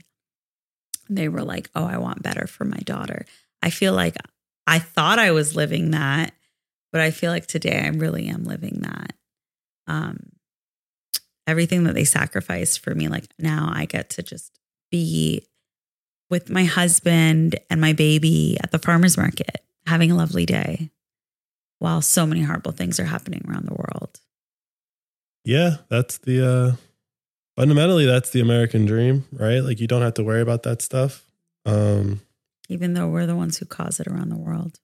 They 1.10 1.28
were 1.28 1.42
like, 1.42 1.68
"Oh, 1.74 1.84
I 1.84 1.98
want 1.98 2.22
better 2.22 2.46
for 2.46 2.64
my 2.64 2.78
daughter." 2.78 3.26
I 3.62 3.70
feel 3.70 3.92
like 3.92 4.16
I 4.66 4.78
thought 4.78 5.18
I 5.18 5.32
was 5.32 5.54
living 5.54 5.90
that 5.90 6.32
but 6.92 7.00
I 7.00 7.10
feel 7.10 7.30
like 7.30 7.46
today 7.46 7.80
I 7.84 7.88
really 7.88 8.28
am 8.28 8.44
living 8.44 8.80
that. 8.82 9.14
Um, 9.86 10.32
everything 11.46 11.84
that 11.84 11.94
they 11.94 12.04
sacrificed 12.04 12.80
for 12.80 12.94
me, 12.94 13.08
like 13.08 13.26
now 13.38 13.70
I 13.72 13.84
get 13.84 14.10
to 14.10 14.22
just 14.22 14.58
be 14.90 15.46
with 16.28 16.50
my 16.50 16.64
husband 16.64 17.58
and 17.68 17.80
my 17.80 17.92
baby 17.92 18.56
at 18.62 18.70
the 18.70 18.78
farmer's 18.78 19.16
market, 19.16 19.64
having 19.86 20.10
a 20.10 20.16
lovely 20.16 20.46
day 20.46 20.90
while 21.78 22.02
so 22.02 22.26
many 22.26 22.42
horrible 22.42 22.72
things 22.72 23.00
are 23.00 23.04
happening 23.04 23.44
around 23.48 23.66
the 23.66 23.74
world. 23.74 24.20
Yeah, 25.44 25.78
that's 25.88 26.18
the 26.18 26.46
uh 26.46 26.76
fundamentally 27.56 28.06
that's 28.06 28.30
the 28.30 28.40
American 28.40 28.86
dream, 28.86 29.26
right? 29.32 29.60
Like 29.60 29.80
you 29.80 29.86
don't 29.86 30.02
have 30.02 30.14
to 30.14 30.24
worry 30.24 30.40
about 30.40 30.62
that 30.64 30.82
stuff. 30.82 31.24
Um 31.64 32.20
even 32.68 32.94
though 32.94 33.08
we're 33.08 33.26
the 33.26 33.36
ones 33.36 33.58
who 33.58 33.66
cause 33.66 33.98
it 34.00 34.06
around 34.06 34.28
the 34.28 34.38
world. 34.38 34.78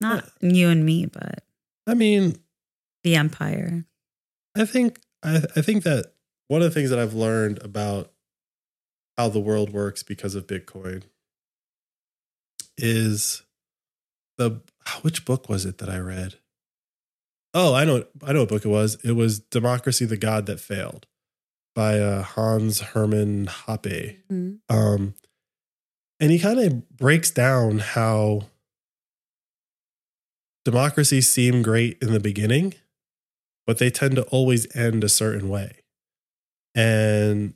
Not 0.00 0.30
yeah. 0.40 0.52
you 0.52 0.68
and 0.68 0.84
me, 0.84 1.06
but 1.06 1.42
I 1.86 1.94
mean 1.94 2.36
the 3.02 3.16
empire. 3.16 3.84
I 4.56 4.64
think 4.64 5.00
I, 5.22 5.42
I 5.56 5.62
think 5.62 5.84
that 5.84 6.12
one 6.48 6.62
of 6.62 6.68
the 6.68 6.74
things 6.74 6.90
that 6.90 6.98
I've 6.98 7.14
learned 7.14 7.62
about 7.62 8.12
how 9.16 9.28
the 9.28 9.40
world 9.40 9.72
works 9.72 10.02
because 10.02 10.34
of 10.34 10.46
Bitcoin 10.46 11.02
is 12.76 13.42
the 14.36 14.62
which 15.02 15.24
book 15.24 15.48
was 15.48 15.66
it 15.66 15.78
that 15.78 15.88
I 15.88 15.98
read? 15.98 16.36
Oh, 17.52 17.74
I 17.74 17.84
know 17.84 18.04
I 18.24 18.32
know 18.32 18.40
what 18.40 18.48
book 18.48 18.64
it 18.64 18.68
was. 18.68 18.96
It 19.04 19.12
was 19.12 19.40
Democracy 19.40 20.04
the 20.04 20.16
God 20.16 20.46
That 20.46 20.60
Failed 20.60 21.06
by 21.78 22.00
uh, 22.00 22.24
Hans 22.24 22.80
Hermann 22.80 23.46
Hoppe. 23.46 24.16
Mm-hmm. 24.32 24.56
Um 24.68 25.14
and 26.18 26.32
he 26.32 26.40
kind 26.40 26.58
of 26.58 26.88
breaks 26.96 27.30
down 27.30 27.78
how 27.78 28.48
democracies 30.64 31.30
seem 31.30 31.62
great 31.62 31.96
in 32.02 32.12
the 32.12 32.18
beginning, 32.18 32.74
but 33.64 33.78
they 33.78 33.90
tend 33.90 34.16
to 34.16 34.24
always 34.24 34.66
end 34.74 35.04
a 35.04 35.08
certain 35.08 35.48
way. 35.48 35.82
And 36.74 37.54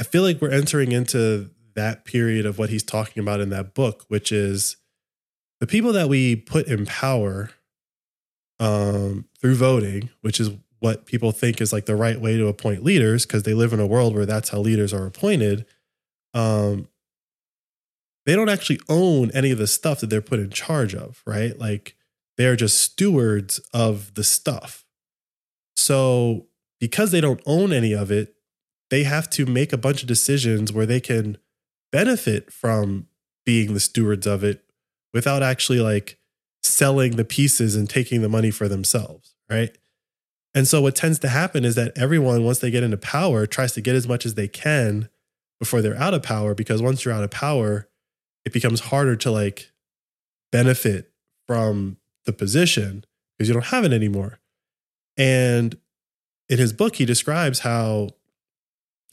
I 0.00 0.02
feel 0.02 0.24
like 0.24 0.42
we're 0.42 0.50
entering 0.50 0.90
into 0.90 1.50
that 1.76 2.04
period 2.04 2.46
of 2.46 2.58
what 2.58 2.70
he's 2.70 2.82
talking 2.82 3.22
about 3.22 3.40
in 3.40 3.50
that 3.50 3.74
book, 3.74 4.06
which 4.08 4.32
is 4.32 4.76
the 5.60 5.68
people 5.68 5.92
that 5.92 6.08
we 6.08 6.34
put 6.34 6.66
in 6.66 6.84
power 6.84 7.50
um, 8.58 9.26
through 9.40 9.54
voting, 9.54 10.10
which 10.20 10.40
is 10.40 10.50
what 10.80 11.06
people 11.06 11.30
think 11.30 11.60
is 11.60 11.72
like 11.72 11.86
the 11.86 11.96
right 11.96 12.20
way 12.20 12.36
to 12.36 12.48
appoint 12.48 12.82
leaders 12.82 13.24
because 13.24 13.44
they 13.44 13.54
live 13.54 13.72
in 13.72 13.80
a 13.80 13.86
world 13.86 14.14
where 14.14 14.26
that's 14.26 14.48
how 14.48 14.58
leaders 14.58 14.92
are 14.92 15.06
appointed. 15.06 15.64
Um, 16.34 16.88
they 18.26 18.34
don't 18.34 18.48
actually 18.48 18.80
own 18.88 19.30
any 19.32 19.50
of 19.50 19.58
the 19.58 19.66
stuff 19.66 20.00
that 20.00 20.08
they're 20.08 20.20
put 20.20 20.40
in 20.40 20.50
charge 20.50 20.94
of, 20.94 21.22
right? 21.26 21.58
Like 21.58 21.96
they're 22.36 22.56
just 22.56 22.80
stewards 22.80 23.58
of 23.72 24.14
the 24.14 24.24
stuff. 24.24 24.84
So 25.76 26.46
because 26.80 27.10
they 27.10 27.20
don't 27.20 27.42
own 27.46 27.72
any 27.72 27.92
of 27.92 28.10
it, 28.10 28.34
they 28.90 29.04
have 29.04 29.30
to 29.30 29.46
make 29.46 29.72
a 29.72 29.78
bunch 29.78 30.02
of 30.02 30.08
decisions 30.08 30.72
where 30.72 30.86
they 30.86 31.00
can 31.00 31.38
benefit 31.92 32.52
from 32.52 33.06
being 33.44 33.74
the 33.74 33.80
stewards 33.80 34.26
of 34.26 34.42
it 34.42 34.64
without 35.12 35.42
actually 35.42 35.80
like 35.80 36.18
selling 36.62 37.16
the 37.16 37.24
pieces 37.24 37.76
and 37.76 37.88
taking 37.88 38.22
the 38.22 38.28
money 38.28 38.50
for 38.50 38.68
themselves, 38.68 39.34
right? 39.50 39.76
And 40.54 40.66
so 40.66 40.82
what 40.82 40.96
tends 40.96 41.18
to 41.20 41.28
happen 41.28 41.64
is 41.64 41.76
that 41.76 41.92
everyone 41.96 42.44
once 42.44 42.58
they 42.58 42.70
get 42.70 42.82
into 42.82 42.96
power 42.96 43.46
tries 43.46 43.72
to 43.72 43.80
get 43.80 43.94
as 43.94 44.08
much 44.08 44.26
as 44.26 44.34
they 44.34 44.48
can 44.48 45.08
before 45.58 45.80
they're 45.80 45.96
out 45.96 46.14
of 46.14 46.22
power 46.22 46.54
because 46.54 46.82
once 46.82 47.04
you're 47.04 47.14
out 47.14 47.22
of 47.22 47.30
power, 47.30 47.88
it 48.44 48.52
becomes 48.52 48.80
harder 48.80 49.14
to 49.16 49.30
like 49.30 49.70
benefit 50.50 51.12
from 51.46 51.98
the 52.24 52.32
position 52.32 53.04
because 53.36 53.48
you 53.48 53.54
don't 53.54 53.66
have 53.66 53.84
it 53.84 53.92
anymore. 53.92 54.40
And 55.16 55.76
in 56.48 56.58
his 56.58 56.72
book, 56.72 56.96
he 56.96 57.04
describes 57.04 57.60
how 57.60 58.08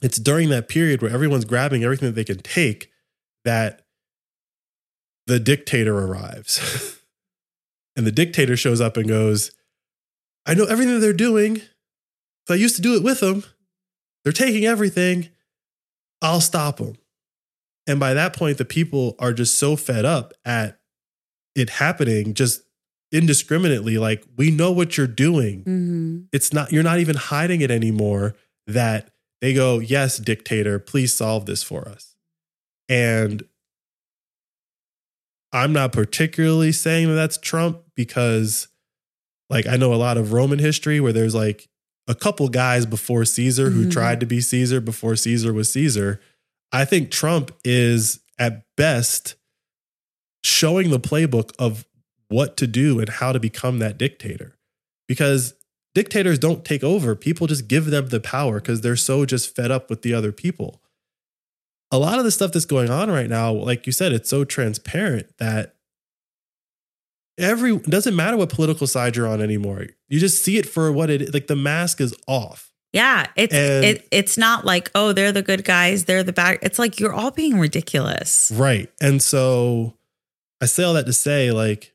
it's 0.00 0.18
during 0.18 0.48
that 0.48 0.68
period 0.68 1.02
where 1.02 1.10
everyone's 1.10 1.44
grabbing 1.44 1.84
everything 1.84 2.08
that 2.08 2.14
they 2.14 2.24
can 2.24 2.38
take 2.38 2.90
that 3.44 3.82
the 5.26 5.38
dictator 5.38 5.96
arrives. 5.96 7.00
and 7.96 8.06
the 8.06 8.12
dictator 8.12 8.56
shows 8.56 8.80
up 8.80 8.96
and 8.96 9.08
goes, 9.08 9.50
I 10.48 10.54
know 10.54 10.64
everything 10.64 10.94
that 10.94 11.00
they're 11.00 11.12
doing. 11.12 11.60
I 12.50 12.54
used 12.54 12.76
to 12.76 12.82
do 12.82 12.94
it 12.96 13.02
with 13.02 13.20
them. 13.20 13.44
They're 14.24 14.32
taking 14.32 14.64
everything. 14.64 15.28
I'll 16.22 16.40
stop 16.40 16.78
them. 16.78 16.96
And 17.86 18.00
by 18.00 18.14
that 18.14 18.34
point, 18.34 18.58
the 18.58 18.64
people 18.64 19.14
are 19.18 19.32
just 19.32 19.58
so 19.58 19.76
fed 19.76 20.04
up 20.04 20.32
at 20.44 20.80
it 21.54 21.70
happening 21.70 22.34
just 22.34 22.62
indiscriminately. 23.12 23.98
Like, 23.98 24.24
we 24.36 24.50
know 24.50 24.72
what 24.72 24.96
you're 24.96 25.06
doing. 25.06 25.60
Mm-hmm. 25.60 26.18
It's 26.32 26.52
not, 26.52 26.72
you're 26.72 26.82
not 26.82 26.98
even 26.98 27.16
hiding 27.16 27.60
it 27.60 27.70
anymore. 27.70 28.34
That 28.66 29.10
they 29.40 29.54
go, 29.54 29.78
Yes, 29.78 30.18
dictator, 30.18 30.78
please 30.78 31.12
solve 31.12 31.46
this 31.46 31.62
for 31.62 31.88
us. 31.88 32.16
And 32.88 33.44
I'm 35.52 35.72
not 35.72 35.92
particularly 35.92 36.72
saying 36.72 37.08
that 37.08 37.14
that's 37.14 37.38
Trump 37.38 37.82
because, 37.94 38.68
like, 39.50 39.66
I 39.66 39.76
know 39.76 39.92
a 39.92 39.96
lot 39.96 40.16
of 40.16 40.32
Roman 40.32 40.58
history 40.58 41.00
where 41.00 41.12
there's 41.12 41.34
like 41.34 41.68
a 42.06 42.14
couple 42.14 42.48
guys 42.48 42.86
before 42.86 43.24
Caesar 43.24 43.70
who 43.70 43.82
mm-hmm. 43.82 43.90
tried 43.90 44.20
to 44.20 44.26
be 44.26 44.40
Caesar 44.40 44.80
before 44.80 45.16
Caesar 45.16 45.52
was 45.52 45.72
Caesar. 45.72 46.20
I 46.72 46.84
think 46.84 47.10
Trump 47.10 47.52
is 47.64 48.20
at 48.38 48.64
best 48.76 49.34
showing 50.42 50.90
the 50.90 51.00
playbook 51.00 51.52
of 51.58 51.86
what 52.28 52.56
to 52.58 52.66
do 52.66 53.00
and 53.00 53.08
how 53.08 53.32
to 53.32 53.40
become 53.40 53.78
that 53.78 53.98
dictator. 53.98 54.56
Because 55.06 55.54
dictators 55.94 56.38
don't 56.38 56.64
take 56.64 56.84
over, 56.84 57.14
people 57.14 57.46
just 57.46 57.68
give 57.68 57.86
them 57.86 58.08
the 58.08 58.20
power 58.20 58.60
because 58.60 58.82
they're 58.82 58.96
so 58.96 59.24
just 59.24 59.54
fed 59.56 59.70
up 59.70 59.88
with 59.90 60.02
the 60.02 60.14
other 60.14 60.32
people. 60.32 60.82
A 61.90 61.98
lot 61.98 62.18
of 62.18 62.24
the 62.24 62.30
stuff 62.30 62.52
that's 62.52 62.66
going 62.66 62.90
on 62.90 63.10
right 63.10 63.30
now, 63.30 63.50
like 63.52 63.86
you 63.86 63.92
said, 63.92 64.12
it's 64.12 64.28
so 64.28 64.44
transparent 64.44 65.36
that 65.38 65.76
every 67.38 67.78
doesn't 67.78 68.16
matter 68.16 68.36
what 68.36 68.50
political 68.50 68.86
side 68.86 69.16
you're 69.16 69.26
on 69.26 69.40
anymore. 69.40 69.86
You 70.08 70.18
just 70.18 70.44
see 70.44 70.58
it 70.58 70.66
for 70.66 70.92
what 70.92 71.10
it 71.10 71.32
like 71.32 71.46
the 71.46 71.56
mask 71.56 72.00
is 72.00 72.14
off. 72.26 72.72
Yeah, 72.92 73.26
it's 73.36 73.54
and, 73.54 73.84
it, 73.84 74.08
it's 74.10 74.38
not 74.38 74.64
like 74.64 74.90
oh 74.94 75.12
they're 75.12 75.32
the 75.32 75.42
good 75.42 75.64
guys, 75.64 76.04
they're 76.04 76.22
the 76.22 76.32
bad. 76.32 76.58
It's 76.62 76.78
like 76.78 76.98
you're 76.98 77.12
all 77.12 77.30
being 77.30 77.58
ridiculous, 77.58 78.50
right? 78.54 78.90
And 79.00 79.22
so 79.22 79.94
I 80.60 80.66
say 80.66 80.84
all 80.84 80.94
that 80.94 81.06
to 81.06 81.12
say 81.12 81.50
like 81.52 81.94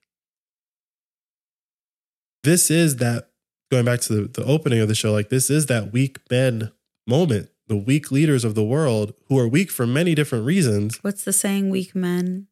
this 2.43 2.69
is 2.69 2.97
that 2.97 3.29
going 3.71 3.85
back 3.85 4.01
to 4.01 4.13
the, 4.13 4.41
the 4.41 4.45
opening 4.45 4.79
of 4.79 4.87
the 4.87 4.95
show, 4.95 5.11
like 5.11 5.29
this 5.29 5.49
is 5.49 5.65
that 5.67 5.91
weak 5.91 6.19
men 6.29 6.71
moment, 7.07 7.49
the 7.67 7.77
weak 7.77 8.11
leaders 8.11 8.43
of 8.43 8.55
the 8.55 8.63
world 8.63 9.13
who 9.27 9.39
are 9.39 9.47
weak 9.47 9.71
for 9.71 9.87
many 9.87 10.13
different 10.13 10.45
reasons. 10.45 10.99
What's 11.03 11.23
the 11.23 11.33
saying? 11.33 11.69
Weak 11.69 11.95
men. 11.95 12.47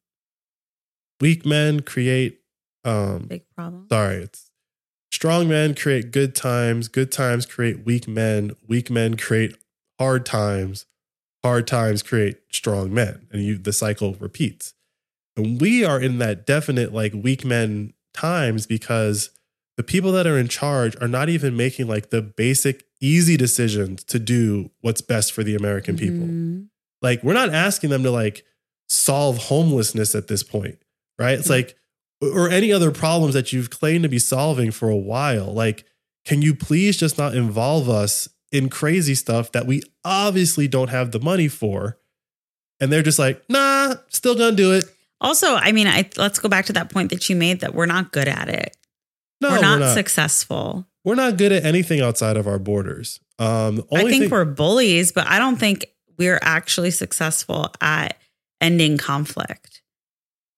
Weak 1.19 1.45
men 1.45 1.81
create 1.81 2.40
um 2.83 3.25
big 3.27 3.43
problem. 3.55 3.87
Sorry, 3.89 4.15
it's 4.17 4.51
Strong 5.11 5.49
men 5.49 5.75
create 5.75 6.11
good 6.11 6.33
times, 6.33 6.87
good 6.87 7.11
times 7.11 7.45
create 7.45 7.85
weak 7.85 8.07
men, 8.07 8.55
weak 8.67 8.89
men 8.89 9.17
create 9.17 9.55
hard 9.99 10.25
times, 10.25 10.85
hard 11.43 11.67
times 11.67 12.01
create 12.01 12.39
strong 12.49 12.93
men, 12.93 13.27
and 13.31 13.43
you 13.43 13.57
the 13.57 13.73
cycle 13.73 14.15
repeats. 14.19 14.73
And 15.35 15.59
we 15.59 15.83
are 15.83 15.99
in 15.99 16.17
that 16.19 16.45
definite 16.45 16.93
like 16.93 17.13
weak 17.13 17.43
men 17.43 17.93
times 18.13 18.65
because 18.65 19.31
the 19.75 19.83
people 19.83 20.13
that 20.13 20.25
are 20.25 20.37
in 20.37 20.47
charge 20.47 20.95
are 21.01 21.07
not 21.07 21.27
even 21.27 21.57
making 21.57 21.87
like 21.87 22.09
the 22.09 22.21
basic 22.21 22.85
easy 23.01 23.35
decisions 23.35 24.03
to 24.05 24.17
do 24.17 24.71
what's 24.79 25.01
best 25.01 25.33
for 25.33 25.43
the 25.43 25.55
American 25.55 25.97
people. 25.97 26.25
Mm-hmm. 26.25 26.63
Like 27.01 27.21
we're 27.21 27.33
not 27.33 27.53
asking 27.53 27.89
them 27.89 28.03
to 28.03 28.11
like 28.11 28.45
solve 28.87 29.37
homelessness 29.37 30.15
at 30.15 30.29
this 30.29 30.41
point, 30.41 30.77
right? 31.19 31.37
It's 31.37 31.49
like 31.49 31.75
or 32.21 32.49
any 32.49 32.71
other 32.71 32.91
problems 32.91 33.33
that 33.33 33.51
you've 33.51 33.69
claimed 33.69 34.03
to 34.03 34.09
be 34.09 34.19
solving 34.19 34.71
for 34.71 34.89
a 34.89 34.95
while. 34.95 35.53
Like, 35.53 35.85
can 36.25 36.41
you 36.41 36.53
please 36.53 36.97
just 36.97 37.17
not 37.17 37.33
involve 37.33 37.89
us 37.89 38.29
in 38.51 38.69
crazy 38.69 39.15
stuff 39.15 39.51
that 39.53 39.65
we 39.65 39.81
obviously 40.03 40.67
don't 40.67 40.89
have 40.89 41.11
the 41.11 41.19
money 41.19 41.47
for. 41.47 41.97
And 42.79 42.91
they're 42.91 43.03
just 43.03 43.19
like, 43.19 43.43
nah, 43.47 43.95
still 44.09 44.35
gonna 44.35 44.55
do 44.55 44.73
it. 44.73 44.85
Also, 45.21 45.55
I 45.55 45.71
mean, 45.71 45.87
I, 45.87 46.09
let's 46.17 46.39
go 46.39 46.49
back 46.49 46.65
to 46.65 46.73
that 46.73 46.89
point 46.89 47.11
that 47.11 47.29
you 47.29 47.35
made 47.35 47.61
that 47.61 47.73
we're 47.73 47.85
not 47.85 48.11
good 48.11 48.27
at 48.27 48.49
it. 48.49 48.75
No, 49.39 49.49
we're, 49.49 49.61
not 49.61 49.93
successful. 49.93 50.87
We're 51.03 51.15
not 51.15 51.37
good 51.37 51.51
at 51.51 51.63
anything 51.63 52.01
outside 52.01 52.37
of 52.37 52.47
our 52.47 52.59
borders. 52.59 53.19
Um, 53.39 53.83
I 53.91 54.03
think 54.03 54.23
thing, 54.23 54.29
we're 54.29 54.45
bullies, 54.45 55.11
but 55.11 55.27
I 55.27 55.39
don't 55.39 55.57
think 55.57 55.85
we're 56.17 56.39
actually 56.41 56.91
successful 56.91 57.71
at 57.81 58.17
ending 58.59 58.97
conflict. 58.97 59.80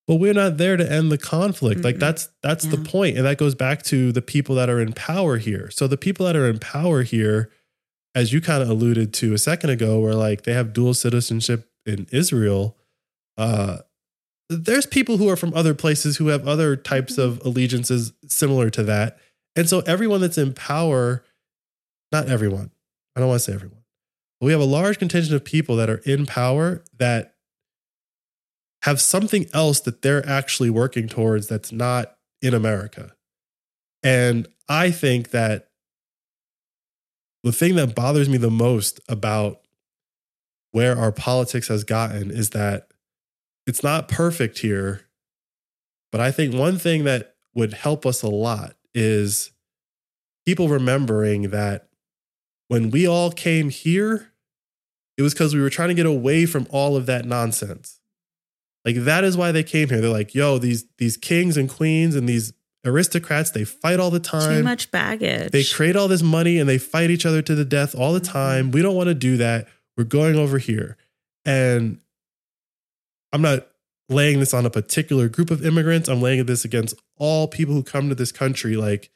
But 0.07 0.15
we're 0.15 0.33
not 0.33 0.57
there 0.57 0.75
to 0.75 0.91
end 0.91 1.11
the 1.11 1.17
conflict. 1.17 1.83
Like 1.83 1.95
Mm-mm. 1.95 1.99
that's 1.99 2.29
that's 2.41 2.65
the 2.65 2.77
point, 2.77 3.17
and 3.17 3.25
that 3.25 3.37
goes 3.37 3.55
back 3.55 3.83
to 3.83 4.11
the 4.11 4.21
people 4.21 4.55
that 4.55 4.69
are 4.69 4.81
in 4.81 4.93
power 4.93 5.37
here. 5.37 5.69
So 5.71 5.87
the 5.87 5.97
people 5.97 6.25
that 6.25 6.35
are 6.35 6.49
in 6.49 6.59
power 6.59 7.03
here, 7.03 7.51
as 8.13 8.33
you 8.33 8.41
kind 8.41 8.61
of 8.61 8.69
alluded 8.69 9.13
to 9.15 9.33
a 9.33 9.37
second 9.37 9.69
ago, 9.69 9.99
where 9.99 10.15
like 10.15 10.43
they 10.43 10.53
have 10.53 10.73
dual 10.73 10.93
citizenship 10.93 11.69
in 11.85 12.07
Israel. 12.11 12.77
Uh, 13.37 13.79
there's 14.49 14.85
people 14.85 15.17
who 15.17 15.29
are 15.29 15.35
from 15.35 15.53
other 15.53 15.73
places 15.73 16.17
who 16.17 16.27
have 16.27 16.47
other 16.47 16.75
types 16.75 17.17
of 17.17 17.41
allegiances 17.45 18.13
similar 18.27 18.69
to 18.71 18.83
that, 18.83 19.17
and 19.55 19.69
so 19.69 19.79
everyone 19.81 20.21
that's 20.21 20.37
in 20.37 20.53
power, 20.53 21.23
not 22.11 22.27
everyone, 22.27 22.71
I 23.15 23.19
don't 23.19 23.29
want 23.29 23.39
to 23.39 23.45
say 23.45 23.53
everyone, 23.53 23.83
but 24.39 24.47
we 24.47 24.51
have 24.51 24.61
a 24.61 24.65
large 24.65 24.99
contingent 24.99 25.33
of 25.33 25.45
people 25.45 25.77
that 25.77 25.89
are 25.89 26.01
in 26.05 26.25
power 26.25 26.83
that 26.99 27.32
have 28.83 28.99
something 28.99 29.47
else 29.53 29.79
that 29.81 30.01
they're 30.01 30.27
actually 30.27 30.69
working 30.69 31.07
towards 31.07 31.47
that's 31.47 31.71
not 31.71 32.15
in 32.41 32.53
America. 32.53 33.13
And 34.03 34.47
I 34.67 34.91
think 34.91 35.31
that 35.31 35.69
the 37.43 37.53
thing 37.53 37.75
that 37.75 37.95
bothers 37.95 38.27
me 38.27 38.37
the 38.37 38.51
most 38.51 38.99
about 39.07 39.61
where 40.71 40.97
our 40.97 41.13
politics 41.13 41.69
has 41.69 41.85
gotten 41.85 42.29
is 42.29 42.49
that 42.49 42.87
it's 43.65 43.83
not 43.83 44.09
perfect 44.09 44.59
here. 44.59 45.07
But 46.11 46.19
I 46.19 46.31
think 46.31 46.53
one 46.53 46.77
thing 46.77 47.05
that 47.05 47.35
would 47.55 47.73
help 47.73 48.05
us 48.05 48.21
a 48.21 48.27
lot 48.27 48.75
is 48.93 49.51
people 50.45 50.67
remembering 50.67 51.51
that 51.51 51.87
when 52.67 52.91
we 52.91 53.07
all 53.07 53.31
came 53.31 53.69
here, 53.69 54.33
it 55.17 55.21
was 55.21 55.33
because 55.33 55.55
we 55.55 55.61
were 55.61 55.69
trying 55.69 55.89
to 55.89 55.95
get 55.95 56.05
away 56.05 56.45
from 56.45 56.67
all 56.69 56.97
of 56.97 57.05
that 57.05 57.25
nonsense. 57.25 58.01
Like 58.85 58.95
that 58.97 59.23
is 59.23 59.37
why 59.37 59.51
they 59.51 59.63
came 59.63 59.89
here. 59.89 60.01
They're 60.01 60.09
like, 60.09 60.35
yo, 60.35 60.57
these 60.57 60.85
these 60.97 61.17
kings 61.17 61.57
and 61.57 61.69
queens 61.69 62.15
and 62.15 62.27
these 62.27 62.53
aristocrats, 62.85 63.51
they 63.51 63.63
fight 63.63 63.99
all 63.99 64.11
the 64.11 64.19
time. 64.19 64.57
Too 64.57 64.63
much 64.63 64.91
baggage. 64.91 65.51
They 65.51 65.63
create 65.63 65.95
all 65.95 66.07
this 66.07 66.21
money 66.21 66.59
and 66.59 66.67
they 66.67 66.77
fight 66.77 67.09
each 67.09 67.25
other 67.25 67.41
to 67.41 67.55
the 67.55 67.65
death 67.65 67.95
all 67.95 68.13
the 68.13 68.19
mm-hmm. 68.19 68.33
time. 68.33 68.71
We 68.71 68.81
don't 68.81 68.95
want 68.95 69.07
to 69.07 69.13
do 69.13 69.37
that. 69.37 69.67
We're 69.97 70.03
going 70.03 70.35
over 70.35 70.57
here. 70.57 70.97
And 71.45 71.99
I'm 73.31 73.41
not 73.41 73.67
laying 74.09 74.39
this 74.39 74.53
on 74.53 74.65
a 74.65 74.69
particular 74.69 75.29
group 75.29 75.49
of 75.49 75.65
immigrants. 75.65 76.09
I'm 76.09 76.21
laying 76.21 76.45
this 76.45 76.65
against 76.65 76.95
all 77.17 77.47
people 77.47 77.73
who 77.73 77.83
come 77.83 78.09
to 78.09 78.15
this 78.15 78.31
country. 78.31 78.75
Like, 78.75 79.11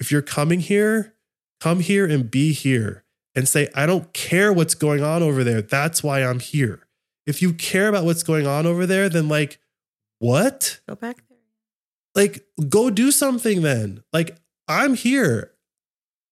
if 0.00 0.10
you're 0.10 0.22
coming 0.22 0.60
here, 0.60 1.14
come 1.60 1.80
here 1.80 2.06
and 2.06 2.30
be 2.30 2.52
here 2.52 3.04
and 3.34 3.48
say, 3.48 3.68
I 3.74 3.86
don't 3.86 4.12
care 4.12 4.52
what's 4.52 4.74
going 4.74 5.02
on 5.02 5.22
over 5.22 5.44
there. 5.44 5.62
That's 5.62 6.02
why 6.02 6.22
I'm 6.22 6.40
here. 6.40 6.83
If 7.26 7.40
you 7.42 7.52
care 7.52 7.88
about 7.88 8.04
what's 8.04 8.22
going 8.22 8.46
on 8.46 8.66
over 8.66 8.86
there, 8.86 9.08
then 9.08 9.28
like, 9.28 9.58
what? 10.18 10.80
Go 10.88 10.94
back 10.94 11.22
there. 11.28 11.38
like 12.14 12.44
go 12.68 12.90
do 12.90 13.10
something 13.10 13.62
then 13.62 14.02
like 14.12 14.36
i'm 14.68 14.94
here 14.94 15.52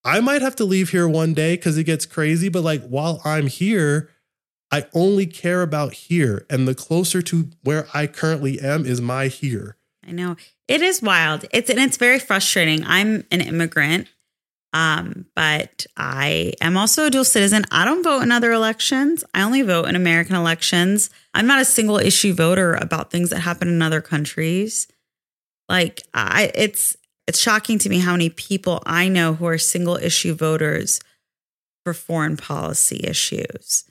i 0.05 0.19
might 0.21 0.41
have 0.41 0.55
to 0.55 0.65
leave 0.65 0.89
here 0.89 1.07
one 1.07 1.33
day 1.33 1.55
because 1.55 1.77
it 1.77 1.83
gets 1.83 2.05
crazy 2.05 2.47
but 2.49 2.63
like 2.63 2.81
while 2.87 3.21
i'm 3.25 3.47
here 3.47 4.09
i 4.71 4.85
only 4.93 5.25
care 5.27 5.61
about 5.61 5.93
here 5.93 6.45
and 6.49 6.67
the 6.67 6.73
closer 6.73 7.21
to 7.21 7.49
where 7.63 7.85
i 7.93 8.07
currently 8.07 8.59
am 8.59 8.85
is 8.85 9.01
my 9.01 9.27
here 9.27 9.77
I 10.05 10.11
know 10.11 10.35
it 10.67 10.81
is 10.81 11.01
wild. 11.01 11.45
It's 11.51 11.69
and 11.69 11.79
it's 11.79 11.95
very 11.95 12.19
frustrating. 12.19 12.83
I'm 12.85 13.23
an 13.31 13.39
immigrant, 13.39 14.09
um, 14.73 15.25
but 15.35 15.85
I 15.95 16.53
am 16.61 16.77
also 16.77 17.05
a 17.05 17.09
dual 17.09 17.23
citizen. 17.23 17.63
I 17.71 17.85
don't 17.85 18.03
vote 18.03 18.21
in 18.21 18.31
other 18.31 18.51
elections. 18.51 19.23
I 19.33 19.43
only 19.43 19.61
vote 19.61 19.85
in 19.87 19.95
American 19.95 20.35
elections. 20.35 21.09
I'm 21.33 21.47
not 21.47 21.61
a 21.61 21.65
single 21.65 21.97
issue 21.97 22.33
voter 22.33 22.73
about 22.73 23.11
things 23.11 23.29
that 23.29 23.39
happen 23.39 23.67
in 23.67 23.81
other 23.81 24.01
countries. 24.01 24.87
Like 25.69 26.01
I, 26.13 26.51
it's 26.55 26.97
it's 27.27 27.39
shocking 27.39 27.79
to 27.79 27.89
me 27.89 27.99
how 27.99 28.11
many 28.11 28.29
people 28.29 28.81
I 28.85 29.07
know 29.07 29.33
who 29.35 29.45
are 29.45 29.57
single 29.57 29.95
issue 29.95 30.33
voters 30.33 30.99
for 31.83 31.93
foreign 31.93 32.37
policy 32.37 33.01
issues. 33.03 33.83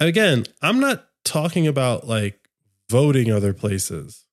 again 0.00 0.44
i'm 0.62 0.80
not 0.80 1.06
talking 1.24 1.66
about 1.66 2.06
like 2.06 2.48
voting 2.88 3.30
other 3.30 3.52
places 3.52 4.24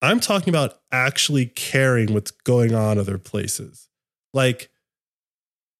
i'm 0.00 0.20
talking 0.20 0.48
about 0.48 0.80
actually 0.90 1.46
caring 1.46 2.12
what's 2.14 2.30
going 2.30 2.74
on 2.74 2.98
other 2.98 3.18
places 3.18 3.88
like 4.32 4.70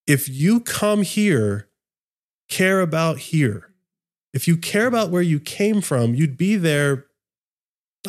if 0.07 0.29
you 0.29 0.61
come 0.61 1.03
here 1.03 1.69
care 2.49 2.81
about 2.81 3.19
here. 3.19 3.71
If 4.33 4.47
you 4.47 4.57
care 4.57 4.87
about 4.87 5.11
where 5.11 5.23
you 5.23 5.39
came 5.39 5.81
from 5.81 6.15
you'd 6.15 6.37
be 6.37 6.57
there 6.57 7.07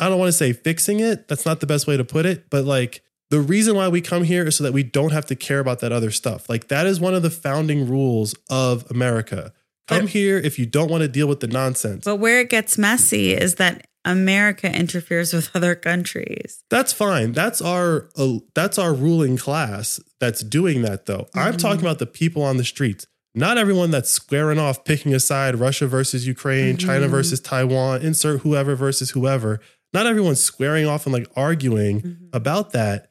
i 0.00 0.08
don't 0.08 0.18
want 0.18 0.28
to 0.28 0.32
say 0.32 0.52
fixing 0.52 0.98
it 1.00 1.28
that's 1.28 1.46
not 1.46 1.60
the 1.60 1.66
best 1.66 1.86
way 1.86 1.96
to 1.96 2.04
put 2.04 2.26
it 2.26 2.50
but 2.50 2.64
like 2.64 3.02
the 3.30 3.40
reason 3.40 3.74
why 3.74 3.88
we 3.88 4.00
come 4.00 4.24
here 4.24 4.46
is 4.46 4.56
so 4.56 4.64
that 4.64 4.72
we 4.72 4.82
don't 4.82 5.12
have 5.12 5.26
to 5.26 5.36
care 5.36 5.58
about 5.58 5.80
that 5.80 5.92
other 5.92 6.10
stuff. 6.10 6.48
Like 6.48 6.68
that 6.68 6.86
is 6.86 7.00
one 7.00 7.14
of 7.14 7.22
the 7.22 7.30
founding 7.30 7.88
rules 7.88 8.34
of 8.48 8.88
america. 8.90 9.52
Come 9.88 10.08
here 10.08 10.36
if 10.38 10.58
you 10.58 10.66
don't 10.66 10.90
want 10.90 11.02
to 11.02 11.08
deal 11.08 11.28
with 11.28 11.38
the 11.38 11.46
nonsense. 11.46 12.04
But 12.04 12.16
where 12.16 12.40
it 12.40 12.50
gets 12.50 12.76
messy 12.76 13.32
is 13.32 13.54
that 13.56 13.86
America 14.06 14.74
interferes 14.74 15.32
with 15.34 15.50
other 15.54 15.74
countries. 15.74 16.62
That's 16.70 16.92
fine. 16.92 17.32
That's 17.32 17.60
our 17.60 18.08
uh, 18.16 18.38
that's 18.54 18.78
our 18.78 18.94
ruling 18.94 19.36
class 19.36 20.00
that's 20.20 20.42
doing 20.42 20.82
that 20.82 21.06
though. 21.06 21.28
I'm 21.34 21.54
Mhm. 21.54 21.58
talking 21.58 21.80
about 21.82 21.98
the 21.98 22.06
people 22.06 22.42
on 22.42 22.56
the 22.56 22.64
streets. 22.64 23.06
Not 23.34 23.58
everyone 23.58 23.90
that's 23.90 24.08
squaring 24.08 24.58
off, 24.58 24.84
picking 24.84 25.12
a 25.12 25.20
side, 25.20 25.56
Russia 25.56 25.86
versus 25.86 26.26
Ukraine, 26.26 26.78
China 26.78 27.06
Mhm. 27.08 27.10
versus 27.10 27.40
Taiwan, 27.40 28.00
insert 28.00 28.40
whoever 28.40 28.74
versus 28.76 29.10
whoever. 29.10 29.60
Not 29.92 30.06
everyone 30.06 30.36
squaring 30.36 30.86
off 30.86 31.04
and 31.04 31.12
like 31.12 31.26
arguing 31.36 32.00
Mhm. 32.02 32.16
about 32.32 32.72
that 32.72 33.10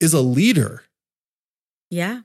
is 0.00 0.12
a 0.12 0.20
leader. 0.20 0.84
Yeah. 1.90 2.20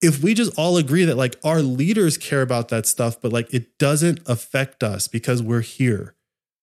If 0.00 0.22
we 0.22 0.34
just 0.34 0.52
all 0.58 0.76
agree 0.78 1.04
that 1.04 1.16
like 1.16 1.36
our 1.44 1.62
leaders 1.62 2.16
care 2.18 2.42
about 2.42 2.68
that 2.68 2.86
stuff, 2.86 3.20
but 3.20 3.32
like 3.32 3.52
it 3.52 3.78
doesn't 3.78 4.20
affect 4.26 4.82
us 4.82 5.06
because 5.08 5.42
we're 5.42 5.60
here, 5.60 6.14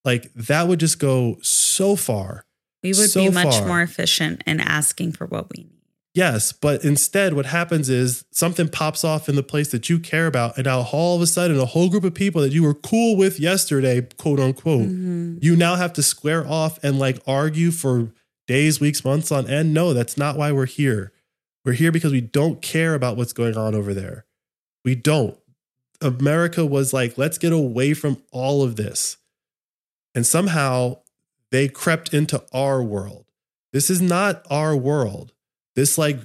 like 0.05 0.31
that 0.33 0.67
would 0.67 0.79
just 0.79 0.99
go 0.99 1.37
so 1.41 1.95
far. 1.95 2.45
We 2.83 2.89
would 2.89 3.09
So 3.09 3.25
be 3.25 3.29
much 3.31 3.57
far. 3.57 3.67
more 3.67 3.81
efficient 3.81 4.43
in 4.47 4.59
asking 4.59 5.11
for 5.13 5.25
what 5.27 5.47
we 5.55 5.63
need. 5.63 5.73
Yes, 6.15 6.51
but 6.51 6.83
instead, 6.83 7.33
what 7.33 7.45
happens 7.45 7.87
is 7.89 8.25
something 8.31 8.67
pops 8.67 9.03
off 9.03 9.29
in 9.29 9.35
the 9.35 9.43
place 9.43 9.69
that 9.71 9.89
you 9.89 9.99
care 9.99 10.25
about, 10.27 10.57
and 10.57 10.65
now 10.65 10.81
all 10.91 11.15
of 11.15 11.21
a 11.21 11.27
sudden, 11.27 11.59
a 11.59 11.65
whole 11.65 11.87
group 11.89 12.03
of 12.03 12.13
people 12.15 12.41
that 12.41 12.51
you 12.51 12.63
were 12.63 12.73
cool 12.73 13.15
with 13.15 13.39
yesterday, 13.39 14.01
quote 14.17 14.39
unquote, 14.39 14.87
Mhm. 14.87 15.37
you 15.43 15.55
now 15.55 15.75
have 15.75 15.93
to 15.93 16.03
square 16.03 16.47
off 16.47 16.79
and 16.83 16.97
like 16.97 17.19
argue 17.27 17.69
for 17.69 18.11
days, 18.47 18.79
weeks, 18.79 19.05
months 19.05 19.31
on 19.31 19.47
end. 19.47 19.73
No, 19.73 19.93
that's 19.93 20.17
not 20.17 20.35
why 20.35 20.51
we're 20.51 20.65
here. 20.65 21.11
We're 21.63 21.73
here 21.73 21.91
because 21.91 22.11
we 22.11 22.21
don't 22.21 22.61
care 22.61 22.95
about 22.95 23.15
what's 23.15 23.33
going 23.33 23.55
on 23.55 23.75
over 23.75 23.93
there. 23.93 24.25
We 24.83 24.95
don't. 24.95 25.37
America 26.01 26.65
was 26.65 26.91
like, 26.93 27.17
let's 27.17 27.37
get 27.37 27.51
away 27.51 27.93
from 27.93 28.17
all 28.31 28.63
of 28.63 28.77
this. 28.77 29.17
And 30.15 30.25
somehow 30.25 30.99
they 31.51 31.67
crept 31.67 32.13
into 32.13 32.43
our 32.53 32.83
world. 32.83 33.25
This 33.71 33.89
is 33.89 34.01
not 34.01 34.45
our 34.49 34.75
world. 34.75 35.33
This 35.75 35.97
like 35.97 36.19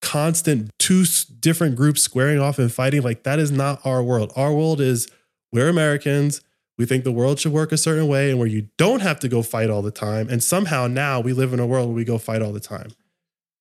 constant 0.00 0.70
two 0.78 1.04
different 1.40 1.76
groups 1.76 2.02
squaring 2.02 2.38
off 2.38 2.58
and 2.58 2.72
fighting, 2.72 3.02
like 3.02 3.24
that 3.24 3.38
is 3.38 3.50
not 3.50 3.84
our 3.84 4.02
world. 4.02 4.32
Our 4.36 4.52
world 4.52 4.80
is 4.80 5.08
we're 5.52 5.68
Americans. 5.68 6.40
We 6.76 6.86
think 6.86 7.02
the 7.02 7.12
world 7.12 7.40
should 7.40 7.52
work 7.52 7.72
a 7.72 7.76
certain 7.76 8.06
way 8.06 8.30
and 8.30 8.38
where 8.38 8.48
you 8.48 8.68
don't 8.76 9.00
have 9.00 9.18
to 9.20 9.28
go 9.28 9.42
fight 9.42 9.70
all 9.70 9.82
the 9.82 9.90
time. 9.90 10.28
And 10.28 10.42
somehow 10.42 10.86
now 10.86 11.20
we 11.20 11.32
live 11.32 11.52
in 11.52 11.58
a 11.58 11.66
world 11.66 11.88
where 11.88 11.96
we 11.96 12.04
go 12.04 12.18
fight 12.18 12.42
all 12.42 12.52
the 12.52 12.60
time. 12.60 12.90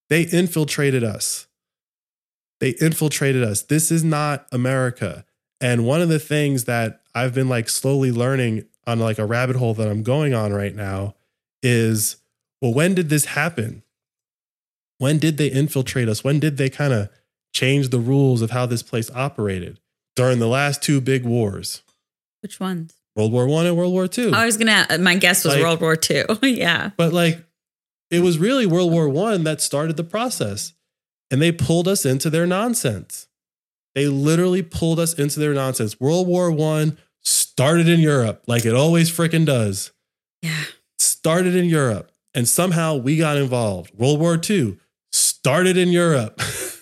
They 0.10 0.22
infiltrated 0.22 1.04
us. 1.04 1.48
They 2.60 2.72
infiltrated 2.82 3.44
us. 3.44 3.64
This 3.64 3.92
is 3.92 4.04
not 4.04 4.48
America. 4.52 5.26
And 5.60 5.86
one 5.86 6.02
of 6.02 6.10
the 6.10 6.20
things 6.20 6.66
that 6.66 7.02
I've 7.16 7.34
been 7.34 7.50
like 7.50 7.70
slowly 7.70 8.12
learning 8.12 8.66
on 8.88 9.00
like 9.00 9.20
a 9.20 9.26
rabbit 9.26 9.58
hole 9.58 9.74
that 9.76 9.88
I'm 9.88 10.02
going 10.02 10.34
on 10.34 10.54
right 10.54 10.74
now 10.74 11.16
is 11.62 12.18
well, 12.62 12.74
when 12.74 12.96
did 12.96 13.10
this 13.10 13.26
happen? 13.26 13.84
When 14.98 15.20
did 15.20 15.38
they 15.38 15.48
infiltrate 15.48 16.10
us? 16.10 16.24
When 16.24 16.40
did 16.40 16.58
they 16.58 16.70
kind 16.70 16.94
of 16.94 17.10
change 17.54 17.90
the 17.90 18.00
rules 18.00 18.42
of 18.42 18.50
how 18.52 18.66
this 18.66 18.82
place 18.82 19.12
operated? 19.12 19.80
During 20.16 20.40
the 20.40 20.48
last 20.48 20.82
two 20.82 21.00
big 21.00 21.24
wars, 21.26 21.84
Which 22.42 22.60
ones? 22.60 22.96
World 23.16 23.32
War 23.32 23.46
One 23.48 23.66
and 23.68 23.78
World 23.78 23.94
War 23.94 24.08
Two. 24.08 24.32
I 24.34 24.46
was 24.46 24.58
gonna. 24.58 24.88
My 25.00 25.16
guess 25.16 25.44
was 25.46 25.54
Like- 25.56 25.64
World 25.64 25.82
War 25.82 25.96
Two. 25.96 26.26
yeah. 26.42 26.92
But 26.98 27.14
like, 27.14 27.44
it 28.10 28.22
was 28.22 28.40
really 28.40 28.66
World 28.66 28.92
War 28.92 29.08
One 29.10 29.44
that 29.44 29.62
started 29.62 29.98
the 29.98 30.04
process, 30.04 30.74
and 31.30 31.40
they 31.42 31.52
pulled 31.52 31.88
us 31.88 32.06
into 32.06 32.30
their 32.32 32.48
nonsense. 32.48 33.28
They 33.94 34.08
literally 34.08 34.62
pulled 34.64 35.00
us 35.00 35.14
into 35.14 35.40
their 35.40 35.54
nonsense. 35.54 36.00
World 36.00 36.28
War 36.28 36.52
One 36.52 36.98
started 37.58 37.90
in 37.90 38.00
Europe, 38.00 38.44
like 38.46 38.66
it 38.66 38.76
always 38.76 39.10
freaking 39.10 39.44
does. 39.44 39.92
Yeah. 40.44 40.66
Started 41.00 41.56
in 41.56 41.66
Europe, 41.66 42.12
and 42.36 42.48
somehow 42.48 42.98
we 42.98 43.18
got 43.18 43.36
involved. 43.36 43.98
World 43.98 44.20
War 44.20 44.40
II 44.48 44.78
started 45.12 45.76
in 45.76 45.90
Europe. 45.90 46.40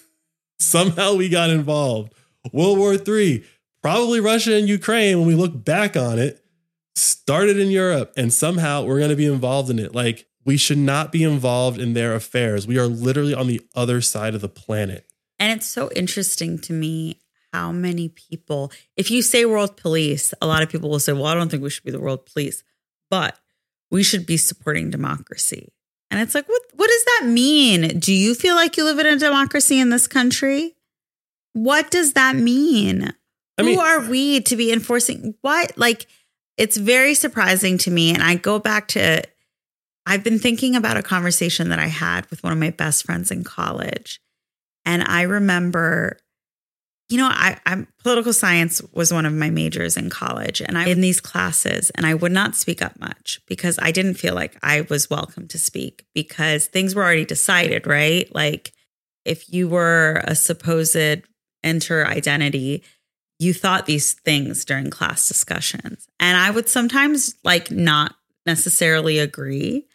somehow 0.60 1.16
we 1.16 1.30
got 1.30 1.50
involved. 1.50 2.14
World 2.52 2.78
War 2.78 2.94
III, 2.96 3.46
probably 3.82 4.20
Russia 4.20 4.54
and 4.56 4.68
Ukraine, 4.68 5.20
when 5.20 5.28
we 5.28 5.34
look 5.34 5.64
back 5.64 5.96
on 5.96 6.20
it, 6.20 6.44
started 6.94 7.58
in 7.58 7.72
Europe, 7.72 8.12
and 8.18 8.34
somehow 8.34 8.84
we're 8.84 9.00
going 9.00 9.12
to 9.12 9.16
be 9.16 9.32
involved 9.32 9.70
in 9.70 9.80
it. 9.80 9.96
Like, 9.96 10.28
we 10.44 10.58
should 10.58 10.78
not 10.78 11.10
be 11.10 11.24
involved 11.24 11.80
in 11.80 11.94
their 11.94 12.16
affairs. 12.16 12.68
We 12.68 12.78
are 12.78 12.88
literally 12.88 13.34
on 13.34 13.48
the 13.48 13.62
other 13.76 14.02
side 14.02 14.36
of 14.36 14.42
the 14.42 14.50
planet. 14.50 15.06
And 15.40 15.58
it's 15.58 15.68
so 15.68 15.90
interesting 15.96 16.60
to 16.60 16.74
me 16.74 17.22
how 17.56 17.72
many 17.72 18.10
people, 18.10 18.70
if 18.98 19.10
you 19.10 19.22
say 19.22 19.46
world 19.46 19.78
police, 19.78 20.34
a 20.42 20.46
lot 20.46 20.62
of 20.62 20.68
people 20.70 20.90
will 20.90 21.00
say, 21.00 21.14
well, 21.14 21.26
I 21.28 21.36
don't 21.36 21.50
think 21.50 21.64
we 21.64 21.70
should 21.70 21.86
be 21.86 21.92
the 21.92 22.02
world 22.02 22.26
police, 22.26 22.64
but 23.10 23.40
we 23.90 24.04
should 24.04 24.26
be 24.26 24.36
supporting 24.36 24.90
democracy. 24.90 25.72
And 26.12 26.20
it's 26.20 26.36
like, 26.36 26.50
what, 26.50 26.62
what 26.74 26.90
does 26.90 27.06
that 27.06 27.30
mean? 27.30 27.98
Do 28.00 28.14
you 28.14 28.36
feel 28.36 28.56
like 28.56 28.76
you 28.76 28.84
live 28.84 29.00
in 29.00 29.06
a 29.08 29.18
democracy 29.18 29.80
in 29.80 29.90
this 29.90 30.06
country? 30.06 30.76
What 31.54 31.92
does 31.92 32.12
that 32.14 32.36
mean? 32.36 33.14
I 33.58 33.62
mean- 33.64 33.76
Who 33.76 33.82
are 33.82 34.02
we 34.02 34.42
to 34.42 34.56
be 34.58 34.74
enforcing 34.74 35.36
what? 35.40 35.78
Like, 35.78 36.08
it's 36.58 36.76
very 36.76 37.14
surprising 37.14 37.78
to 37.80 37.90
me. 37.92 38.14
And 38.14 38.22
I 38.22 38.36
go 38.36 38.60
back 38.60 38.90
to, 38.90 39.24
I've 40.06 40.26
been 40.26 40.40
thinking 40.40 40.76
about 40.76 40.98
a 40.98 41.04
conversation 41.04 41.70
that 41.70 41.80
I 41.80 41.88
had 41.88 42.30
with 42.30 42.44
one 42.44 42.52
of 42.52 42.60
my 42.60 42.72
best 42.72 43.06
friends 43.06 43.32
in 43.32 43.46
college. 43.46 44.20
And 44.84 45.04
I 45.04 45.22
remember, 45.22 46.18
you 47.10 47.18
know, 47.18 47.30
I, 47.32 47.60
I'm 47.66 47.88
political 48.02 48.34
science 48.34 48.82
was 48.94 49.14
one 49.14 49.26
of 49.26 49.34
my 49.34 49.50
majors 49.50 49.96
in 49.96 50.10
college, 50.10 50.62
and 50.62 50.78
I 50.78 50.88
in 50.88 51.02
these 51.02 51.22
classes, 51.22 51.92
and 51.92 52.06
I 52.06 52.16
would 52.16 52.32
not 52.32 52.56
speak 52.56 52.82
up 52.82 53.00
much 53.00 53.42
because 53.48 53.78
I 53.82 53.92
didn't 53.92 54.16
feel 54.16 54.34
like 54.34 54.58
I 54.64 54.82
was 54.90 55.10
welcome 55.10 55.48
to 55.50 55.60
speak 55.60 56.06
because 56.16 56.66
things 56.66 56.96
were 56.96 57.04
already 57.04 57.26
decided, 57.26 57.86
right? 57.86 58.34
Like 58.34 58.74
if 59.24 59.52
you 59.54 59.68
were 59.68 60.22
a 60.26 60.36
supposed 60.36 61.24
enter 61.64 62.08
identity, 62.08 62.84
you 63.40 63.54
thought 63.54 63.86
these 63.86 64.14
things 64.14 64.66
during 64.66 64.90
class 64.90 65.28
discussions. 65.28 66.08
And 66.20 66.38
I 66.38 66.52
would 66.52 66.70
sometimes 66.70 67.36
like 67.44 67.70
not 67.70 68.16
necessarily 68.46 69.20
agree 69.20 69.86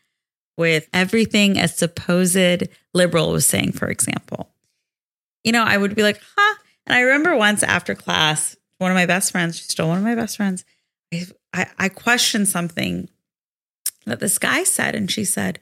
with 0.56 0.88
everything 0.92 1.58
a 1.58 1.68
supposed 1.68 2.68
liberal 2.92 3.32
was 3.32 3.46
saying, 3.46 3.72
for 3.72 3.88
example. 3.88 4.50
You 5.42 5.52
know, 5.52 5.64
I 5.64 5.76
would 5.76 5.94
be 5.94 6.02
like, 6.02 6.20
huh. 6.36 6.56
And 6.86 6.96
I 6.96 7.00
remember 7.00 7.36
once 7.36 7.62
after 7.62 7.94
class, 7.94 8.56
one 8.78 8.90
of 8.90 8.94
my 8.94 9.06
best 9.06 9.32
friends, 9.32 9.58
she's 9.58 9.68
still 9.68 9.88
one 9.88 9.98
of 9.98 10.04
my 10.04 10.14
best 10.14 10.36
friends, 10.36 10.64
I, 11.52 11.66
I, 11.78 11.88
questioned 11.88 12.48
something 12.48 13.08
that 14.06 14.20
this 14.20 14.38
guy 14.38 14.64
said. 14.64 14.94
And 14.94 15.10
she 15.10 15.24
said, 15.24 15.58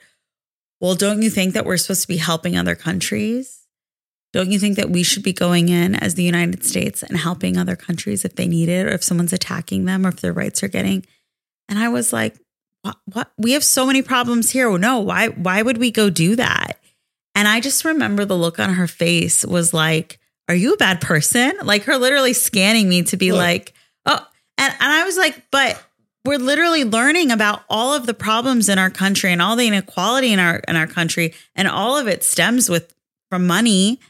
Well, 0.80 0.94
don't 0.94 1.22
you 1.22 1.30
think 1.30 1.54
that 1.54 1.64
we're 1.64 1.78
supposed 1.78 2.02
to 2.02 2.08
be 2.08 2.18
helping 2.18 2.56
other 2.56 2.74
countries? 2.74 3.66
Don't 4.32 4.52
you 4.52 4.58
think 4.58 4.76
that 4.76 4.90
we 4.90 5.02
should 5.02 5.22
be 5.22 5.32
going 5.32 5.70
in 5.70 5.94
as 5.94 6.14
the 6.14 6.22
United 6.22 6.64
States 6.64 7.02
and 7.02 7.16
helping 7.16 7.56
other 7.56 7.76
countries 7.76 8.24
if 8.24 8.36
they 8.36 8.46
need 8.46 8.68
it 8.68 8.86
or 8.86 8.90
if 8.90 9.02
someone's 9.02 9.32
attacking 9.32 9.86
them 9.86 10.04
or 10.04 10.10
if 10.10 10.20
their 10.20 10.34
rights 10.34 10.62
are 10.62 10.68
getting? 10.68 11.06
And 11.68 11.78
I 11.78 11.88
was 11.88 12.12
like, 12.12 12.38
what, 12.82 12.96
what? 13.12 13.32
We 13.38 13.52
have 13.52 13.64
so 13.64 13.86
many 13.86 14.02
problems 14.02 14.50
here. 14.50 14.76
No, 14.78 15.00
why 15.00 15.28
why 15.28 15.62
would 15.62 15.78
we 15.78 15.90
go 15.90 16.10
do 16.10 16.36
that? 16.36 16.78
And 17.34 17.48
I 17.48 17.60
just 17.60 17.84
remember 17.84 18.24
the 18.24 18.36
look 18.36 18.58
on 18.58 18.74
her 18.74 18.86
face 18.86 19.44
was 19.44 19.72
like, 19.72 20.18
Are 20.48 20.54
you 20.54 20.74
a 20.74 20.78
bad 20.78 21.00
person? 21.00 21.52
Like 21.62 21.84
her 21.84 21.96
literally 21.96 22.32
scanning 22.32 22.88
me 22.88 23.02
to 23.04 23.16
be 23.16 23.32
Look. 23.32 23.38
like, 23.38 23.74
Oh, 24.06 24.26
and, 24.56 24.74
and 24.80 24.92
I 24.92 25.04
was 25.04 25.16
like, 25.16 25.42
but 25.50 25.82
we're 26.24 26.38
literally 26.38 26.84
learning 26.84 27.30
about 27.30 27.62
all 27.68 27.94
of 27.94 28.06
the 28.06 28.14
problems 28.14 28.68
in 28.68 28.78
our 28.78 28.90
country 28.90 29.32
and 29.32 29.40
all 29.40 29.56
the 29.56 29.66
inequality 29.66 30.32
in 30.32 30.38
our 30.38 30.56
in 30.68 30.76
our 30.76 30.86
country, 30.86 31.34
and 31.54 31.68
all 31.68 31.96
of 31.96 32.08
it 32.08 32.24
stems 32.24 32.68
with 32.68 32.92
from 33.30 33.46
money. 33.46 34.00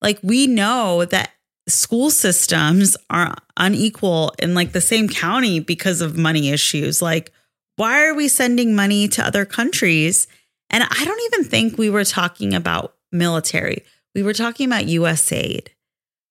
Like 0.00 0.18
we 0.22 0.46
know 0.46 1.04
that 1.04 1.32
school 1.68 2.10
systems 2.10 2.96
are 3.10 3.34
unequal 3.56 4.32
in 4.38 4.54
like 4.54 4.72
the 4.72 4.80
same 4.80 5.08
county 5.08 5.60
because 5.60 6.00
of 6.00 6.16
money 6.16 6.50
issues. 6.50 7.00
Like, 7.00 7.32
why 7.76 8.06
are 8.06 8.14
we 8.14 8.28
sending 8.28 8.74
money 8.74 9.08
to 9.08 9.24
other 9.24 9.44
countries? 9.44 10.26
And 10.70 10.82
I 10.82 11.04
don't 11.04 11.32
even 11.32 11.44
think 11.48 11.78
we 11.78 11.90
were 11.90 12.04
talking 12.04 12.54
about 12.54 12.94
military. 13.12 13.84
We 14.14 14.22
were 14.22 14.34
talking 14.34 14.66
about 14.66 14.84
USAID, 14.84 15.68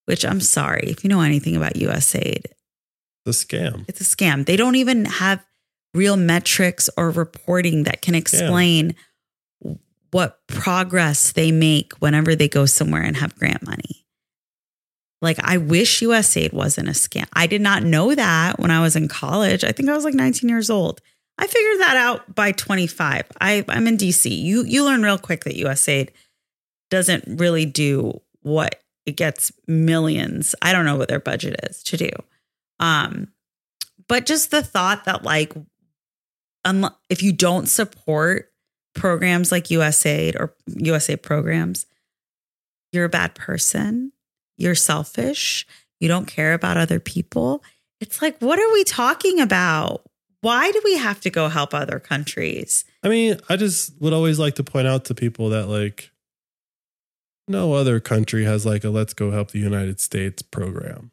which 0.06 0.26
I'm 0.26 0.42
sorry 0.42 0.84
if 0.88 1.04
you 1.04 1.10
know 1.10 1.22
anything 1.22 1.56
about 1.56 1.74
USAID, 1.74 2.46
The 3.26 3.32
scam. 3.32 3.86
it's 3.88 4.02
a 4.02 4.04
scam. 4.04 4.46
They 4.46 4.56
don't 4.56 4.76
even 4.76 5.06
have 5.06 5.44
real 5.94 6.16
metrics 6.18 6.90
or 6.96 7.10
reporting 7.12 7.84
that 7.84 8.02
can 8.02 8.16
explain 8.16 8.96
what 10.12 10.40
progress 10.48 11.32
they 11.32 11.52
make 11.52 11.94
whenever 12.00 12.36
they 12.36 12.48
go 12.48 12.66
somewhere 12.66 13.02
and 13.02 13.18
have 13.18 13.36
grant 13.36 13.66
money. 13.66 14.06
Like, 15.22 15.38
I 15.44 15.58
wish 15.58 16.02
USAID 16.02 16.52
wasn't 16.52 16.90
a 16.90 16.94
scam. 16.94 17.28
I 17.34 17.46
did 17.48 17.62
not 17.62 17.84
know 17.84 18.14
that 18.16 18.60
when 18.60 18.72
I 18.72 18.82
was 18.82 18.96
in 18.96 19.08
college. 19.08 19.64
I 19.64 19.72
think 19.72 19.88
I 19.90 19.94
was 19.96 20.04
like 20.04 20.16
19 20.16 20.50
years 20.50 20.70
old. 20.70 21.00
I 21.38 21.48
figured 21.48 21.80
that 21.80 21.96
out 21.96 22.34
by 22.36 22.52
25. 22.52 23.26
I, 23.40 23.64
I'm 23.70 23.88
in 23.88 23.98
DC. 23.98 24.30
You 24.36 24.64
you 24.64 24.84
learn 24.84 25.02
real 25.04 25.18
quick 25.18 25.44
that 25.46 25.56
USAID 25.56 26.10
doesn't 26.92 27.40
really 27.40 27.66
do 27.66 28.22
what 28.42 28.84
it 29.08 29.18
gets 29.18 29.52
millions. 29.68 30.54
I 30.62 30.74
don't 30.74 30.86
know 30.86 30.98
what 30.98 31.08
their 31.08 31.20
budget 31.20 31.60
is 31.68 31.82
to 31.84 31.98
do. 31.98 32.12
Um, 32.80 33.30
but 34.08 34.28
just 34.28 34.52
the 34.52 34.62
thought 34.62 35.06
that 35.06 35.24
like, 35.24 35.54
if 37.10 37.24
you 37.24 37.32
don't 37.34 37.68
support 37.68 38.52
programs 38.94 39.52
like 39.52 39.66
USAID 39.66 40.36
or 40.40 40.54
USA 40.68 41.16
programs, 41.16 41.88
you're 42.92 43.06
a 43.06 43.10
bad 43.10 43.34
person. 43.34 44.12
You're 44.58 44.76
selfish. 44.76 45.66
You 46.00 46.08
don't 46.08 46.28
care 46.28 46.54
about 46.54 46.78
other 46.78 47.00
people. 47.00 47.64
It's 48.00 48.22
like, 48.22 48.38
what 48.40 48.60
are 48.60 48.74
we 48.74 48.84
talking 48.84 49.40
about? 49.40 50.04
Why 50.42 50.72
do 50.72 50.82
we 50.84 50.98
have 50.98 51.22
to 51.22 51.30
go 51.30 51.48
help 51.48 51.74
other 51.74 52.00
countries? 52.00 52.84
I 53.04 53.10
mean, 53.10 53.38
I 53.48 53.56
just 53.56 54.00
would 54.02 54.14
always 54.14 54.40
like 54.40 54.56
to 54.56 54.64
point 54.64 54.88
out 54.88 55.06
to 55.06 55.16
people 55.16 55.50
that 55.50 55.68
like 55.68 56.11
no 57.52 57.74
other 57.74 58.00
country 58.00 58.44
has 58.46 58.66
like 58.66 58.84
a 58.84 58.90
let's 58.90 59.14
go 59.14 59.32
help 59.32 59.52
the 59.52 59.60
United 59.60 60.00
States 60.00 60.42
program. 60.42 61.12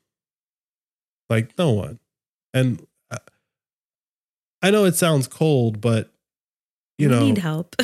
Like 1.29 1.57
no 1.59 1.73
one. 1.73 1.99
And 2.55 2.87
I- 3.11 3.19
I 4.63 4.71
know 4.71 4.85
it 4.87 4.97
sounds 4.97 5.29
cold, 5.29 5.81
but 5.81 6.13
you 6.97 7.09
we 7.09 7.15
know, 7.15 7.21
need 7.21 7.39
help. 7.39 7.77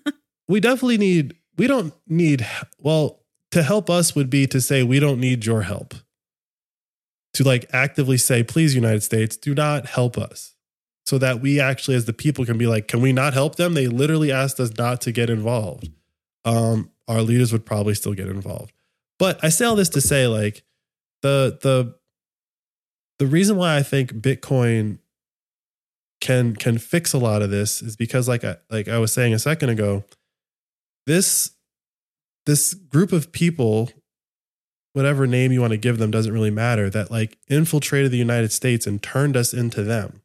we 0.48 0.60
definitely 0.60 0.98
need 0.98 1.34
we 1.58 1.66
don't 1.66 1.92
need 2.06 2.46
well 2.78 3.20
to 3.50 3.62
help 3.62 3.90
us 3.90 4.14
would 4.14 4.30
be 4.30 4.46
to 4.46 4.60
say 4.60 4.82
we 4.82 4.98
don't 4.98 5.20
need 5.20 5.44
your 5.44 5.62
help 5.62 5.94
to 7.34 7.44
like 7.44 7.66
actively 7.72 8.16
say 8.16 8.42
please 8.42 8.74
united 8.74 9.02
states 9.02 9.36
do 9.36 9.54
not 9.54 9.86
help 9.86 10.16
us 10.18 10.54
so 11.04 11.18
that 11.18 11.40
we 11.40 11.60
actually 11.60 11.94
as 11.94 12.06
the 12.06 12.12
people 12.12 12.44
can 12.46 12.56
be 12.56 12.66
like 12.66 12.88
can 12.88 13.00
we 13.02 13.12
not 13.12 13.34
help 13.34 13.56
them 13.56 13.74
they 13.74 13.86
literally 13.88 14.32
asked 14.32 14.58
us 14.58 14.70
not 14.78 15.00
to 15.02 15.12
get 15.12 15.28
involved 15.30 15.90
um 16.46 16.90
our 17.12 17.22
leaders 17.22 17.52
would 17.52 17.66
probably 17.66 17.94
still 17.94 18.14
get 18.14 18.28
involved 18.28 18.72
but 19.18 19.42
i 19.44 19.48
say 19.48 19.64
all 19.64 19.76
this 19.76 19.88
to 19.88 20.00
say 20.00 20.26
like 20.26 20.64
the 21.22 21.58
the 21.62 21.94
the 23.18 23.26
reason 23.26 23.56
why 23.56 23.76
i 23.76 23.82
think 23.82 24.12
bitcoin 24.12 24.98
can 26.22 26.54
can 26.54 26.78
fix 26.78 27.12
a 27.12 27.18
lot 27.18 27.42
of 27.42 27.50
this 27.50 27.82
is 27.82 27.96
because 27.96 28.28
like 28.28 28.44
I 28.44 28.56
like 28.70 28.88
I 28.88 28.98
was 28.98 29.12
saying 29.12 29.34
a 29.34 29.40
second 29.40 29.70
ago, 29.70 30.04
this 31.04 31.50
this 32.46 32.74
group 32.74 33.12
of 33.12 33.32
people, 33.32 33.90
whatever 34.92 35.26
name 35.26 35.50
you 35.50 35.60
want 35.60 35.72
to 35.72 35.76
give 35.76 35.98
them, 35.98 36.12
doesn't 36.12 36.32
really 36.32 36.50
matter, 36.50 36.88
that 36.88 37.10
like 37.10 37.38
infiltrated 37.48 38.12
the 38.12 38.18
United 38.18 38.52
States 38.52 38.86
and 38.86 39.02
turned 39.02 39.36
us 39.36 39.52
into 39.52 39.82
them. 39.82 40.22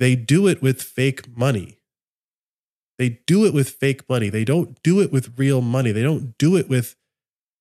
They 0.00 0.16
do 0.16 0.48
it 0.48 0.60
with 0.60 0.82
fake 0.82 1.36
money. 1.36 1.78
They 2.98 3.20
do 3.26 3.44
it 3.44 3.52
with 3.52 3.70
fake 3.70 4.08
money. 4.08 4.28
They 4.28 4.44
don't 4.44 4.80
do 4.82 5.00
it 5.00 5.10
with 5.12 5.36
real 5.38 5.60
money. 5.60 5.90
They 5.92 6.02
don't 6.02 6.36
do 6.38 6.56
it 6.56 6.68
with 6.68 6.94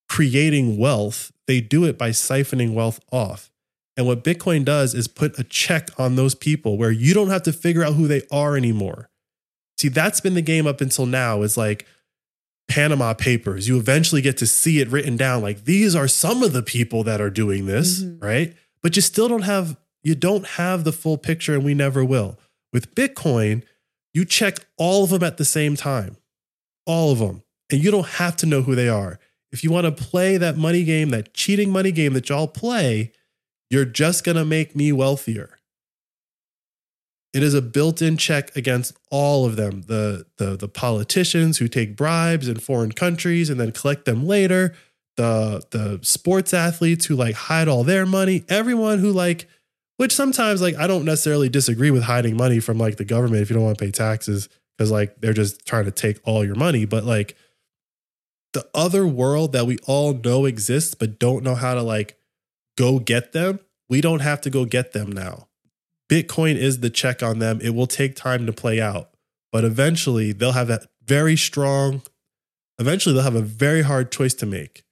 creating 0.10 0.78
wealth. 0.78 1.32
They 1.48 1.60
do 1.62 1.86
it 1.86 1.98
by 1.98 2.10
siphoning 2.12 2.74
wealth 2.74 3.00
off. 3.12 3.52
And 3.98 4.06
what 4.08 4.24
Bitcoin 4.24 4.66
does 4.66 4.94
is 4.94 5.08
put 5.08 5.38
a 5.40 5.44
check 5.44 5.90
on 6.00 6.16
those 6.16 6.36
people 6.36 6.78
where 6.78 6.92
you 6.92 7.14
don't 7.14 7.30
have 7.30 7.44
to 7.44 7.54
figure 7.54 7.84
out 7.84 7.94
who 7.94 8.08
they 8.08 8.24
are 8.32 8.56
anymore. 8.58 9.10
See, 9.78 9.88
that's 9.90 10.22
been 10.22 10.34
the 10.34 10.42
game 10.42 10.66
up 10.68 10.82
until 10.82 11.06
now 11.06 11.42
is 11.42 11.58
like 11.58 11.86
Panama 12.68 13.14
Papers. 13.14 13.68
You 13.68 13.78
eventually 13.78 14.22
get 14.22 14.38
to 14.38 14.48
see 14.48 14.80
it 14.80 14.90
written 14.90 15.18
down 15.18 15.42
like 15.42 15.66
these 15.66 15.96
are 15.96 16.08
some 16.08 16.42
of 16.44 16.54
the 16.54 16.64
people 16.64 17.04
that 17.04 17.22
are 17.22 17.30
doing 17.30 17.66
this, 17.66 18.02
Mhm. 18.04 18.22
right? 18.24 18.56
But 18.82 18.96
you 18.96 19.02
still 19.02 19.28
don't 19.28 19.44
have 19.44 19.78
you 20.06 20.16
don't 20.16 20.46
have 20.46 20.84
the 20.84 20.92
full 20.92 21.18
picture 21.18 21.54
and 21.54 21.64
we 21.64 21.74
never 21.74 22.04
will. 22.04 22.38
With 22.74 22.94
Bitcoin, 22.94 23.64
you 24.14 24.26
check 24.26 24.60
all 24.78 25.04
of 25.04 25.10
them 25.10 25.24
at 25.24 25.38
the 25.38 25.46
same 25.46 25.76
time. 25.76 26.18
All 26.86 27.12
of 27.12 27.20
them. 27.20 27.44
And 27.72 27.84
you 27.84 27.92
don't 27.92 28.08
have 28.08 28.36
to 28.38 28.46
know 28.46 28.62
who 28.62 28.76
they 28.76 28.90
are. 28.90 29.20
if 29.54 29.64
you 29.64 29.72
want 29.72 29.86
to 29.86 30.04
play 30.04 30.36
that 30.38 30.58
money 30.58 30.84
game, 30.84 31.10
that 31.10 31.34
cheating 31.34 31.70
money 31.72 31.92
game 31.92 32.14
that 32.14 32.28
y'all 32.28 32.48
play, 32.48 33.12
you're 33.70 33.86
just 33.86 34.24
going 34.24 34.36
to 34.36 34.44
make 34.44 34.76
me 34.76 34.92
wealthier. 34.92 35.60
It 37.34 37.44
is 37.44 37.54
a 37.54 37.62
built-in 37.62 38.18
check 38.18 38.56
against 38.56 38.98
all 39.10 39.46
of 39.46 39.56
them. 39.56 39.84
The, 39.84 40.26
the 40.38 40.56
the 40.56 40.68
politicians 40.68 41.58
who 41.58 41.68
take 41.68 41.96
bribes 41.96 42.48
in 42.48 42.60
foreign 42.60 42.92
countries 42.92 43.50
and 43.50 43.60
then 43.60 43.72
collect 43.72 44.06
them 44.06 44.28
later, 44.28 44.76
the 45.18 45.64
the 45.72 46.00
sports 46.04 46.54
athletes 46.54 47.06
who 47.08 47.16
like 47.16 47.34
hide 47.36 47.68
all 47.68 47.84
their 47.84 48.06
money, 48.06 48.46
everyone 48.50 49.00
who 49.00 49.12
like 49.12 49.48
which 50.04 50.14
sometimes 50.14 50.62
like 50.62 50.76
I 50.76 50.86
don't 50.86 51.06
necessarily 51.06 51.48
disagree 51.48 51.90
with 51.90 52.04
hiding 52.04 52.36
money 52.36 52.60
from 52.60 52.78
like 52.78 52.98
the 52.98 53.06
government 53.06 53.42
if 53.42 53.50
you 53.50 53.54
don't 53.54 53.64
want 53.64 53.78
to 53.78 53.86
pay 53.86 53.90
taxes 53.90 54.50
because 54.78 54.92
like 54.92 55.16
they're 55.22 55.32
just 55.32 55.66
trying 55.66 55.86
to 55.86 55.92
take 55.92 56.20
all 56.26 56.44
your 56.44 56.56
money, 56.56 56.84
but 56.84 57.06
like 57.06 57.38
the 58.52 58.68
other 58.76 59.08
world 59.08 59.54
that 59.54 59.66
we 59.66 59.78
all 59.88 60.14
know 60.14 60.44
exists 60.44 60.94
but 60.94 61.20
don't 61.20 61.42
know 61.42 61.56
how 61.56 61.74
to 61.74 61.82
like 61.82 62.18
go 62.78 63.00
get 63.00 63.32
them, 63.32 63.62
we 63.88 64.02
don't 64.02 64.20
have 64.20 64.42
to 64.42 64.50
go 64.50 64.66
get 64.66 64.92
them 64.92 65.10
now. 65.10 65.48
Bitcoin 66.10 66.58
is 66.58 66.82
the 66.82 66.90
check 66.90 67.24
on 67.24 67.40
them. 67.40 67.62
It 67.62 67.74
will 67.74 67.88
take 67.88 68.18
time 68.18 68.46
to 68.46 68.52
play 68.52 68.82
out, 68.82 69.10
but 69.54 69.64
eventually 69.64 70.34
they'll 70.34 70.52
have 70.52 70.68
that 70.68 70.88
very 71.06 71.38
strong, 71.38 72.02
eventually 72.78 73.16
they'll 73.16 73.24
have 73.24 73.36
a 73.36 73.42
very 73.42 73.84
hard 73.84 74.12
choice 74.12 74.34
to 74.34 74.46
make. 74.46 74.84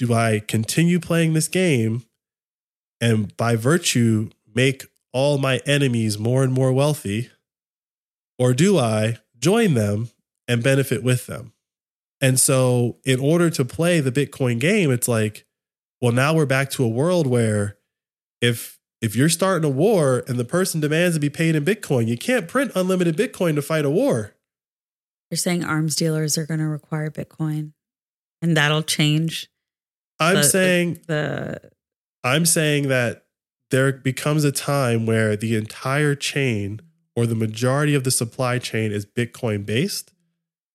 Do 0.00 0.12
I 0.12 0.40
continue 0.40 0.98
playing 0.98 1.34
this 1.34 1.46
game 1.46 2.02
and 3.04 3.36
by 3.36 3.54
virtue 3.54 4.30
make 4.54 4.86
all 5.12 5.36
my 5.36 5.60
enemies 5.66 6.18
more 6.18 6.42
and 6.42 6.52
more 6.52 6.72
wealthy? 6.72 7.30
Or 8.38 8.54
do 8.54 8.78
I 8.78 9.18
join 9.38 9.74
them 9.74 10.08
and 10.48 10.62
benefit 10.62 11.02
with 11.04 11.26
them? 11.26 11.52
And 12.20 12.40
so, 12.40 12.96
in 13.04 13.20
order 13.20 13.50
to 13.50 13.64
play 13.64 14.00
the 14.00 14.10
Bitcoin 14.10 14.58
game, 14.58 14.90
it's 14.90 15.06
like, 15.06 15.44
well, 16.00 16.12
now 16.12 16.34
we're 16.34 16.46
back 16.46 16.70
to 16.70 16.84
a 16.84 16.88
world 16.88 17.26
where 17.26 17.76
if 18.40 18.80
if 19.02 19.14
you're 19.14 19.28
starting 19.28 19.70
a 19.70 19.72
war 19.72 20.24
and 20.26 20.38
the 20.38 20.44
person 20.44 20.80
demands 20.80 21.14
to 21.14 21.20
be 21.20 21.28
paid 21.28 21.54
in 21.54 21.64
Bitcoin, 21.64 22.08
you 22.08 22.16
can't 22.16 22.48
print 22.48 22.72
unlimited 22.74 23.16
Bitcoin 23.18 23.54
to 23.56 23.62
fight 23.62 23.84
a 23.84 23.90
war. 23.90 24.34
You're 25.30 25.36
saying 25.36 25.62
arms 25.62 25.94
dealers 25.94 26.38
are 26.38 26.46
going 26.46 26.60
to 26.60 26.66
require 26.66 27.10
Bitcoin, 27.10 27.72
and 28.40 28.56
that'll 28.56 28.82
change. 28.82 29.50
I'm 30.18 30.36
the- 30.36 30.42
saying 30.44 31.00
the 31.06 31.73
I'm 32.24 32.46
saying 32.46 32.88
that 32.88 33.26
there 33.70 33.92
becomes 33.92 34.44
a 34.44 34.52
time 34.52 35.06
where 35.06 35.36
the 35.36 35.54
entire 35.56 36.14
chain 36.14 36.80
or 37.14 37.26
the 37.26 37.34
majority 37.34 37.94
of 37.94 38.04
the 38.04 38.10
supply 38.10 38.58
chain 38.58 38.90
is 38.90 39.06
Bitcoin 39.06 39.64
based 39.64 40.12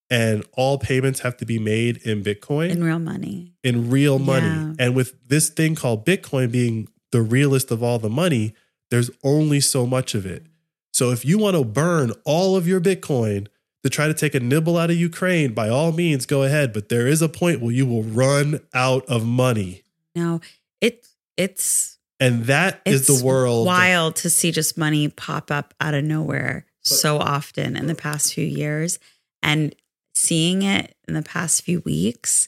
and 0.09 0.43
all 0.53 0.77
payments 0.77 1.19
have 1.21 1.37
to 1.37 1.45
be 1.45 1.59
made 1.59 1.97
in 1.97 2.23
Bitcoin 2.23 2.71
in 2.71 2.83
real 2.83 2.99
money. 2.99 3.53
in 3.63 3.89
real 3.89 4.19
money. 4.19 4.47
Yeah. 4.47 4.73
And 4.79 4.95
with 4.95 5.27
this 5.27 5.49
thing 5.49 5.75
called 5.75 6.05
Bitcoin 6.05 6.51
being 6.51 6.87
the 7.11 7.21
realest 7.21 7.71
of 7.71 7.83
all 7.83 7.99
the 7.99 8.09
money, 8.09 8.53
there's 8.89 9.11
only 9.23 9.59
so 9.59 9.85
much 9.85 10.15
of 10.15 10.25
it. 10.25 10.45
So 10.93 11.11
if 11.11 11.23
you 11.23 11.37
want 11.37 11.55
to 11.55 11.63
burn 11.63 12.11
all 12.25 12.55
of 12.55 12.67
your 12.67 12.81
Bitcoin 12.81 13.47
to 13.83 13.89
try 13.89 14.07
to 14.07 14.13
take 14.13 14.35
a 14.35 14.39
nibble 14.39 14.77
out 14.77 14.89
of 14.89 14.97
Ukraine, 14.97 15.53
by 15.53 15.69
all 15.69 15.91
means, 15.91 16.25
go 16.25 16.43
ahead. 16.43 16.73
But 16.73 16.89
there 16.89 17.07
is 17.07 17.21
a 17.21 17.29
point 17.29 17.61
where 17.61 17.71
you 17.71 17.85
will 17.85 18.03
run 18.03 18.59
out 18.73 19.05
of 19.05 19.25
money. 19.25 19.83
No, 20.15 20.41
it 20.81 21.07
it's 21.39 21.97
And 22.19 22.45
that 22.45 22.81
is 22.85 23.07
the 23.07 23.25
world. 23.25 23.65
wild 23.65 24.17
to 24.17 24.29
see 24.29 24.51
just 24.51 24.77
money 24.77 25.07
pop 25.07 25.49
up 25.49 25.73
out 25.79 25.93
of 25.93 26.03
nowhere 26.03 26.65
so 26.81 27.17
often 27.17 27.75
in 27.75 27.87
the 27.87 27.95
past 27.95 28.33
few 28.33 28.45
years, 28.45 28.99
and 29.41 29.75
seeing 30.15 30.63
it 30.63 30.95
in 31.07 31.13
the 31.13 31.21
past 31.21 31.63
few 31.63 31.79
weeks. 31.81 32.47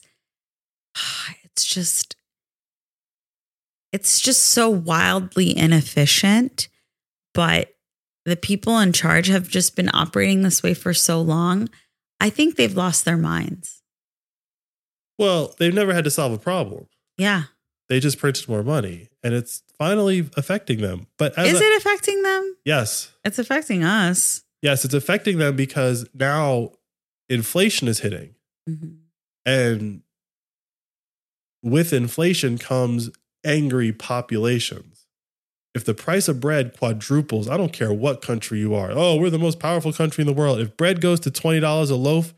It's 1.54 1.66
just 1.66 2.16
it's 3.92 4.18
just 4.18 4.42
so 4.42 4.70
wildly 4.70 5.54
inefficient, 5.54 6.68
but 7.34 7.74
the 8.24 8.36
people 8.36 8.78
in 8.78 8.94
charge 8.94 9.26
have 9.26 9.48
just 9.48 9.76
been 9.76 9.90
operating 9.92 10.40
this 10.42 10.62
way 10.62 10.72
for 10.72 10.94
so 10.94 11.20
long. 11.20 11.68
I 12.18 12.30
think 12.30 12.56
they've 12.56 12.74
lost 12.74 13.04
their 13.04 13.18
minds. 13.18 13.82
Well, 15.18 15.54
they've 15.58 15.74
never 15.74 15.92
had 15.92 16.04
to 16.04 16.10
solve 16.10 16.32
a 16.32 16.38
problem. 16.38 16.86
Yeah. 17.18 17.44
They 17.92 18.00
just 18.00 18.16
printed 18.18 18.48
more 18.48 18.62
money 18.62 19.10
and 19.22 19.34
it's 19.34 19.62
finally 19.76 20.26
affecting 20.38 20.80
them. 20.80 21.08
But 21.18 21.36
as 21.38 21.52
Is 21.52 21.60
a- 21.60 21.62
it 21.64 21.76
affecting 21.76 22.22
them? 22.22 22.56
yes, 22.64 23.10
It's 23.22 23.38
affecting 23.38 23.84
us. 23.84 24.44
yes, 24.62 24.86
it's 24.86 24.94
affecting 24.94 25.36
them 25.36 25.56
because 25.56 26.06
now 26.14 26.72
inflation 27.28 27.88
is 27.88 27.98
hitting. 27.98 28.34
Mhm. 28.66 28.96
And 29.44 30.00
with 31.62 31.92
inflation 31.92 32.56
comes 32.56 33.10
angry 33.44 33.92
populations. 33.92 35.04
If 35.74 35.84
the 35.84 35.92
price 35.92 36.28
of 36.28 36.40
bread 36.40 36.74
quadruples, 36.78 37.46
I 37.46 37.58
don't 37.58 37.74
care 37.74 37.92
what 37.92 38.22
country 38.22 38.58
you 38.58 38.74
are. 38.74 38.90
Oh, 38.90 39.16
we're 39.16 39.28
the 39.28 39.38
most 39.38 39.58
powerful 39.58 39.92
country 39.92 40.22
in 40.22 40.26
the 40.26 40.32
world. 40.32 40.60
If 40.60 40.78
bread 40.78 41.02
goes 41.02 41.20
to 41.20 41.30
$20 41.30 41.90
a 41.90 41.94
loaf, 41.94 42.32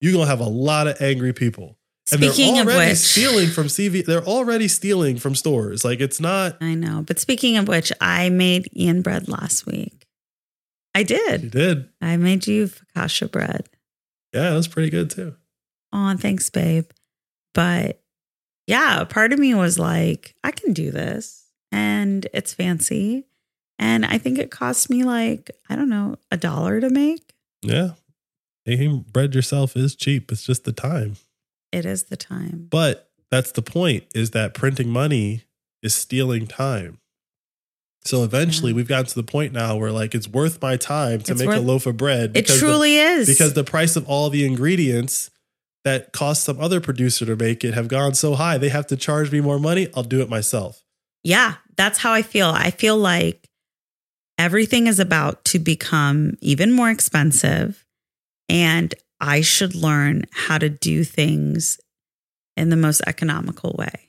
you're 0.00 0.12
going 0.12 0.26
to 0.26 0.30
have 0.30 0.38
a 0.38 0.44
lot 0.48 0.86
of 0.86 1.02
angry 1.02 1.32
people. 1.32 1.78
And 2.12 2.22
Speaking 2.22 2.54
they're 2.54 2.62
of 2.62 2.68
already 2.68 2.90
which, 2.90 2.98
stealing 2.98 3.48
from 3.48 3.66
CVS. 3.66 4.06
They're 4.06 4.24
already 4.24 4.68
stealing 4.68 5.18
from 5.18 5.34
stores. 5.34 5.84
Like 5.84 6.00
it's 6.00 6.20
not 6.20 6.56
I 6.60 6.74
know. 6.74 7.02
But 7.06 7.18
speaking 7.18 7.56
of 7.56 7.68
which, 7.68 7.92
I 8.00 8.30
made 8.30 8.68
Ian 8.76 9.02
bread 9.02 9.28
last 9.28 9.66
week. 9.66 10.06
I 10.94 11.00
you 11.00 11.04
did. 11.06 11.50
did. 11.50 11.88
I 12.00 12.16
made 12.16 12.46
you 12.46 12.68
focaccia 12.68 13.30
bread. 13.30 13.68
Yeah, 14.32 14.50
that's 14.50 14.68
pretty 14.68 14.90
good 14.90 15.10
too. 15.10 15.34
Oh, 15.92 16.16
thanks, 16.16 16.50
babe. 16.50 16.86
But 17.54 18.00
yeah, 18.66 19.04
part 19.04 19.32
of 19.32 19.38
me 19.38 19.54
was 19.54 19.78
like, 19.78 20.34
I 20.44 20.52
can 20.52 20.72
do 20.72 20.90
this. 20.90 21.46
And 21.72 22.26
it's 22.32 22.54
fancy. 22.54 23.26
And 23.78 24.04
I 24.04 24.18
think 24.18 24.38
it 24.38 24.50
cost 24.50 24.90
me 24.90 25.04
like, 25.04 25.50
I 25.68 25.76
don't 25.76 25.88
know, 25.88 26.16
a 26.30 26.36
dollar 26.36 26.80
to 26.80 26.90
make. 26.90 27.32
Yeah. 27.62 27.92
Making 28.66 29.06
bread 29.12 29.34
yourself 29.34 29.76
is 29.76 29.94
cheap. 29.94 30.30
It's 30.30 30.44
just 30.44 30.64
the 30.64 30.72
time. 30.72 31.16
It 31.72 31.84
is 31.86 32.04
the 32.04 32.16
time. 32.16 32.66
But 32.70 33.10
that's 33.30 33.52
the 33.52 33.62
point 33.62 34.04
is 34.14 34.30
that 34.32 34.54
printing 34.54 34.90
money 34.90 35.44
is 35.82 35.94
stealing 35.94 36.46
time. 36.46 36.98
So 38.04 38.24
eventually 38.24 38.72
Yeah. 38.72 38.76
we've 38.76 38.88
gotten 38.88 39.06
to 39.06 39.14
the 39.14 39.22
point 39.22 39.52
now 39.52 39.76
where 39.76 39.92
like 39.92 40.14
it's 40.14 40.26
worth 40.28 40.60
my 40.62 40.76
time 40.76 41.20
to 41.22 41.32
It's 41.32 41.40
make 41.40 41.50
a 41.50 41.60
loaf 41.60 41.86
of 41.86 41.96
bread 41.96 42.36
It 42.36 42.46
the- 42.46 42.56
truly 42.58 42.96
is. 42.96 43.26
because 43.28 43.52
the 43.52 43.64
price 43.64 43.94
of 43.96 44.06
all 44.08 44.30
the 44.30 44.44
ingredients 44.44 45.30
that 45.84 46.12
cost 46.12 46.44
some 46.44 46.58
other 46.60 46.80
producer 46.80 47.24
to 47.26 47.36
make 47.36 47.62
it 47.64 47.74
have 47.74 47.88
gone 47.88 48.14
so 48.14 48.34
high. 48.34 48.58
They 48.58 48.68
have 48.70 48.86
to 48.88 48.96
charge 48.96 49.30
me 49.30 49.40
more 49.40 49.58
money. 49.58 49.88
I'll 49.94 50.02
do 50.02 50.20
it 50.20 50.28
myself. 50.28 50.82
Yeah, 51.22 51.56
that's 51.76 51.98
how 51.98 52.12
I 52.12 52.22
feel. 52.22 52.48
I 52.48 52.70
feel 52.70 52.96
like 52.98 53.48
everything 54.38 54.86
is 54.86 54.98
about 54.98 55.44
to 55.46 55.58
become 55.58 56.36
even 56.40 56.72
more 56.72 56.90
expensive, 56.90 57.84
and 58.48 58.94
I 59.20 59.42
should 59.42 59.74
learn 59.74 60.24
how 60.32 60.58
to 60.58 60.68
do 60.68 61.04
things 61.04 61.78
in 62.56 62.70
the 62.70 62.76
most 62.76 63.02
economical 63.06 63.74
way. 63.78 64.08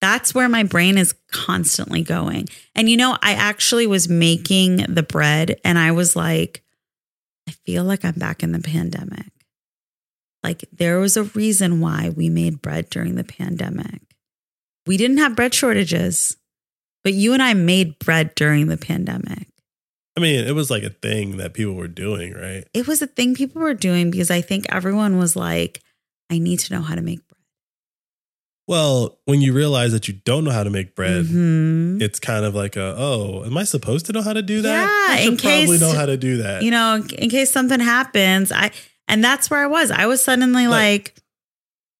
That's 0.00 0.34
where 0.34 0.48
my 0.48 0.64
brain 0.64 0.98
is 0.98 1.14
constantly 1.32 2.02
going. 2.02 2.48
And 2.74 2.90
you 2.90 2.96
know, 2.96 3.16
I 3.22 3.32
actually 3.32 3.86
was 3.86 4.08
making 4.08 4.76
the 4.88 5.02
bread 5.02 5.58
and 5.64 5.78
I 5.78 5.92
was 5.92 6.14
like, 6.14 6.62
I 7.48 7.52
feel 7.66 7.84
like 7.84 8.04
I'm 8.04 8.14
back 8.14 8.42
in 8.42 8.52
the 8.52 8.60
pandemic. 8.60 9.32
Like 10.42 10.66
there 10.72 10.98
was 10.98 11.16
a 11.16 11.24
reason 11.24 11.80
why 11.80 12.10
we 12.14 12.28
made 12.28 12.60
bread 12.60 12.90
during 12.90 13.14
the 13.14 13.24
pandemic. 13.24 14.02
We 14.86 14.98
didn't 14.98 15.18
have 15.18 15.36
bread 15.36 15.54
shortages, 15.54 16.36
but 17.02 17.14
you 17.14 17.32
and 17.32 17.42
I 17.42 17.54
made 17.54 17.98
bread 17.98 18.34
during 18.34 18.66
the 18.66 18.76
pandemic. 18.76 19.48
I 20.16 20.20
mean, 20.20 20.44
it 20.46 20.54
was 20.54 20.70
like 20.70 20.82
a 20.84 20.90
thing 20.90 21.38
that 21.38 21.54
people 21.54 21.74
were 21.74 21.88
doing, 21.88 22.34
right? 22.34 22.64
It 22.72 22.86
was 22.86 23.02
a 23.02 23.06
thing 23.06 23.34
people 23.34 23.60
were 23.62 23.74
doing 23.74 24.10
because 24.10 24.30
I 24.30 24.40
think 24.40 24.66
everyone 24.72 25.18
was 25.18 25.34
like, 25.34 25.80
I 26.30 26.38
need 26.38 26.60
to 26.60 26.74
know 26.74 26.82
how 26.82 26.94
to 26.94 27.02
make 27.02 27.26
bread. 27.26 27.34
Well, 28.66 29.18
when 29.26 29.42
you 29.42 29.52
realize 29.52 29.92
that 29.92 30.08
you 30.08 30.14
don't 30.24 30.44
know 30.44 30.50
how 30.50 30.62
to 30.64 30.70
make 30.70 30.94
bread, 30.94 31.26
Mhm. 31.26 32.00
it's 32.00 32.18
kind 32.18 32.46
of 32.46 32.54
like 32.54 32.76
a, 32.76 32.94
oh, 32.96 33.44
am 33.44 33.58
I 33.58 33.64
supposed 33.64 34.06
to 34.06 34.12
know 34.12 34.22
how 34.22 34.32
to 34.32 34.40
do 34.40 34.62
that? 34.62 35.16
Yeah, 35.18 35.26
in 35.26 35.36
probably 35.36 35.66
case- 35.66 35.80
know 35.80 35.92
how 35.92 36.06
to 36.06 36.16
do 36.16 36.38
that. 36.38 36.62
You 36.62 36.70
know, 36.70 37.04
in 37.18 37.28
case 37.28 37.52
something 37.52 37.80
happens, 37.80 38.50
I 38.52 38.70
and 39.06 39.22
that's 39.22 39.50
where 39.50 39.62
I 39.62 39.66
was. 39.66 39.90
I 39.90 40.06
was 40.06 40.22
suddenly 40.24 40.66
like, 40.66 41.14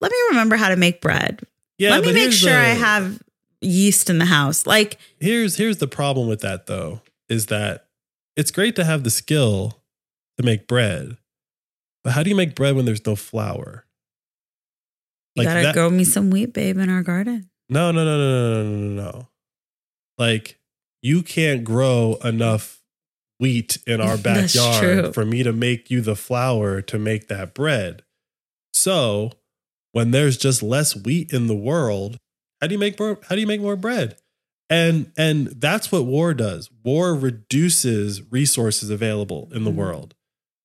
let 0.01 0.11
me 0.11 0.17
remember 0.29 0.55
how 0.55 0.69
to 0.69 0.75
make 0.75 1.01
bread. 1.01 1.41
yeah, 1.77 1.91
let 1.91 2.03
me 2.05 2.13
make 2.13 2.31
sure 2.31 2.49
the- 2.51 2.57
I 2.57 2.69
have 2.69 3.21
yeast 3.61 4.09
in 4.09 4.17
the 4.17 4.25
house. 4.25 4.65
Like, 4.65 4.97
here's 5.19 5.57
here's 5.57 5.77
the 5.77 5.87
problem 5.87 6.27
with 6.27 6.39
that 6.41 6.65
though 6.65 7.01
is 7.29 7.45
that 7.47 7.84
it's 8.35 8.51
great 8.51 8.75
to 8.75 8.83
have 8.83 9.03
the 9.03 9.09
skill 9.09 9.81
to 10.37 10.43
make 10.43 10.67
bread, 10.67 11.17
but 12.03 12.13
how 12.13 12.23
do 12.23 12.29
you 12.29 12.35
make 12.35 12.55
bread 12.55 12.75
when 12.75 12.85
there's 12.85 13.05
no 13.05 13.15
flour? 13.15 13.85
You 15.35 15.43
like 15.43 15.47
gotta 15.47 15.63
that, 15.63 15.73
grow 15.73 15.89
me 15.89 16.03
some 16.03 16.29
wheat, 16.29 16.53
babe, 16.53 16.77
in 16.77 16.89
our 16.89 17.03
garden. 17.03 17.49
No, 17.69 17.91
no, 17.91 18.05
no, 18.05 18.17
no, 18.17 18.53
no, 18.53 18.63
no, 18.63 18.77
no, 18.77 19.03
no. 19.03 19.27
Like 20.17 20.59
you 21.01 21.23
can't 21.23 21.63
grow 21.63 22.17
enough 22.23 22.81
wheat 23.39 23.77
in 23.85 24.01
our 24.01 24.17
backyard 24.19 25.13
for 25.13 25.25
me 25.25 25.43
to 25.43 25.51
make 25.51 25.89
you 25.89 26.01
the 26.01 26.15
flour 26.15 26.81
to 26.81 26.97
make 26.97 27.27
that 27.27 27.53
bread. 27.53 28.03
So 28.73 29.31
when 29.91 30.11
there's 30.11 30.37
just 30.37 30.61
less 30.61 30.95
wheat 30.95 31.31
in 31.33 31.47
the 31.47 31.55
world, 31.55 32.17
how 32.61 32.67
do 32.67 32.73
you 32.73 32.79
make 32.79 32.99
more, 32.99 33.19
how 33.27 33.35
do 33.35 33.41
you 33.41 33.47
make 33.47 33.61
more 33.61 33.75
bread? 33.75 34.17
And 34.69 35.11
and 35.17 35.47
that's 35.47 35.91
what 35.91 36.05
war 36.05 36.33
does. 36.33 36.69
War 36.83 37.13
reduces 37.15 38.21
resources 38.31 38.89
available 38.89 39.49
in 39.53 39.63
the 39.63 39.71
Mhm. 39.71 39.75
world. 39.75 40.15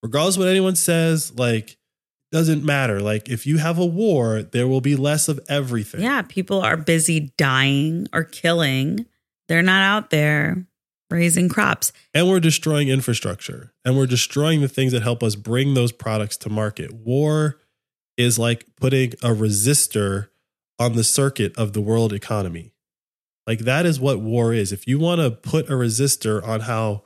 Regardless 0.03 0.37
of 0.37 0.41
what 0.41 0.49
anyone 0.49 0.77
says, 0.77 1.33
like 1.37 1.77
doesn't 2.33 2.65
matter. 2.65 3.01
Like 3.01 3.29
if 3.29 3.47
you 3.47 3.59
have 3.59 3.79
a 3.79 3.85
war, 3.85 4.43
there 4.43 4.67
will 4.69 4.81
be 4.81 4.97
less 4.97 5.29
of 5.29 5.41
everything. 5.49 6.01
Yeah, 6.01 6.23
people 6.23 6.61
are 6.63 6.77
busy 6.77 7.33
dying 7.37 8.07
or 8.13 8.25
killing. 8.25 9.05
They're 9.49 9.63
not 9.63 9.83
out 9.83 10.11
there 10.11 10.65
raising 11.11 11.49
crops. 11.49 11.93
and 12.15 12.29
we're 12.29 12.39
destroying 12.41 12.89
infrastructure 12.89 13.73
and 13.85 13.97
we're 13.97 14.07
destroying 14.07 14.61
the 14.61 14.69
things 14.69 14.93
that 14.93 15.03
help 15.03 15.25
us 15.25 15.35
bring 15.35 15.75
those 15.75 15.91
products 15.91 16.37
to 16.39 16.49
market. 16.49 16.93
War 16.93 17.59
is 18.17 18.39
like 18.39 18.65
putting 18.77 19.13
a 19.15 19.31
resistor 19.35 20.29
on 20.79 20.95
the 20.95 21.03
circuit 21.05 21.53
of 21.59 21.73
the 21.73 21.81
world 21.81 22.13
economy. 22.13 22.73
Like 23.51 23.59
that 23.65 23.85
is 23.85 23.99
what 23.99 24.21
war 24.21 24.55
is. 24.55 24.71
If 24.71 24.87
you 24.87 25.01
want 25.01 25.21
to 25.21 25.29
put 25.29 25.69
a 25.69 25.73
resistor 25.73 26.41
on 26.47 26.61
how 26.61 27.03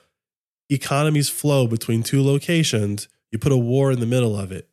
economies 0.68 1.30
flow 1.30 1.66
between 1.66 2.02
two 2.02 2.22
locations, 2.22 3.08
you 3.32 3.38
put 3.38 3.50
a 3.50 3.56
war 3.56 3.90
in 3.90 3.98
the 3.98 4.04
middle 4.04 4.36
of 4.38 4.52
it. 4.52 4.68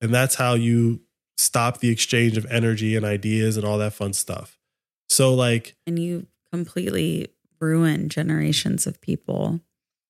And 0.00 0.12
that's 0.12 0.34
how 0.34 0.54
you 0.54 1.02
stop 1.36 1.78
the 1.78 1.88
exchange 1.88 2.36
of 2.36 2.46
energy 2.46 2.96
and 2.96 3.06
ideas 3.06 3.56
and 3.56 3.64
all 3.64 3.78
that 3.78 3.92
fun 3.92 4.12
stuff. 4.12 4.58
So 5.08 5.32
like 5.32 5.76
And 5.86 6.00
you 6.00 6.26
completely 6.50 7.28
ruin 7.60 8.08
generations 8.08 8.84
of 8.84 9.00
people. 9.00 9.60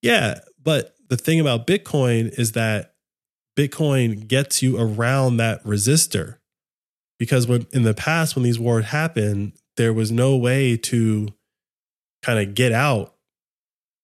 Yeah, 0.01 0.41
but 0.63 0.95
the 1.11 1.19
thing 1.19 1.39
about 1.39 1.67
Bitcoin 1.67 2.33
is 2.39 2.53
that 2.53 2.95
Bitcoin 3.59 4.27
gets 4.27 4.63
you 4.63 4.81
around 4.81 5.37
that 5.37 5.63
resistor. 5.65 6.39
Because 7.19 7.47
when 7.47 7.67
in 7.75 7.83
the 7.83 7.93
past 7.93 8.37
when 8.37 8.43
these 8.43 8.59
wars 8.59 8.87
happened, 8.87 9.53
there 9.77 9.93
was 9.93 10.11
no 10.11 10.37
way 10.37 10.77
to 10.77 11.29
kind 12.23 12.39
of 12.39 12.55
get 12.55 12.73
out 12.73 13.15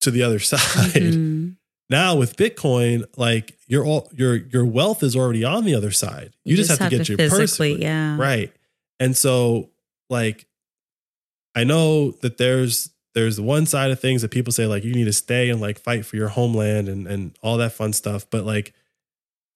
to 0.00 0.10
the 0.10 0.22
other 0.22 0.38
side. 0.40 0.60
Mhm. 0.92 1.56
Now 1.88 2.14
with 2.14 2.36
Bitcoin, 2.36 3.04
like 3.16 3.58
your 3.66 3.84
all 3.84 4.08
your 4.14 4.36
your 4.36 4.64
wealth 4.64 5.02
is 5.02 5.16
already 5.16 5.42
on 5.42 5.64
the 5.64 5.74
other 5.74 5.90
side. 5.90 6.34
You, 6.44 6.56
just, 6.56 6.70
have, 6.70 6.78
to 6.78 6.96
get 6.96 7.08
your 7.08 7.18
purse 7.18 7.36
physically, 7.36 7.82
yeah. 7.82 8.16
Right. 8.16 8.52
And 9.00 9.16
so 9.16 9.70
like 10.08 10.46
I 11.54 11.64
know 11.64 12.12
that 12.22 12.38
there's 12.38 12.90
there's 13.14 13.40
one 13.40 13.66
side 13.66 13.90
of 13.90 13.98
things 13.98 14.22
that 14.22 14.30
people 14.30 14.52
say 14.52 14.66
like 14.66 14.84
you 14.84 14.94
need 14.94 15.06
to 15.06 15.12
stay 15.12 15.50
and 15.50 15.60
like 15.60 15.80
fight 15.80 16.06
for 16.06 16.14
your 16.14 16.28
homeland 16.28 16.88
and 16.88 17.08
and 17.08 17.36
all 17.42 17.56
that 17.56 17.72
fun 17.72 17.92
stuff, 17.92 18.24
but 18.30 18.44
like 18.44 18.72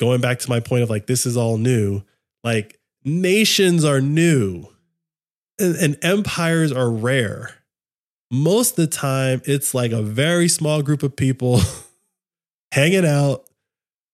going 0.01 0.21
back 0.21 0.41
to 0.41 0.51
my 0.51 0.59
point 0.59 0.83
of 0.83 0.91
like 0.91 1.07
this 1.07 1.27
is 1.27 1.37
all 1.37 1.57
new, 1.57 2.03
like 2.43 2.81
nations 3.05 3.85
are 3.85 4.01
new 4.01 4.67
and, 5.59 5.76
and 5.76 5.98
empires 6.02 6.72
are 6.72 6.90
rare. 6.90 7.55
Most 8.30 8.70
of 8.70 8.76
the 8.76 8.86
time 8.86 9.42
it's 9.44 9.74
like 9.74 9.92
a 9.92 10.02
very 10.02 10.48
small 10.48 10.82
group 10.82 11.02
of 11.02 11.16
people 11.16 11.61
hanging 12.72 13.07
out. 13.07 13.44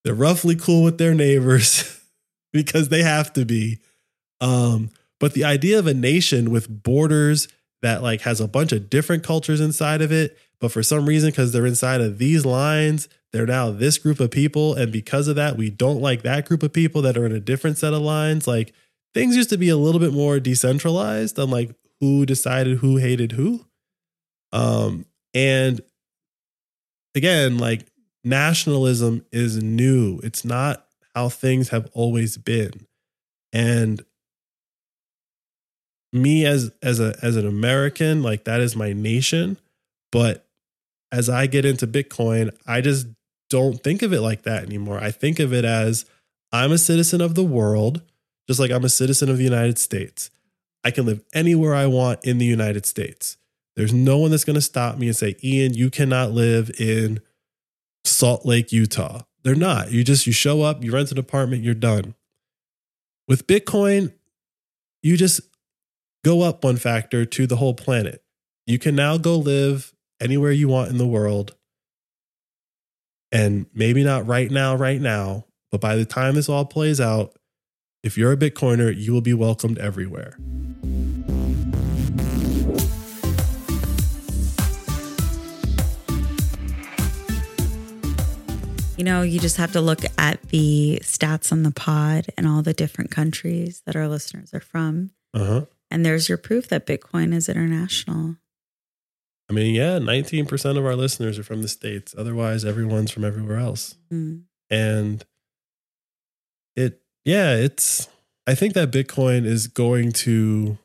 They're 0.03 0.13
roughly 0.13 0.55
cool 0.55 0.83
with 0.83 0.97
their 0.97 1.13
neighbors 1.13 1.99
because 2.53 2.89
they 2.89 3.03
have 3.03 3.33
to 3.33 3.45
be. 3.45 3.79
Um, 4.39 4.89
but 5.19 5.33
the 5.33 5.43
idea 5.43 5.77
of 5.77 5.87
a 5.87 5.93
nation 5.93 6.49
with 6.49 6.83
borders 6.83 7.47
that 7.81 8.01
like 8.01 8.21
has 8.21 8.41
a 8.41 8.47
bunch 8.47 8.71
of 8.71 8.89
different 8.89 9.23
cultures 9.23 9.61
inside 9.61 10.01
of 10.01 10.11
it, 10.11 10.37
but 10.59 10.71
for 10.71 10.83
some 10.83 11.07
reason, 11.07 11.29
because 11.31 11.51
they're 11.51 11.65
inside 11.65 12.01
of 12.01 12.19
these 12.19 12.45
lines, 12.45 13.09
they're 13.31 13.47
now 13.47 13.71
this 13.71 13.97
group 13.97 14.19
of 14.19 14.31
people. 14.31 14.75
And 14.75 14.91
because 14.91 15.27
of 15.27 15.35
that, 15.35 15.57
we 15.57 15.69
don't 15.69 16.01
like 16.01 16.21
that 16.21 16.47
group 16.47 16.63
of 16.63 16.73
people 16.73 17.01
that 17.01 17.17
are 17.17 17.25
in 17.25 17.31
a 17.31 17.39
different 17.39 17.77
set 17.77 17.93
of 17.93 18.01
lines. 18.01 18.47
Like 18.47 18.73
things 19.13 19.35
used 19.35 19.49
to 19.49 19.57
be 19.57 19.69
a 19.69 19.77
little 19.77 19.99
bit 19.99 20.13
more 20.13 20.39
decentralized 20.39 21.37
on 21.39 21.49
like 21.49 21.75
who 21.99 22.25
decided 22.25 22.77
who 22.79 22.97
hated 22.97 23.33
who. 23.33 23.65
Um, 24.51 25.05
and 25.33 25.81
again, 27.15 27.57
like 27.57 27.85
nationalism 28.23 29.25
is 29.31 29.61
new. 29.61 30.19
It's 30.23 30.43
not 30.43 30.85
how 31.15 31.29
things 31.29 31.69
have 31.69 31.89
always 31.93 32.37
been. 32.37 32.87
And 33.53 34.03
me 36.13 36.45
as 36.45 36.71
as 36.81 36.99
a 36.99 37.15
as 37.21 37.35
an 37.35 37.47
American, 37.47 38.23
like 38.23 38.43
that 38.45 38.61
is 38.61 38.75
my 38.75 38.93
nation. 38.93 39.57
But 40.11 40.45
as 41.11 41.29
I 41.29 41.47
get 41.47 41.65
into 41.65 41.87
Bitcoin, 41.87 42.55
I 42.65 42.81
just 42.81 43.07
don't 43.49 43.81
think 43.83 44.01
of 44.01 44.13
it 44.13 44.21
like 44.21 44.43
that 44.43 44.63
anymore. 44.63 44.99
I 45.01 45.11
think 45.11 45.39
of 45.39 45.53
it 45.53 45.65
as 45.65 46.05
I'm 46.51 46.71
a 46.71 46.77
citizen 46.77 47.21
of 47.21 47.35
the 47.35 47.43
world, 47.43 48.01
just 48.51 48.59
like 48.59 48.71
I'm 48.71 48.83
a 48.83 48.89
citizen 48.89 49.29
of 49.29 49.37
the 49.37 49.45
United 49.45 49.79
States. 49.79 50.29
I 50.83 50.91
can 50.91 51.05
live 51.05 51.21
anywhere 51.33 51.73
I 51.73 51.85
want 51.85 52.25
in 52.25 52.37
the 52.37 52.45
United 52.45 52.85
States. 52.85 53.37
There's 53.77 53.93
no 53.93 54.17
one 54.17 54.31
that's 54.31 54.43
going 54.43 54.55
to 54.55 54.61
stop 54.61 54.97
me 54.97 55.07
and 55.07 55.15
say, 55.15 55.37
Ian, 55.41 55.73
you 55.73 55.89
cannot 55.89 56.31
live 56.31 56.69
in 56.77 57.21
Salt 58.03 58.45
Lake, 58.45 58.73
Utah. 58.73 59.21
They're 59.43 59.55
not. 59.55 59.91
You 59.91 60.03
just 60.03 60.27
you 60.27 60.33
show 60.33 60.63
up, 60.63 60.83
you 60.83 60.91
rent 60.91 61.13
an 61.13 61.17
apartment, 61.17 61.63
you're 61.63 61.73
done. 61.73 62.13
With 63.25 63.47
Bitcoin, 63.47 64.11
you 65.01 65.15
just 65.15 65.39
go 66.25 66.41
up 66.41 66.65
one 66.65 66.75
factor 66.75 67.23
to 67.23 67.47
the 67.47 67.55
whole 67.55 67.73
planet. 67.73 68.21
You 68.67 68.79
can 68.79 68.95
now 68.95 69.17
go 69.17 69.37
live 69.37 69.93
anywhere 70.19 70.51
you 70.51 70.67
want 70.67 70.89
in 70.89 70.97
the 70.97 71.07
world. 71.07 71.55
And 73.31 73.67
maybe 73.73 74.03
not 74.03 74.27
right 74.27 74.51
now, 74.51 74.75
right 74.75 74.99
now, 74.99 75.45
but 75.71 75.79
by 75.79 75.95
the 75.95 76.03
time 76.03 76.35
this 76.35 76.49
all 76.49 76.65
plays 76.65 76.99
out, 76.99 77.33
if 78.03 78.17
you're 78.17 78.31
a 78.31 78.37
Bitcoiner, 78.37 78.95
you 78.95 79.13
will 79.13 79.21
be 79.21 79.33
welcomed 79.33 79.77
everywhere. 79.77 80.37
You 88.97 89.05
know, 89.05 89.23
you 89.23 89.39
just 89.39 89.57
have 89.57 89.71
to 89.73 89.81
look 89.81 90.01
at 90.17 90.41
the 90.49 90.99
stats 91.03 91.51
on 91.51 91.63
the 91.63 91.71
pod 91.71 92.27
and 92.37 92.47
all 92.47 92.61
the 92.61 92.73
different 92.73 93.09
countries 93.09 93.81
that 93.85 93.95
our 93.95 94.07
listeners 94.07 94.53
are 94.53 94.59
from. 94.59 95.11
Uh 95.33 95.45
huh. 95.45 95.65
And 95.89 96.05
there's 96.05 96.29
your 96.29 96.37
proof 96.37 96.67
that 96.69 96.85
Bitcoin 96.85 97.33
is 97.33 97.49
international. 97.49 98.37
I 99.49 99.53
mean, 99.53 99.75
yeah, 99.75 99.97
19% 99.99 100.77
of 100.77 100.85
our 100.85 100.95
listeners 100.95 101.37
are 101.37 101.43
from 101.43 101.61
the 101.61 101.67
States. 101.67 102.15
Otherwise, 102.17 102.63
everyone's 102.63 103.11
from 103.11 103.25
everywhere 103.25 103.57
else. 103.57 103.95
Mm. 104.13 104.43
And 104.69 105.25
it, 106.75 107.00
yeah, 107.25 107.55
it's, 107.55 108.07
I 108.47 108.55
think 108.55 108.73
that 108.73 108.91
Bitcoin 108.91 109.45
is 109.45 109.67
going 109.67 110.11
to 110.13 110.77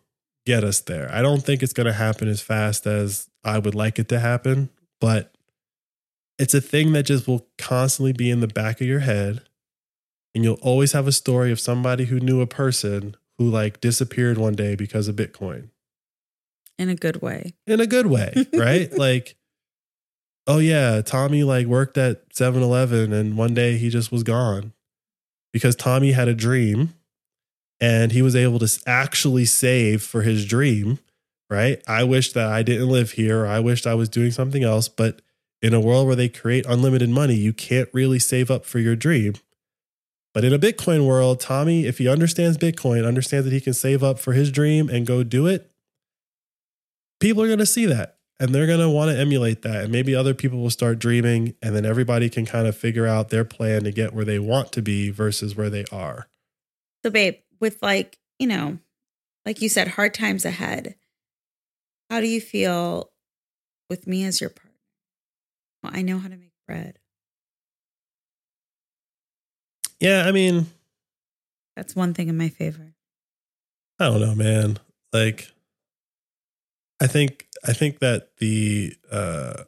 get 0.44 0.62
us 0.64 0.80
there. 0.80 1.10
I 1.12 1.22
don't 1.22 1.42
think 1.42 1.62
it's 1.62 1.72
going 1.72 1.86
to 1.86 1.92
happen 1.92 2.28
as 2.28 2.40
fast 2.40 2.86
as 2.86 3.28
I 3.44 3.58
would 3.58 3.74
like 3.74 3.98
it 3.98 4.08
to 4.10 4.20
happen, 4.20 4.70
but 5.00 5.32
it's 6.38 6.54
a 6.54 6.60
thing 6.60 6.92
that 6.92 7.04
just 7.04 7.26
will 7.26 7.46
constantly 7.58 8.12
be 8.12 8.30
in 8.30 8.40
the 8.40 8.46
back 8.46 8.80
of 8.80 8.86
your 8.86 9.00
head. 9.00 9.42
And 10.34 10.44
you'll 10.44 10.58
always 10.60 10.92
have 10.92 11.06
a 11.08 11.12
story 11.12 11.50
of 11.50 11.58
somebody 11.58 12.04
who 12.04 12.20
knew 12.20 12.42
a 12.42 12.46
person 12.46 13.16
who 13.38 13.48
like 13.48 13.80
disappeared 13.80 14.36
one 14.36 14.54
day 14.54 14.74
because 14.76 15.08
of 15.08 15.16
Bitcoin 15.16 15.70
In 16.78 16.90
a 16.90 16.94
good 16.94 17.22
way. 17.22 17.54
in 17.66 17.80
a 17.80 17.86
good 17.86 18.06
way, 18.06 18.34
right? 18.52 18.92
like, 18.98 19.36
oh 20.46 20.58
yeah, 20.58 21.00
Tommy 21.00 21.42
like 21.42 21.66
worked 21.66 21.96
at 21.96 22.28
7-Eleven 22.34 23.14
and 23.14 23.38
one 23.38 23.54
day 23.54 23.78
he 23.78 23.88
just 23.88 24.12
was 24.12 24.22
gone 24.22 24.74
because 25.56 25.74
Tommy 25.74 26.12
had 26.12 26.28
a 26.28 26.34
dream 26.34 26.92
and 27.80 28.12
he 28.12 28.20
was 28.20 28.36
able 28.36 28.58
to 28.58 28.78
actually 28.86 29.46
save 29.46 30.02
for 30.02 30.20
his 30.20 30.44
dream, 30.44 30.98
right? 31.48 31.82
I 31.88 32.04
wish 32.04 32.34
that 32.34 32.52
I 32.52 32.62
didn't 32.62 32.90
live 32.90 33.12
here. 33.12 33.46
I 33.46 33.60
wished 33.60 33.86
I 33.86 33.94
was 33.94 34.10
doing 34.10 34.32
something 34.32 34.62
else, 34.62 34.86
but 34.86 35.22
in 35.62 35.72
a 35.72 35.80
world 35.80 36.06
where 36.06 36.14
they 36.14 36.28
create 36.28 36.66
unlimited 36.66 37.08
money, 37.08 37.36
you 37.36 37.54
can't 37.54 37.88
really 37.94 38.18
save 38.18 38.50
up 38.50 38.66
for 38.66 38.80
your 38.80 38.96
dream. 38.96 39.32
But 40.34 40.44
in 40.44 40.52
a 40.52 40.58
Bitcoin 40.58 41.06
world, 41.06 41.40
Tommy, 41.40 41.86
if 41.86 41.96
he 41.96 42.06
understands 42.06 42.58
Bitcoin, 42.58 43.08
understands 43.08 43.46
that 43.46 43.54
he 43.54 43.60
can 43.62 43.72
save 43.72 44.04
up 44.04 44.18
for 44.18 44.34
his 44.34 44.50
dream 44.50 44.90
and 44.90 45.06
go 45.06 45.22
do 45.22 45.46
it, 45.46 45.70
people 47.18 47.42
are 47.42 47.46
going 47.46 47.60
to 47.60 47.64
see 47.64 47.86
that 47.86 48.15
and 48.38 48.54
they're 48.54 48.66
going 48.66 48.80
to 48.80 48.90
want 48.90 49.10
to 49.10 49.18
emulate 49.18 49.62
that. 49.62 49.84
And 49.84 49.92
maybe 49.92 50.14
other 50.14 50.34
people 50.34 50.58
will 50.60 50.70
start 50.70 50.98
dreaming 50.98 51.54
and 51.62 51.74
then 51.74 51.86
everybody 51.86 52.28
can 52.28 52.44
kind 52.44 52.66
of 52.66 52.76
figure 52.76 53.06
out 53.06 53.30
their 53.30 53.44
plan 53.44 53.84
to 53.84 53.92
get 53.92 54.12
where 54.12 54.24
they 54.24 54.38
want 54.38 54.72
to 54.72 54.82
be 54.82 55.10
versus 55.10 55.56
where 55.56 55.70
they 55.70 55.84
are. 55.90 56.28
So, 57.04 57.10
babe, 57.10 57.36
with 57.60 57.78
like, 57.82 58.18
you 58.38 58.46
know, 58.46 58.78
like 59.44 59.62
you 59.62 59.68
said, 59.68 59.88
hard 59.88 60.12
times 60.12 60.44
ahead, 60.44 60.96
how 62.10 62.20
do 62.20 62.26
you 62.26 62.40
feel 62.40 63.10
with 63.88 64.06
me 64.06 64.24
as 64.24 64.40
your 64.40 64.50
partner? 64.50 64.72
Well, 65.82 65.92
I 65.94 66.02
know 66.02 66.18
how 66.18 66.28
to 66.28 66.36
make 66.36 66.52
bread. 66.66 66.98
Yeah, 70.00 70.24
I 70.26 70.32
mean, 70.32 70.66
That's 71.74 71.96
one 71.96 72.12
thing 72.12 72.28
in 72.28 72.36
my 72.36 72.48
favor. 72.48 72.94
I 73.98 74.06
don't 74.06 74.20
know, 74.20 74.34
man. 74.34 74.78
Like 75.12 75.50
I 77.00 77.06
think 77.06 77.46
I 77.66 77.72
think 77.72 77.98
that 78.00 78.36
the 78.38 78.94
uh 79.10 79.64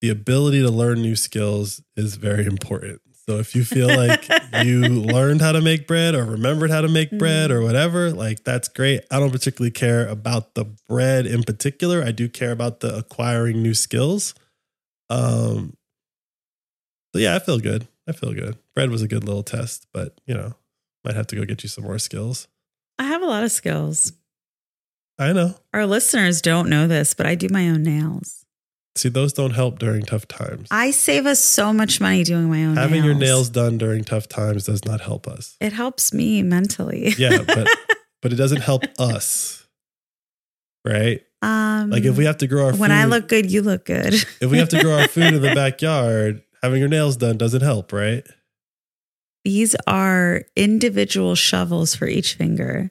the 0.00 0.10
ability 0.10 0.60
to 0.60 0.70
learn 0.70 1.02
new 1.02 1.16
skills 1.16 1.82
is 1.96 2.16
very 2.16 2.46
important. 2.46 3.00
So 3.28 3.38
if 3.38 3.56
you 3.56 3.64
feel 3.64 3.88
like 3.96 4.28
you 4.62 4.80
learned 4.82 5.40
how 5.40 5.52
to 5.52 5.60
make 5.60 5.86
bread 5.86 6.14
or 6.14 6.24
remembered 6.24 6.70
how 6.70 6.80
to 6.80 6.88
make 6.88 7.10
bread 7.18 7.50
or 7.50 7.62
whatever, 7.62 8.10
like 8.12 8.44
that's 8.44 8.68
great. 8.68 9.00
I 9.10 9.18
don't 9.18 9.32
particularly 9.32 9.72
care 9.72 10.06
about 10.06 10.54
the 10.54 10.64
bread 10.88 11.26
in 11.26 11.42
particular. 11.42 12.02
I 12.02 12.12
do 12.12 12.28
care 12.28 12.52
about 12.52 12.80
the 12.80 12.96
acquiring 12.96 13.62
new 13.62 13.74
skills. 13.74 14.34
Um 15.10 15.76
so 17.14 17.20
yeah, 17.20 17.34
I 17.34 17.38
feel 17.38 17.58
good. 17.58 17.88
I 18.08 18.12
feel 18.12 18.32
good. 18.32 18.58
Bread 18.74 18.90
was 18.90 19.02
a 19.02 19.08
good 19.08 19.24
little 19.24 19.42
test, 19.42 19.86
but 19.92 20.20
you 20.26 20.34
know, 20.34 20.54
might 21.04 21.16
have 21.16 21.26
to 21.28 21.36
go 21.36 21.44
get 21.44 21.62
you 21.62 21.68
some 21.68 21.84
more 21.84 21.98
skills. 21.98 22.46
I 22.98 23.04
have 23.04 23.22
a 23.22 23.26
lot 23.26 23.42
of 23.42 23.50
skills. 23.50 24.12
I 25.18 25.32
know. 25.32 25.54
Our 25.72 25.86
listeners 25.86 26.42
don't 26.42 26.68
know 26.68 26.86
this, 26.86 27.14
but 27.14 27.26
I 27.26 27.34
do 27.34 27.48
my 27.50 27.68
own 27.68 27.82
nails. 27.82 28.44
See, 28.96 29.08
those 29.10 29.32
don't 29.34 29.50
help 29.52 29.78
during 29.78 30.02
tough 30.02 30.26
times. 30.26 30.68
I 30.70 30.90
save 30.90 31.26
us 31.26 31.38
so 31.42 31.72
much 31.72 32.00
money 32.00 32.24
doing 32.24 32.48
my 32.50 32.64
own 32.64 32.76
Having 32.76 32.92
nails. 33.02 33.04
your 33.04 33.14
nails 33.14 33.48
done 33.50 33.76
during 33.78 34.04
tough 34.04 34.26
times 34.28 34.64
does 34.64 34.84
not 34.86 35.00
help 35.02 35.26
us. 35.28 35.56
It 35.60 35.72
helps 35.74 36.12
me 36.14 36.42
mentally. 36.42 37.12
Yeah, 37.18 37.42
but 37.46 37.68
but 38.22 38.32
it 38.32 38.36
doesn't 38.36 38.62
help 38.62 38.84
us. 38.98 39.66
Right? 40.84 41.22
um 41.42 41.90
Like 41.90 42.04
if 42.04 42.16
we 42.16 42.24
have 42.24 42.38
to 42.38 42.46
grow 42.46 42.66
our 42.66 42.70
food. 42.72 42.80
when 42.80 42.90
food, 42.90 42.96
I 42.96 43.04
look 43.04 43.28
good, 43.28 43.50
you 43.50 43.60
look 43.60 43.84
good. 43.84 44.14
if 44.14 44.50
we 44.50 44.56
have 44.58 44.70
to 44.70 44.80
grow 44.82 45.00
our 45.00 45.08
food 45.08 45.34
in 45.34 45.42
the 45.42 45.54
backyard, 45.54 46.42
having 46.62 46.80
your 46.80 46.88
nails 46.88 47.16
done 47.18 47.36
doesn't 47.36 47.62
help, 47.62 47.92
right? 47.92 48.24
These 49.44 49.76
are 49.86 50.42
individual 50.56 51.34
shovels 51.34 51.94
for 51.94 52.06
each 52.06 52.34
finger. 52.34 52.90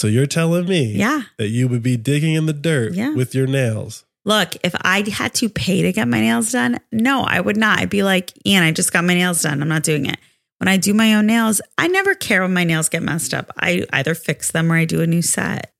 So 0.00 0.06
you're 0.06 0.24
telling 0.24 0.64
me 0.64 0.94
Yeah. 0.96 1.24
that 1.36 1.48
you 1.48 1.68
would 1.68 1.82
be 1.82 1.98
digging 1.98 2.32
in 2.34 2.46
the 2.46 2.54
dirt 2.54 2.94
Yeah. 2.94 3.12
with 3.12 3.34
your 3.34 3.46
nails. 3.46 4.04
Look, 4.24 4.56
if 4.64 4.74
I 4.80 5.04
had 5.10 5.34
to 5.34 5.50
pay 5.50 5.82
to 5.82 5.92
get 5.92 6.08
my 6.08 6.20
nails 6.22 6.52
done, 6.52 6.78
no, 6.90 7.20
I 7.22 7.38
would 7.38 7.58
not. 7.58 7.80
I'd 7.80 7.90
be 7.90 8.02
like, 8.02 8.32
Ian, 8.46 8.62
I 8.62 8.72
just 8.72 8.94
got 8.94 9.04
my 9.04 9.12
nails 9.12 9.42
done. 9.42 9.60
I'm 9.60 9.68
not 9.68 9.82
doing 9.82 10.06
it. 10.06 10.18
When 10.56 10.68
I 10.68 10.78
do 10.78 10.94
my 10.94 11.14
own 11.16 11.26
nails, 11.26 11.60
I 11.76 11.86
never 11.88 12.14
care 12.14 12.40
when 12.40 12.54
my 12.54 12.64
nails 12.64 12.88
get 12.88 13.02
messed 13.02 13.34
up. 13.34 13.50
I 13.58 13.84
either 13.92 14.14
fix 14.14 14.50
them 14.52 14.72
or 14.72 14.76
I 14.76 14.86
do 14.86 15.02
a 15.02 15.06
new 15.06 15.20
set. 15.20 15.70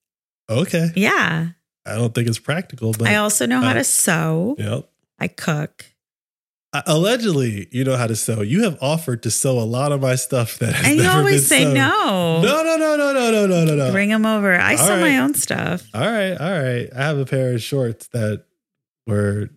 Okay. 0.50 0.90
Yeah. 0.96 1.48
I 1.86 1.94
don't 1.94 2.14
think 2.14 2.28
it's 2.28 2.38
practical, 2.38 2.92
but 2.92 3.08
I 3.08 3.14
also 3.16 3.46
know 3.46 3.60
how 3.60 3.70
uh, 3.70 3.74
to 3.74 3.84
sew. 3.84 4.54
yep. 4.58 4.86
I 5.18 5.28
cook. 5.28 5.86
Allegedly, 6.86 7.66
you 7.72 7.82
know 7.82 7.96
how 7.96 8.06
to 8.06 8.14
sew. 8.14 8.42
You 8.42 8.62
have 8.62 8.78
offered 8.80 9.24
to 9.24 9.30
sew 9.30 9.58
a 9.58 9.66
lot 9.66 9.90
of 9.90 10.00
my 10.00 10.14
stuff 10.14 10.58
that 10.58 10.72
has 10.72 10.86
And 10.86 10.98
you 11.00 11.08
always 11.08 11.46
say 11.48 11.64
sewn. 11.64 11.74
no. 11.74 12.40
No, 12.42 12.62
no, 12.62 12.76
no, 12.76 12.96
no, 12.96 13.12
no, 13.12 13.30
no, 13.32 13.46
no, 13.48 13.64
no, 13.64 13.74
no. 13.74 13.90
Bring 13.92 14.08
them 14.10 14.24
over. 14.24 14.54
I 14.56 14.76
All 14.76 14.86
sew 14.86 15.00
my 15.00 15.18
own 15.18 15.34
stuff. 15.34 15.82
All 15.92 16.00
right, 16.00 16.32
all 16.32 16.62
right. 16.62 16.88
I 16.94 17.02
have 17.02 17.18
a 17.18 17.24
pair 17.26 17.54
of 17.54 17.60
shorts 17.62 18.06
that 18.12 18.44
were 19.06 19.50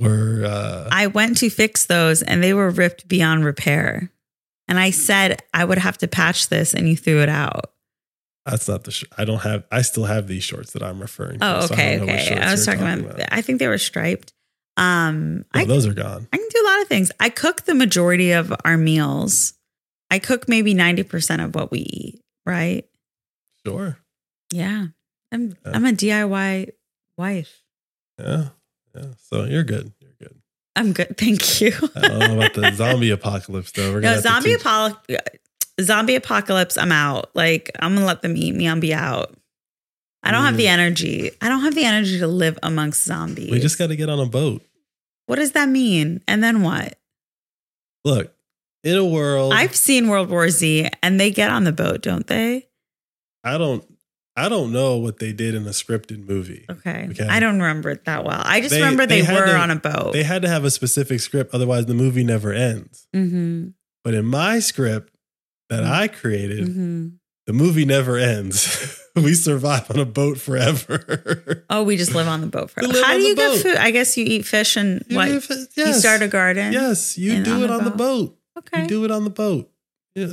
were 0.00 0.42
uh 0.44 0.88
I 0.90 1.06
went 1.06 1.36
to 1.38 1.50
fix 1.50 1.86
those 1.86 2.22
and 2.22 2.42
they 2.42 2.52
were 2.54 2.70
ripped 2.70 3.06
beyond 3.06 3.44
repair. 3.44 4.10
And 4.66 4.80
I 4.80 4.90
said 4.90 5.42
I 5.52 5.64
would 5.64 5.78
have 5.78 5.98
to 5.98 6.08
patch 6.08 6.48
this 6.48 6.74
and 6.74 6.88
you 6.88 6.96
threw 6.96 7.22
it 7.22 7.28
out. 7.28 7.70
that's 8.44 8.66
not 8.68 8.82
the 8.84 8.90
sh- 8.90 9.04
I 9.16 9.24
don't 9.24 9.42
have 9.42 9.62
I 9.70 9.82
still 9.82 10.06
have 10.06 10.26
these 10.26 10.42
shorts 10.42 10.72
that 10.72 10.82
I'm 10.82 10.98
referring 11.00 11.38
to. 11.38 11.46
Oh, 11.46 11.60
so 11.66 11.74
I 11.74 11.76
okay, 11.76 11.96
don't 11.98 12.06
know 12.08 12.12
what 12.14 12.22
okay. 12.22 12.40
I 12.40 12.50
was 12.50 12.66
you're 12.66 12.74
talking 12.76 13.04
about, 13.04 13.32
I 13.32 13.40
think 13.42 13.60
they 13.60 13.68
were 13.68 13.78
striped. 13.78 14.32
Um 14.76 15.44
Oh, 15.54 15.60
I, 15.60 15.64
those 15.64 15.86
are 15.86 15.94
gone. 15.94 16.26
I 16.32 16.36
can 16.36 16.48
do 16.50 16.62
a 16.62 16.66
lot 16.68 16.82
of 16.82 16.88
things. 16.88 17.12
I 17.20 17.28
cook 17.28 17.62
the 17.64 17.74
majority 17.74 18.32
of 18.32 18.52
our 18.64 18.76
meals. 18.76 19.54
I 20.10 20.18
cook 20.18 20.48
maybe 20.48 20.74
90% 20.74 21.44
of 21.44 21.54
what 21.54 21.70
we 21.70 21.80
eat, 21.80 22.20
right? 22.46 22.84
Sure. 23.66 23.98
Yeah. 24.52 24.86
I'm 25.32 25.48
Yeah. 25.64 25.72
I'm 25.72 25.84
a 25.84 25.92
DIY 25.92 26.70
wife. 27.16 27.62
Yeah. 28.18 28.48
Yeah. 28.94 29.06
So 29.18 29.44
you're 29.44 29.64
good. 29.64 29.92
You're 30.00 30.12
good. 30.20 30.34
I'm 30.76 30.92
good. 30.92 31.16
Thank 31.16 31.60
you. 31.60 31.72
I 31.96 32.08
don't 32.08 32.18
know 32.18 32.36
about 32.36 32.54
the 32.54 32.72
zombie 32.74 33.10
apocalypse 33.10 33.72
though. 33.72 33.92
We're 33.92 34.00
No, 34.00 34.20
zombie 34.20 34.54
apocalypse. 34.54 35.28
Zombie 35.80 36.14
apocalypse. 36.14 36.76
I'm 36.78 36.92
out. 36.92 37.30
Like 37.34 37.70
I'm 37.80 37.94
gonna 37.94 38.06
let 38.06 38.22
them 38.22 38.36
eat 38.36 38.54
me. 38.54 38.66
I'm 38.68 38.80
be 38.80 38.94
out. 38.94 39.36
I 40.24 40.30
don't 40.32 40.44
have 40.44 40.54
Mm. 40.54 40.58
the 40.58 40.68
energy. 40.68 41.30
I 41.40 41.48
don't 41.48 41.60
have 41.60 41.74
the 41.74 41.84
energy 41.84 42.18
to 42.18 42.26
live 42.26 42.58
amongst 42.62 43.04
zombies. 43.04 43.50
We 43.50 43.60
just 43.60 43.78
got 43.78 43.88
to 43.88 43.96
get 43.96 44.08
on 44.08 44.18
a 44.18 44.26
boat. 44.26 44.64
What 45.26 45.36
does 45.36 45.52
that 45.52 45.68
mean? 45.68 46.22
And 46.26 46.42
then 46.42 46.62
what? 46.62 46.98
Look, 48.04 48.34
in 48.82 48.96
a 48.96 49.04
world 49.04 49.52
I've 49.54 49.74
seen 49.74 50.08
World 50.08 50.28
War 50.30 50.48
Z, 50.50 50.88
and 51.02 51.18
they 51.20 51.30
get 51.30 51.50
on 51.50 51.64
the 51.64 51.72
boat, 51.72 52.02
don't 52.02 52.26
they? 52.26 52.66
I 53.42 53.56
don't 53.58 53.84
I 54.36 54.48
don't 54.48 54.72
know 54.72 54.96
what 54.96 55.20
they 55.20 55.32
did 55.32 55.54
in 55.54 55.64
a 55.66 55.70
scripted 55.70 56.26
movie. 56.28 56.64
Okay. 56.68 57.06
Okay. 57.10 57.26
I 57.26 57.38
don't 57.38 57.60
remember 57.60 57.90
it 57.90 58.04
that 58.06 58.24
well. 58.24 58.42
I 58.44 58.60
just 58.60 58.70
They- 58.72 58.80
remember 58.80 59.06
they, 59.06 59.20
they 59.20 59.32
were 59.32 59.46
to- 59.46 59.56
on 59.56 59.70
a 59.70 59.76
boat. 59.76 60.12
They 60.12 60.24
had 60.24 60.42
to 60.42 60.48
have 60.48 60.64
a 60.64 60.70
specific 60.70 61.20
script 61.20 61.54
otherwise 61.54 61.86
the 61.86 61.94
movie 61.94 62.24
never 62.24 62.52
ends. 62.52 63.06
mm-hmm. 63.14 63.68
But 64.02 64.14
in 64.14 64.26
my 64.26 64.58
script 64.58 65.14
that 65.70 65.84
I 65.84 66.08
created, 66.08 66.66
Mm-hmm. 66.68 67.08
The 67.46 67.52
movie 67.52 67.84
never 67.84 68.16
ends. 68.16 69.00
we 69.16 69.34
survive 69.34 69.90
on 69.90 69.98
a 69.98 70.04
boat 70.04 70.38
forever. 70.38 71.64
Oh, 71.70 71.82
we 71.82 71.96
just 71.96 72.14
live 72.14 72.28
on 72.28 72.40
the 72.40 72.46
boat 72.46 72.70
forever. 72.70 72.92
How 73.02 73.14
do 73.14 73.22
you 73.22 73.34
get 73.34 73.60
food? 73.60 73.76
I 73.76 73.90
guess 73.90 74.16
you 74.16 74.24
eat 74.24 74.44
fish 74.46 74.76
and 74.76 75.02
You 75.08 75.16
what? 75.16 75.28
live- 75.28 75.50
You 75.76 75.92
start 75.94 76.22
a 76.22 76.28
garden. 76.28 76.72
Yes, 76.72 77.16
you 77.18 77.42
do 77.42 77.54
on 77.54 77.62
it 77.62 77.66
the 77.68 77.72
on 77.74 77.84
the 77.84 77.90
boat. 77.90 78.38
Okay. 78.58 78.82
You 78.82 78.86
do 78.88 79.04
it 79.04 79.10
on 79.10 79.24
the 79.24 79.30
boat. 79.30 79.70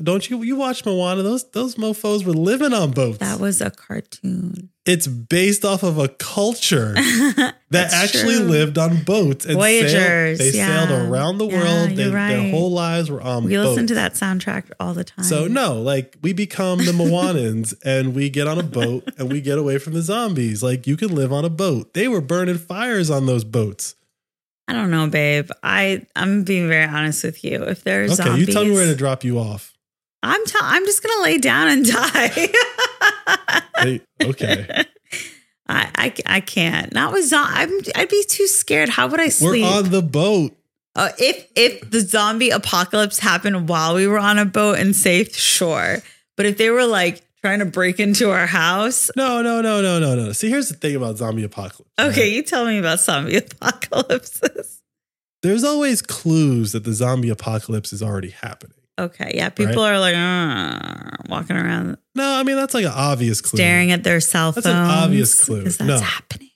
Don't 0.03 0.29
you? 0.29 0.43
You 0.43 0.55
watch 0.57 0.85
Moana? 0.85 1.23
Those 1.23 1.49
those 1.51 1.75
mofo's 1.77 2.23
were 2.23 2.33
living 2.33 2.73
on 2.73 2.91
boats. 2.91 3.17
That 3.19 3.39
was 3.39 3.61
a 3.61 3.71
cartoon. 3.71 4.69
It's 4.85 5.05
based 5.05 5.63
off 5.63 5.83
of 5.83 5.99
a 5.99 6.07
culture 6.07 6.93
that 7.69 7.93
actually 7.93 8.37
true. 8.37 8.45
lived 8.45 8.77
on 8.79 9.03
boats. 9.03 9.45
And 9.45 9.53
Voyagers, 9.55 9.91
Sailed, 9.91 10.39
they 10.39 10.57
yeah. 10.57 10.85
sailed 10.87 11.07
around 11.11 11.37
the 11.37 11.47
Yeah, 11.47 11.57
world. 11.63 11.89
They, 11.91 12.03
you're 12.03 12.11
Their 12.11 12.39
right. 12.39 12.49
whole 12.51 12.71
lives 12.71 13.09
were 13.11 13.21
on 13.21 13.43
We 13.43 13.53
boats. 13.55 13.69
listen 13.69 13.87
to 13.87 13.93
that 13.95 14.13
soundtrack 14.13 14.71
all 14.79 14.93
the 14.95 15.03
time. 15.03 15.23
So 15.23 15.47
no, 15.47 15.79
like 15.79 16.17
we 16.23 16.33
become 16.33 16.79
the 16.79 16.93
Moanans 16.93 17.75
and 17.85 18.15
we 18.15 18.29
get 18.31 18.47
on 18.47 18.57
a 18.57 18.63
boat 18.63 19.07
and 19.19 19.31
we 19.31 19.39
get 19.39 19.59
away 19.59 19.77
from 19.77 19.93
the 19.93 20.01
zombies. 20.01 20.63
Like 20.63 20.87
you 20.87 20.97
can 20.97 21.13
live 21.13 21.31
on 21.31 21.45
a 21.45 21.49
boat. 21.49 21.93
They 21.93 22.07
were 22.07 22.21
burning 22.21 22.57
fires 22.57 23.09
on 23.11 23.27
those 23.27 23.43
boats. 23.43 23.95
I 24.67 24.73
don't 24.73 24.89
know, 24.89 25.07
babe. 25.07 25.49
I 25.61 26.05
I'm 26.15 26.43
being 26.43 26.67
very 26.69 26.85
honest 26.85 27.23
with 27.23 27.43
you. 27.43 27.61
If 27.63 27.83
there's 27.83 28.19
Okay, 28.19 28.29
zombies, 28.29 28.47
you 28.47 28.53
tell 28.53 28.63
me 28.65 28.71
where 28.71 28.85
to 28.87 28.95
drop 28.95 29.23
you 29.23 29.37
off. 29.37 29.70
I'm 30.23 30.45
t- 30.45 30.53
I'm 30.61 30.85
just 30.85 31.01
gonna 31.03 31.23
lay 31.23 31.37
down 31.37 31.67
and 31.69 31.85
die. 31.91 32.49
Hey, 33.77 34.01
okay. 34.21 34.67
I, 35.67 35.89
I 35.95 36.13
I 36.25 36.39
can't. 36.41 36.93
Not 36.93 37.13
with 37.13 37.25
zom- 37.25 37.47
I'm 37.49 37.69
I'd 37.95 38.09
be 38.09 38.23
too 38.27 38.47
scared. 38.47 38.89
How 38.89 39.07
would 39.07 39.19
I 39.19 39.29
sleep? 39.29 39.63
We're 39.63 39.69
on 39.77 39.89
the 39.89 40.01
boat. 40.01 40.55
Uh, 40.95 41.09
if 41.17 41.47
if 41.55 41.89
the 41.89 42.01
zombie 42.01 42.49
apocalypse 42.49 43.19
happened 43.19 43.69
while 43.69 43.95
we 43.95 44.05
were 44.07 44.19
on 44.19 44.37
a 44.37 44.45
boat 44.45 44.77
and 44.79 44.95
safe, 44.95 45.33
sure. 45.35 45.99
But 46.37 46.45
if 46.45 46.57
they 46.57 46.69
were 46.69 46.85
like 46.85 47.21
trying 47.41 47.59
to 47.59 47.65
break 47.65 47.99
into 47.99 48.29
our 48.31 48.45
house, 48.45 49.09
No, 49.15 49.41
no, 49.41 49.61
no, 49.61 49.81
no, 49.81 49.99
no, 49.99 50.15
no. 50.15 50.31
See, 50.33 50.49
here's 50.49 50.67
the 50.69 50.75
thing 50.75 50.95
about 50.95 51.17
zombie 51.17 51.43
apocalypse. 51.43 51.89
right? 51.97 52.09
okay, 52.09 52.27
you 52.29 52.43
tell 52.43 52.65
me 52.65 52.77
about 52.77 52.99
zombie 52.99 53.37
apocalypses. 53.37 54.81
There's 55.41 55.63
always 55.63 56.01
clues 56.03 56.73
that 56.73 56.83
the 56.83 56.93
zombie 56.93 57.29
apocalypse 57.29 57.93
is 57.93 58.03
already 58.03 58.29
happening. 58.29 58.75
Okay, 59.05 59.31
yeah, 59.35 59.49
people 59.49 59.81
are 59.83 59.99
like 59.99 60.15
"Uh," 60.15 61.17
walking 61.29 61.55
around 61.55 61.97
No, 62.15 62.33
I 62.39 62.43
mean 62.43 62.55
that's 62.55 62.73
like 62.73 62.85
an 62.85 62.91
obvious 62.93 63.41
clue. 63.41 63.57
staring 63.57 63.91
at 63.91 64.03
their 64.03 64.19
cell 64.19 64.51
phone. 64.51 64.63
That's 64.63 64.73
an 64.73 64.75
obvious 65.03 65.43
clue. 65.45 65.59
because 65.59 65.77
that's 65.77 65.87
No. 65.87 65.99
happening. 65.99 66.49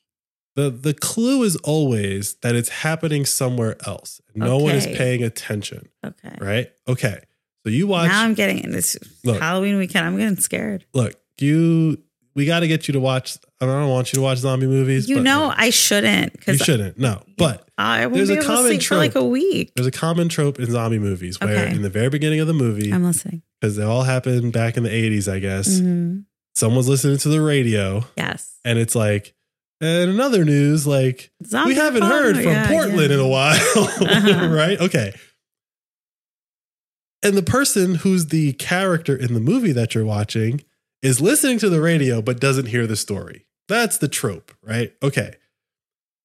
The 0.56 0.70
the 0.70 0.94
clue 0.94 1.44
is 1.44 1.56
always 1.58 2.36
that 2.42 2.56
it's 2.56 2.70
happening 2.70 3.26
somewhere 3.26 3.76
else. 3.86 4.22
No 4.36 4.58
one 4.58 4.76
is 4.76 4.86
paying 4.88 5.24
attention. 5.24 5.90
Okay, 6.06 6.36
Right? 6.40 6.72
Okay. 6.88 7.20
So 7.64 7.70
you 7.72 7.88
watch 7.88 8.10
now 8.10 8.24
I'm 8.24 8.36
getting 8.36 8.72
this 8.72 8.96
Look. 9.24 9.42
Halloween 9.42 9.78
weekend. 9.78 10.06
I'm 10.06 10.18
getting 10.18 10.38
scared. 10.38 10.86
look, 10.94 11.14
you 11.40 12.02
we 12.36 12.46
gotta 12.46 12.68
get 12.68 12.88
you 12.88 12.94
to 12.94 13.00
watch 13.00 13.38
I 13.62 13.66
don't 13.66 13.90
want 13.90 14.12
you 14.12 14.18
to 14.18 14.22
watch 14.22 14.40
zombie 14.40 14.68
movies. 14.68 15.08
You 15.08 15.22
know 15.22 15.54
I 15.56 15.70
shouldn't 15.70 16.34
you 16.46 16.58
shouldn't. 16.58 17.00
No. 17.00 17.22
But 17.38 17.68
I 17.78 18.06
won't 18.06 18.16
There's 18.16 18.28
be 18.30 18.36
a 18.36 18.38
able 18.38 18.44
to 18.44 18.48
common 18.48 18.66
sleep 18.72 18.84
for 18.84 18.98
like 18.98 19.12
a 19.12 19.14
trope. 19.14 19.32
week. 19.32 19.72
there's 19.76 19.88
a 19.88 19.92
common 19.92 20.28
trope 20.30 20.60
in 20.60 20.70
zombie 20.70 21.00
movies 21.00 21.40
where 21.40 21.58
Okay. 21.66 21.76
in 21.76 21.82
the 21.82 21.90
very 21.90 22.10
beginning 22.10 22.40
of 22.42 22.48
the 22.48 22.54
movie, 22.54 22.92
I'm 22.92 23.04
listening. 23.04 23.42
because 23.62 23.76
they 23.78 23.84
all 23.84 24.04
happened 24.04 24.52
back 24.54 24.76
in 24.78 24.84
the 24.84 24.90
80s, 24.94 25.28
I 25.32 25.40
guess, 25.40 25.68
Mhm. 25.80 26.26
someone's 26.56 26.88
listening 26.90 27.18
to 27.20 27.30
the 27.30 27.42
radio 27.42 28.06
Yes. 28.18 28.56
and 28.66 28.78
it's 28.78 28.94
like, 28.96 29.34
and 29.82 30.10
another 30.10 30.44
news, 30.46 30.86
like 30.86 31.32
Zombie 31.46 31.70
we 31.74 31.76
haven't 31.76 32.04
heard 32.04 32.36
from 32.36 32.46
Yeah, 32.46 32.68
Portland 32.68 33.10
yeah. 33.10 33.16
in 33.16 33.20
a 33.20 33.28
while, 33.28 33.56
Uh-huh. 33.76 34.48
right? 34.50 34.80
Okay. 34.82 35.14
And 37.24 37.36
the 37.36 37.44
person 37.44 37.96
who's 37.96 38.28
the 38.28 38.54
character 38.54 39.16
in 39.16 39.34
the 39.34 39.40
movie 39.40 39.72
that 39.72 39.96
you're 39.96 40.06
watching 40.06 40.62
is 41.06 41.22
listening 41.22 41.60
to 41.60 41.70
the 41.70 41.80
radio 41.82 42.22
but 42.22 42.40
doesn't 42.40 42.66
hear 42.68 42.88
the 42.88 42.96
story. 42.96 43.46
That's 43.68 43.98
the 43.98 44.08
trope, 44.08 44.52
right? 44.64 44.94
Okay. 45.02 45.36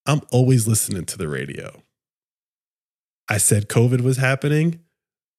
I'm 0.06 0.22
always 0.32 0.66
listening 0.66 1.04
to 1.06 1.18
the 1.18 1.28
radio. 1.28 1.82
I 3.28 3.38
said 3.38 3.68
COVID 3.68 4.00
was 4.00 4.16
happening 4.16 4.80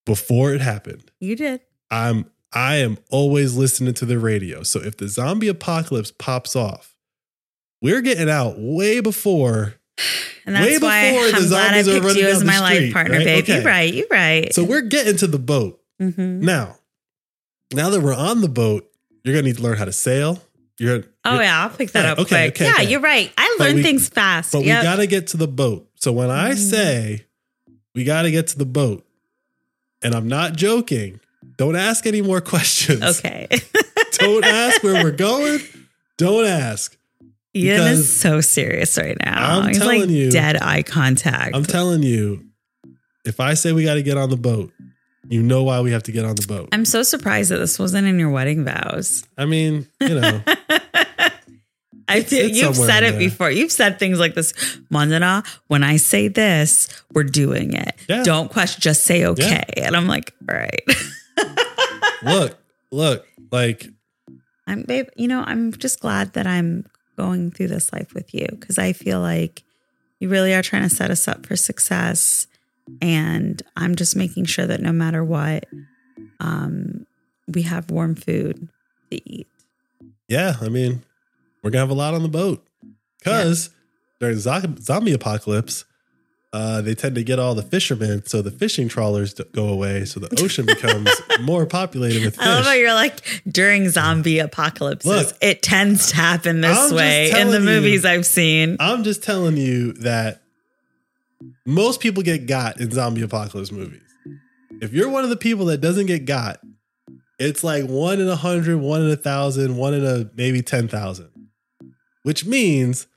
before 0.05 0.53
it 0.53 0.61
happened. 0.61 1.11
You 1.19 1.35
did. 1.35 1.61
I'm 1.89 2.29
I 2.53 2.75
am 2.77 2.97
always 3.09 3.55
listening 3.55 3.93
to 3.95 4.05
the 4.05 4.19
radio. 4.19 4.63
So 4.63 4.79
if 4.81 4.97
the 4.97 5.07
zombie 5.07 5.47
apocalypse 5.47 6.11
pops 6.11 6.55
off, 6.55 6.95
we're 7.81 8.01
getting 8.01 8.29
out 8.29 8.55
way 8.57 8.99
before 8.99 9.75
And 10.45 10.55
that's 10.55 10.65
Way 10.65 10.77
why 10.79 11.11
before 11.11 11.31
the 11.31 11.37
I'm 11.37 11.49
glad 11.49 11.73
I 11.73 11.79
are 11.79 11.83
picked 11.83 12.05
running 12.05 12.23
you 12.23 12.27
as 12.29 12.43
my 12.43 12.59
life 12.59 12.93
partner, 12.93 13.17
right? 13.17 13.25
babe. 13.25 13.47
You're 13.47 13.61
right. 13.63 13.93
You're 13.93 14.07
right. 14.09 14.53
So 14.53 14.63
we're 14.63 14.81
getting 14.81 15.17
to 15.17 15.27
the 15.27 15.37
boat. 15.37 15.79
Mhm. 16.01 16.41
Now, 16.41 16.77
now 17.73 17.89
that 17.91 18.01
we're 18.01 18.15
on 18.15 18.41
the 18.41 18.49
boat, 18.49 18.90
you're 19.23 19.33
gonna 19.35 19.47
need 19.47 19.57
to 19.57 19.63
learn 19.63 19.77
how 19.77 19.85
to 19.85 19.91
sail. 19.91 20.41
You're 20.79 21.03
Oh 21.25 21.33
you're- 21.33 21.45
yeah, 21.45 21.63
I'll 21.63 21.69
pick 21.69 21.91
that 21.91 22.05
up 22.05 22.19
okay, 22.19 22.49
quick. 22.51 22.55
okay, 22.55 22.65
yeah, 22.65 22.73
okay. 22.73 22.89
you're 22.91 23.01
right. 23.01 23.31
I 23.37 23.55
learn 23.59 23.75
we- 23.75 23.83
things 23.83 24.09
fast. 24.09 24.51
But 24.51 24.63
Yep. 24.65 24.79
we 24.79 24.83
gotta 24.83 25.07
get 25.07 25.27
to 25.27 25.37
the 25.37 25.47
boat. 25.47 25.87
So 25.95 26.11
when 26.11 26.29
I 26.31 26.51
Mhm. 26.51 26.57
say 26.57 27.25
we 27.93 28.03
gotta 28.03 28.31
get 28.31 28.47
to 28.47 28.57
the 28.57 28.65
boat, 28.65 29.05
and 30.01 30.15
I'm 30.15 30.27
not 30.27 30.55
joking, 30.55 31.19
don't 31.57 31.75
ask 31.75 32.05
any 32.07 32.21
more 32.21 32.41
questions. 32.53 33.03
okay. 33.03 33.47
Don't 34.19 34.43
ask 34.45 34.83
where 34.83 35.03
we're 35.03 35.09
going. 35.11 35.59
Don't 36.17 36.45
ask. 36.45 36.95
Ian 37.55 37.81
is 37.87 38.15
so 38.15 38.39
serious 38.39 38.95
right 38.97 39.17
now. 39.25 39.59
I'm 39.61 39.69
He's 39.69 39.79
telling 39.79 40.01
like 40.01 40.09
you- 40.09 40.29
dead 40.29 40.61
eye 40.61 40.83
contact. 40.83 41.55
I'm 41.55 41.65
telling 41.65 42.03
you, 42.03 42.45
if 43.25 43.39
I 43.39 43.55
say 43.55 43.71
we 43.71 43.83
gotta 43.83 44.03
get 44.03 44.17
on 44.17 44.29
the 44.29 44.37
boat, 44.37 44.71
you 45.31 45.41
know 45.41 45.63
why 45.63 45.79
we 45.79 45.91
have 45.91 46.03
to 46.03 46.11
get 46.11 46.25
on 46.25 46.35
the 46.35 46.45
boat. 46.45 46.69
I'm 46.73 46.85
so 46.85 47.03
surprised 47.03 47.51
that 47.51 47.57
this 47.57 47.79
wasn't 47.79 48.05
in 48.05 48.19
your 48.19 48.29
wedding 48.29 48.65
vows. 48.65 49.23
I 49.37 49.45
mean, 49.45 49.87
you 50.01 50.19
know, 50.19 50.43
I 50.47 52.17
it's 52.17 52.31
you've 52.33 52.75
said 52.75 53.03
it 53.03 53.17
before. 53.17 53.49
You've 53.49 53.71
said 53.71 53.97
things 53.97 54.19
like 54.19 54.35
this, 54.35 54.53
Mandana. 54.89 55.43
When 55.67 55.83
I 55.83 55.95
say 55.95 56.27
this, 56.27 56.89
we're 57.13 57.23
doing 57.23 57.73
it. 57.73 57.95
Yeah. 58.09 58.23
Don't 58.23 58.51
question. 58.51 58.81
Just 58.81 59.05
say 59.05 59.25
okay. 59.25 59.63
And 59.77 59.95
I'm 59.95 60.07
like, 60.07 60.33
all 60.49 60.57
right. 60.57 60.83
look, 62.23 62.57
look, 62.91 63.25
like 63.51 63.87
I'm 64.67 64.83
babe. 64.83 65.07
You 65.15 65.29
know, 65.29 65.43
I'm 65.47 65.71
just 65.71 66.01
glad 66.01 66.33
that 66.33 66.45
I'm 66.45 66.85
going 67.15 67.51
through 67.51 67.69
this 67.69 67.93
life 67.93 68.13
with 68.13 68.33
you 68.33 68.47
because 68.49 68.77
I 68.77 68.91
feel 68.91 69.21
like 69.21 69.63
you 70.19 70.27
really 70.27 70.53
are 70.53 70.61
trying 70.61 70.83
to 70.83 70.89
set 70.93 71.09
us 71.09 71.27
up 71.29 71.45
for 71.45 71.55
success, 71.55 72.47
and 73.01 73.61
I'm 73.77 73.95
just 73.95 74.15
making 74.15 74.45
sure 74.45 74.65
that 74.67 74.81
no 74.81 74.91
matter 74.91 75.23
what, 75.23 75.65
um, 76.39 77.05
we 77.47 77.63
have 77.63 77.89
warm 77.91 78.15
food 78.15 78.69
to 79.11 79.29
eat. 79.31 79.47
yeah, 80.27 80.55
I 80.61 80.69
mean, 80.69 81.03
we're 81.63 81.69
gonna 81.71 81.81
have 81.81 81.89
a 81.89 81.93
lot 81.93 82.13
on 82.13 82.23
the 82.23 82.29
boat 82.29 82.65
because 83.19 83.69
during 84.19 84.37
zo- 84.37 84.75
zombie 84.79 85.13
apocalypse, 85.13 85.85
uh, 86.53 86.81
they 86.81 86.93
tend 86.93 87.15
to 87.15 87.23
get 87.23 87.39
all 87.39 87.55
the 87.55 87.61
fishermen, 87.63 88.25
so 88.25 88.41
the 88.41 88.51
fishing 88.51 88.89
trawlers 88.89 89.33
go 89.53 89.67
away, 89.69 90.03
so 90.03 90.19
the 90.19 90.41
ocean 90.43 90.65
becomes 90.65 91.09
more 91.41 91.65
populated 91.65 92.25
with 92.25 92.35
fish. 92.35 92.45
I 92.45 92.55
love 92.55 92.65
how 92.65 92.73
you're 92.73 92.93
like 92.93 93.43
during 93.47 93.89
zombie 93.89 94.39
apocalypses, 94.39 95.09
Look, 95.09 95.37
it 95.41 95.61
tends 95.61 96.09
to 96.09 96.15
happen 96.17 96.59
this 96.61 96.77
I'm 96.91 96.95
way 96.95 97.31
in 97.31 97.51
the 97.51 97.59
you. 97.59 97.65
movies 97.65 98.03
I've 98.03 98.25
seen. 98.25 98.75
I'm 98.81 99.03
just 99.05 99.23
telling 99.23 99.55
you 99.55 99.93
that 99.93 100.40
most 101.65 101.99
people 101.99 102.23
get 102.23 102.45
got 102.45 102.79
in 102.79 102.91
zombie 102.91 103.21
apocalypse 103.21 103.71
movies. 103.71 104.01
If 104.81 104.93
you're 104.93 105.09
one 105.09 105.23
of 105.23 105.29
the 105.29 105.37
people 105.37 105.65
that 105.65 105.79
doesn't 105.79 106.07
get 106.07 106.25
got, 106.25 106.59
it's 107.39 107.63
like 107.63 107.85
one 107.85 108.19
in 108.19 108.27
a 108.27 108.35
hundred, 108.35 108.77
one 108.77 109.01
in 109.01 109.09
a 109.11 109.15
thousand, 109.15 109.77
one 109.77 109.93
in 109.93 110.05
a 110.05 110.29
maybe 110.35 110.61
10,000, 110.61 111.29
which 112.23 112.45
means 112.45 113.07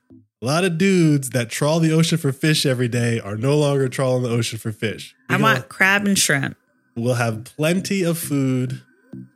a 0.43 0.47
lot 0.47 0.65
of 0.65 0.77
dudes 0.79 1.31
that 1.31 1.49
trawl 1.51 1.81
the 1.81 1.93
ocean 1.93 2.19
for 2.19 2.33
fish 2.33 2.67
every 2.67 2.89
day 2.89 3.21
are 3.21 3.37
no 3.37 3.57
longer 3.57 3.89
trawling 3.89 4.23
the 4.23 4.31
ocean 4.31 4.59
for 4.59 4.73
fish. 4.73 5.15
I 5.29 5.37
want 5.37 5.57
gonna- 5.59 5.69
crab 5.69 6.07
and 6.07 6.19
shrimp. 6.19 6.57
We'll 6.97 7.15
have 7.15 7.45
plenty 7.45 8.03
of 8.03 8.19
food 8.19 8.83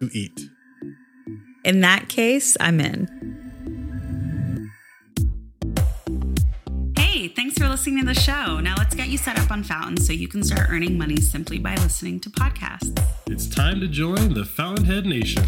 to 0.01 0.11
eat. 0.13 0.41
In 1.65 1.81
that 1.81 2.09
case, 2.09 2.57
I'm 2.61 2.81
in. 2.81 3.48
Thanks 7.59 7.67
for 7.67 7.71
listening 7.71 7.99
to 7.99 8.07
the 8.07 8.21
show. 8.21 8.61
Now 8.61 8.77
let's 8.79 8.95
get 8.95 9.09
you 9.09 9.19
set 9.19 9.37
up 9.37 9.51
on 9.51 9.65
Fountain 9.65 9.97
so 9.97 10.13
you 10.13 10.29
can 10.29 10.45
start 10.45 10.71
earning 10.71 10.97
money 10.97 11.17
simply 11.17 11.59
by 11.59 11.75
listening 11.77 12.21
to 12.21 12.31
podcasts. 12.31 12.97
It's 13.27 13.49
time 13.49 13.81
to 13.81 13.89
join 13.89 14.35
the 14.35 14.45
Fountainhead 14.45 15.05
Nation. 15.07 15.43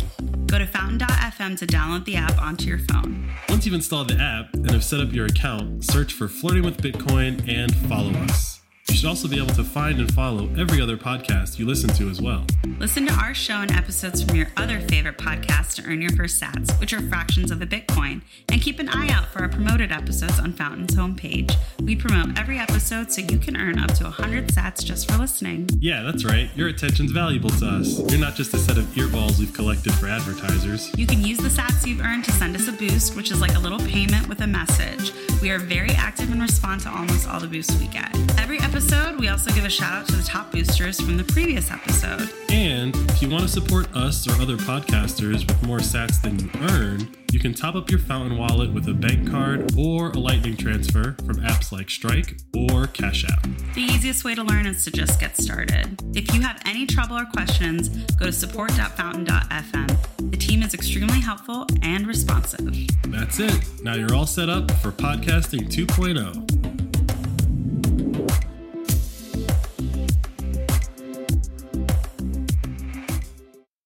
Go 0.46 0.58
to 0.58 0.66
fountain.fm 0.66 1.56
to 1.58 1.66
download 1.66 2.04
the 2.04 2.16
app 2.16 2.36
onto 2.42 2.66
your 2.66 2.80
phone. 2.80 3.30
Once 3.48 3.64
you've 3.64 3.76
installed 3.76 4.08
the 4.08 4.20
app 4.20 4.52
and 4.54 4.70
have 4.72 4.82
set 4.82 5.00
up 5.00 5.12
your 5.12 5.26
account, 5.26 5.84
search 5.84 6.12
for 6.12 6.26
Flirting 6.26 6.64
with 6.64 6.78
Bitcoin 6.78 7.48
and 7.48 7.74
follow 7.88 8.11
us. 8.24 8.59
You 8.91 8.97
should 8.97 9.09
also 9.09 9.28
be 9.28 9.38
able 9.38 9.55
to 9.55 9.62
find 9.62 10.01
and 10.01 10.12
follow 10.12 10.51
every 10.59 10.82
other 10.82 10.97
podcast 10.97 11.61
you 11.61 11.66
listen 11.66 11.91
to 11.91 12.11
as 12.11 12.20
well. 12.20 12.45
Listen 12.80 13.07
to 13.07 13.12
our 13.14 13.32
show 13.34 13.61
and 13.61 13.70
episodes 13.70 14.20
from 14.20 14.34
your 14.34 14.49
other 14.57 14.80
favorite 14.80 15.16
podcasts 15.16 15.76
to 15.76 15.84
earn 15.84 16.03
your 16.03 16.11
first 16.16 16.43
sats, 16.43 16.78
which 16.80 16.93
are 16.93 17.01
fractions 17.03 17.53
of 17.53 17.62
a 17.62 17.66
Bitcoin. 17.66 18.20
And 18.49 18.61
keep 18.61 18.80
an 18.80 18.88
eye 18.88 19.09
out 19.11 19.26
for 19.26 19.43
our 19.43 19.49
promoted 19.49 19.93
episodes 19.93 20.41
on 20.41 20.55
Fountain's 20.55 20.97
homepage. 20.97 21.55
We 21.80 21.95
promote 21.95 22.36
every 22.36 22.59
episode 22.59 23.12
so 23.12 23.20
you 23.20 23.38
can 23.38 23.57
earn 23.57 23.78
up 23.78 23.95
to 23.95 24.05
100 24.05 24.49
sats 24.49 24.84
just 24.84 25.09
for 25.09 25.16
listening. 25.18 25.68
Yeah, 25.78 26.03
that's 26.03 26.24
right. 26.24 26.51
Your 26.57 26.66
attention's 26.66 27.12
valuable 27.12 27.51
to 27.51 27.66
us. 27.66 28.01
You're 28.11 28.20
not 28.20 28.34
just 28.34 28.53
a 28.55 28.59
set 28.59 28.76
of 28.76 28.86
earballs 28.86 29.38
we've 29.38 29.55
collected 29.55 29.95
for 29.95 30.09
advertisers. 30.09 30.91
You 30.99 31.07
can 31.07 31.24
use 31.24 31.38
the 31.38 31.49
sats 31.49 31.86
you've 31.86 32.01
earned 32.01 32.24
to 32.24 32.32
send 32.32 32.57
us 32.57 32.66
a 32.66 32.72
boost, 32.72 33.14
which 33.14 33.30
is 33.30 33.41
like 33.41 33.55
a 33.55 33.61
little 33.61 33.78
payment 33.78 34.26
with 34.28 34.41
a 34.41 34.49
message. 34.49 35.12
We 35.41 35.51
are 35.51 35.61
very 35.61 35.91
active 35.91 36.32
and 36.32 36.43
respond 36.43 36.80
to 36.82 36.91
almost 36.91 37.28
all 37.28 37.38
the 37.38 37.47
boosts 37.47 37.78
we 37.78 37.86
get. 37.86 38.11
Every 38.36 38.59
episode, 38.59 38.80
we 39.20 39.28
also 39.28 39.51
give 39.53 39.66
a 39.66 39.70
shout 39.70 39.93
out 39.93 40.07
to 40.07 40.16
the 40.16 40.22
top 40.22 40.51
boosters 40.51 40.99
from 40.99 41.18
the 41.18 41.24
previous 41.24 41.70
episode. 41.70 42.31
And 42.49 42.97
if 43.11 43.20
you 43.20 43.28
want 43.28 43.43
to 43.43 43.49
support 43.49 43.95
us 43.95 44.26
or 44.26 44.41
other 44.41 44.57
podcasters 44.57 45.47
with 45.47 45.62
more 45.62 45.78
sats 45.78 46.22
than 46.22 46.39
you 46.39 46.51
earn, 46.70 47.14
you 47.31 47.39
can 47.39 47.53
top 47.53 47.74
up 47.74 47.91
your 47.91 48.01
Fountain 48.01 48.39
wallet 48.39 48.72
with 48.72 48.89
a 48.89 48.95
bank 48.95 49.31
card 49.31 49.74
or 49.76 50.11
a 50.12 50.18
lightning 50.18 50.57
transfer 50.57 51.16
from 51.26 51.37
apps 51.37 51.70
like 51.70 51.91
Strike 51.91 52.39
or 52.70 52.87
Cash 52.87 53.26
App. 53.31 53.43
The 53.74 53.83
easiest 53.83 54.24
way 54.24 54.35
to 54.35 54.43
learn 54.43 54.66
is 54.66 54.85
to 54.85 54.91
just 54.91 55.20
get 55.20 55.37
started. 55.37 56.03
If 56.16 56.35
you 56.35 56.41
have 56.41 56.61
any 56.64 56.87
trouble 56.87 57.18
or 57.18 57.26
questions, 57.26 57.91
go 58.14 58.24
to 58.24 58.33
support.fountain.fm. 58.33 60.31
The 60.31 60.37
team 60.39 60.62
is 60.62 60.72
extremely 60.72 61.20
helpful 61.20 61.66
and 61.83 62.07
responsive. 62.07 62.89
That's 63.09 63.39
it. 63.39 63.83
Now 63.83 63.97
you're 63.97 64.14
all 64.14 64.26
set 64.26 64.49
up 64.49 64.70
for 64.70 64.93
podcasting 64.93 65.66
oh. 65.66 65.95
2.0. 65.95 66.80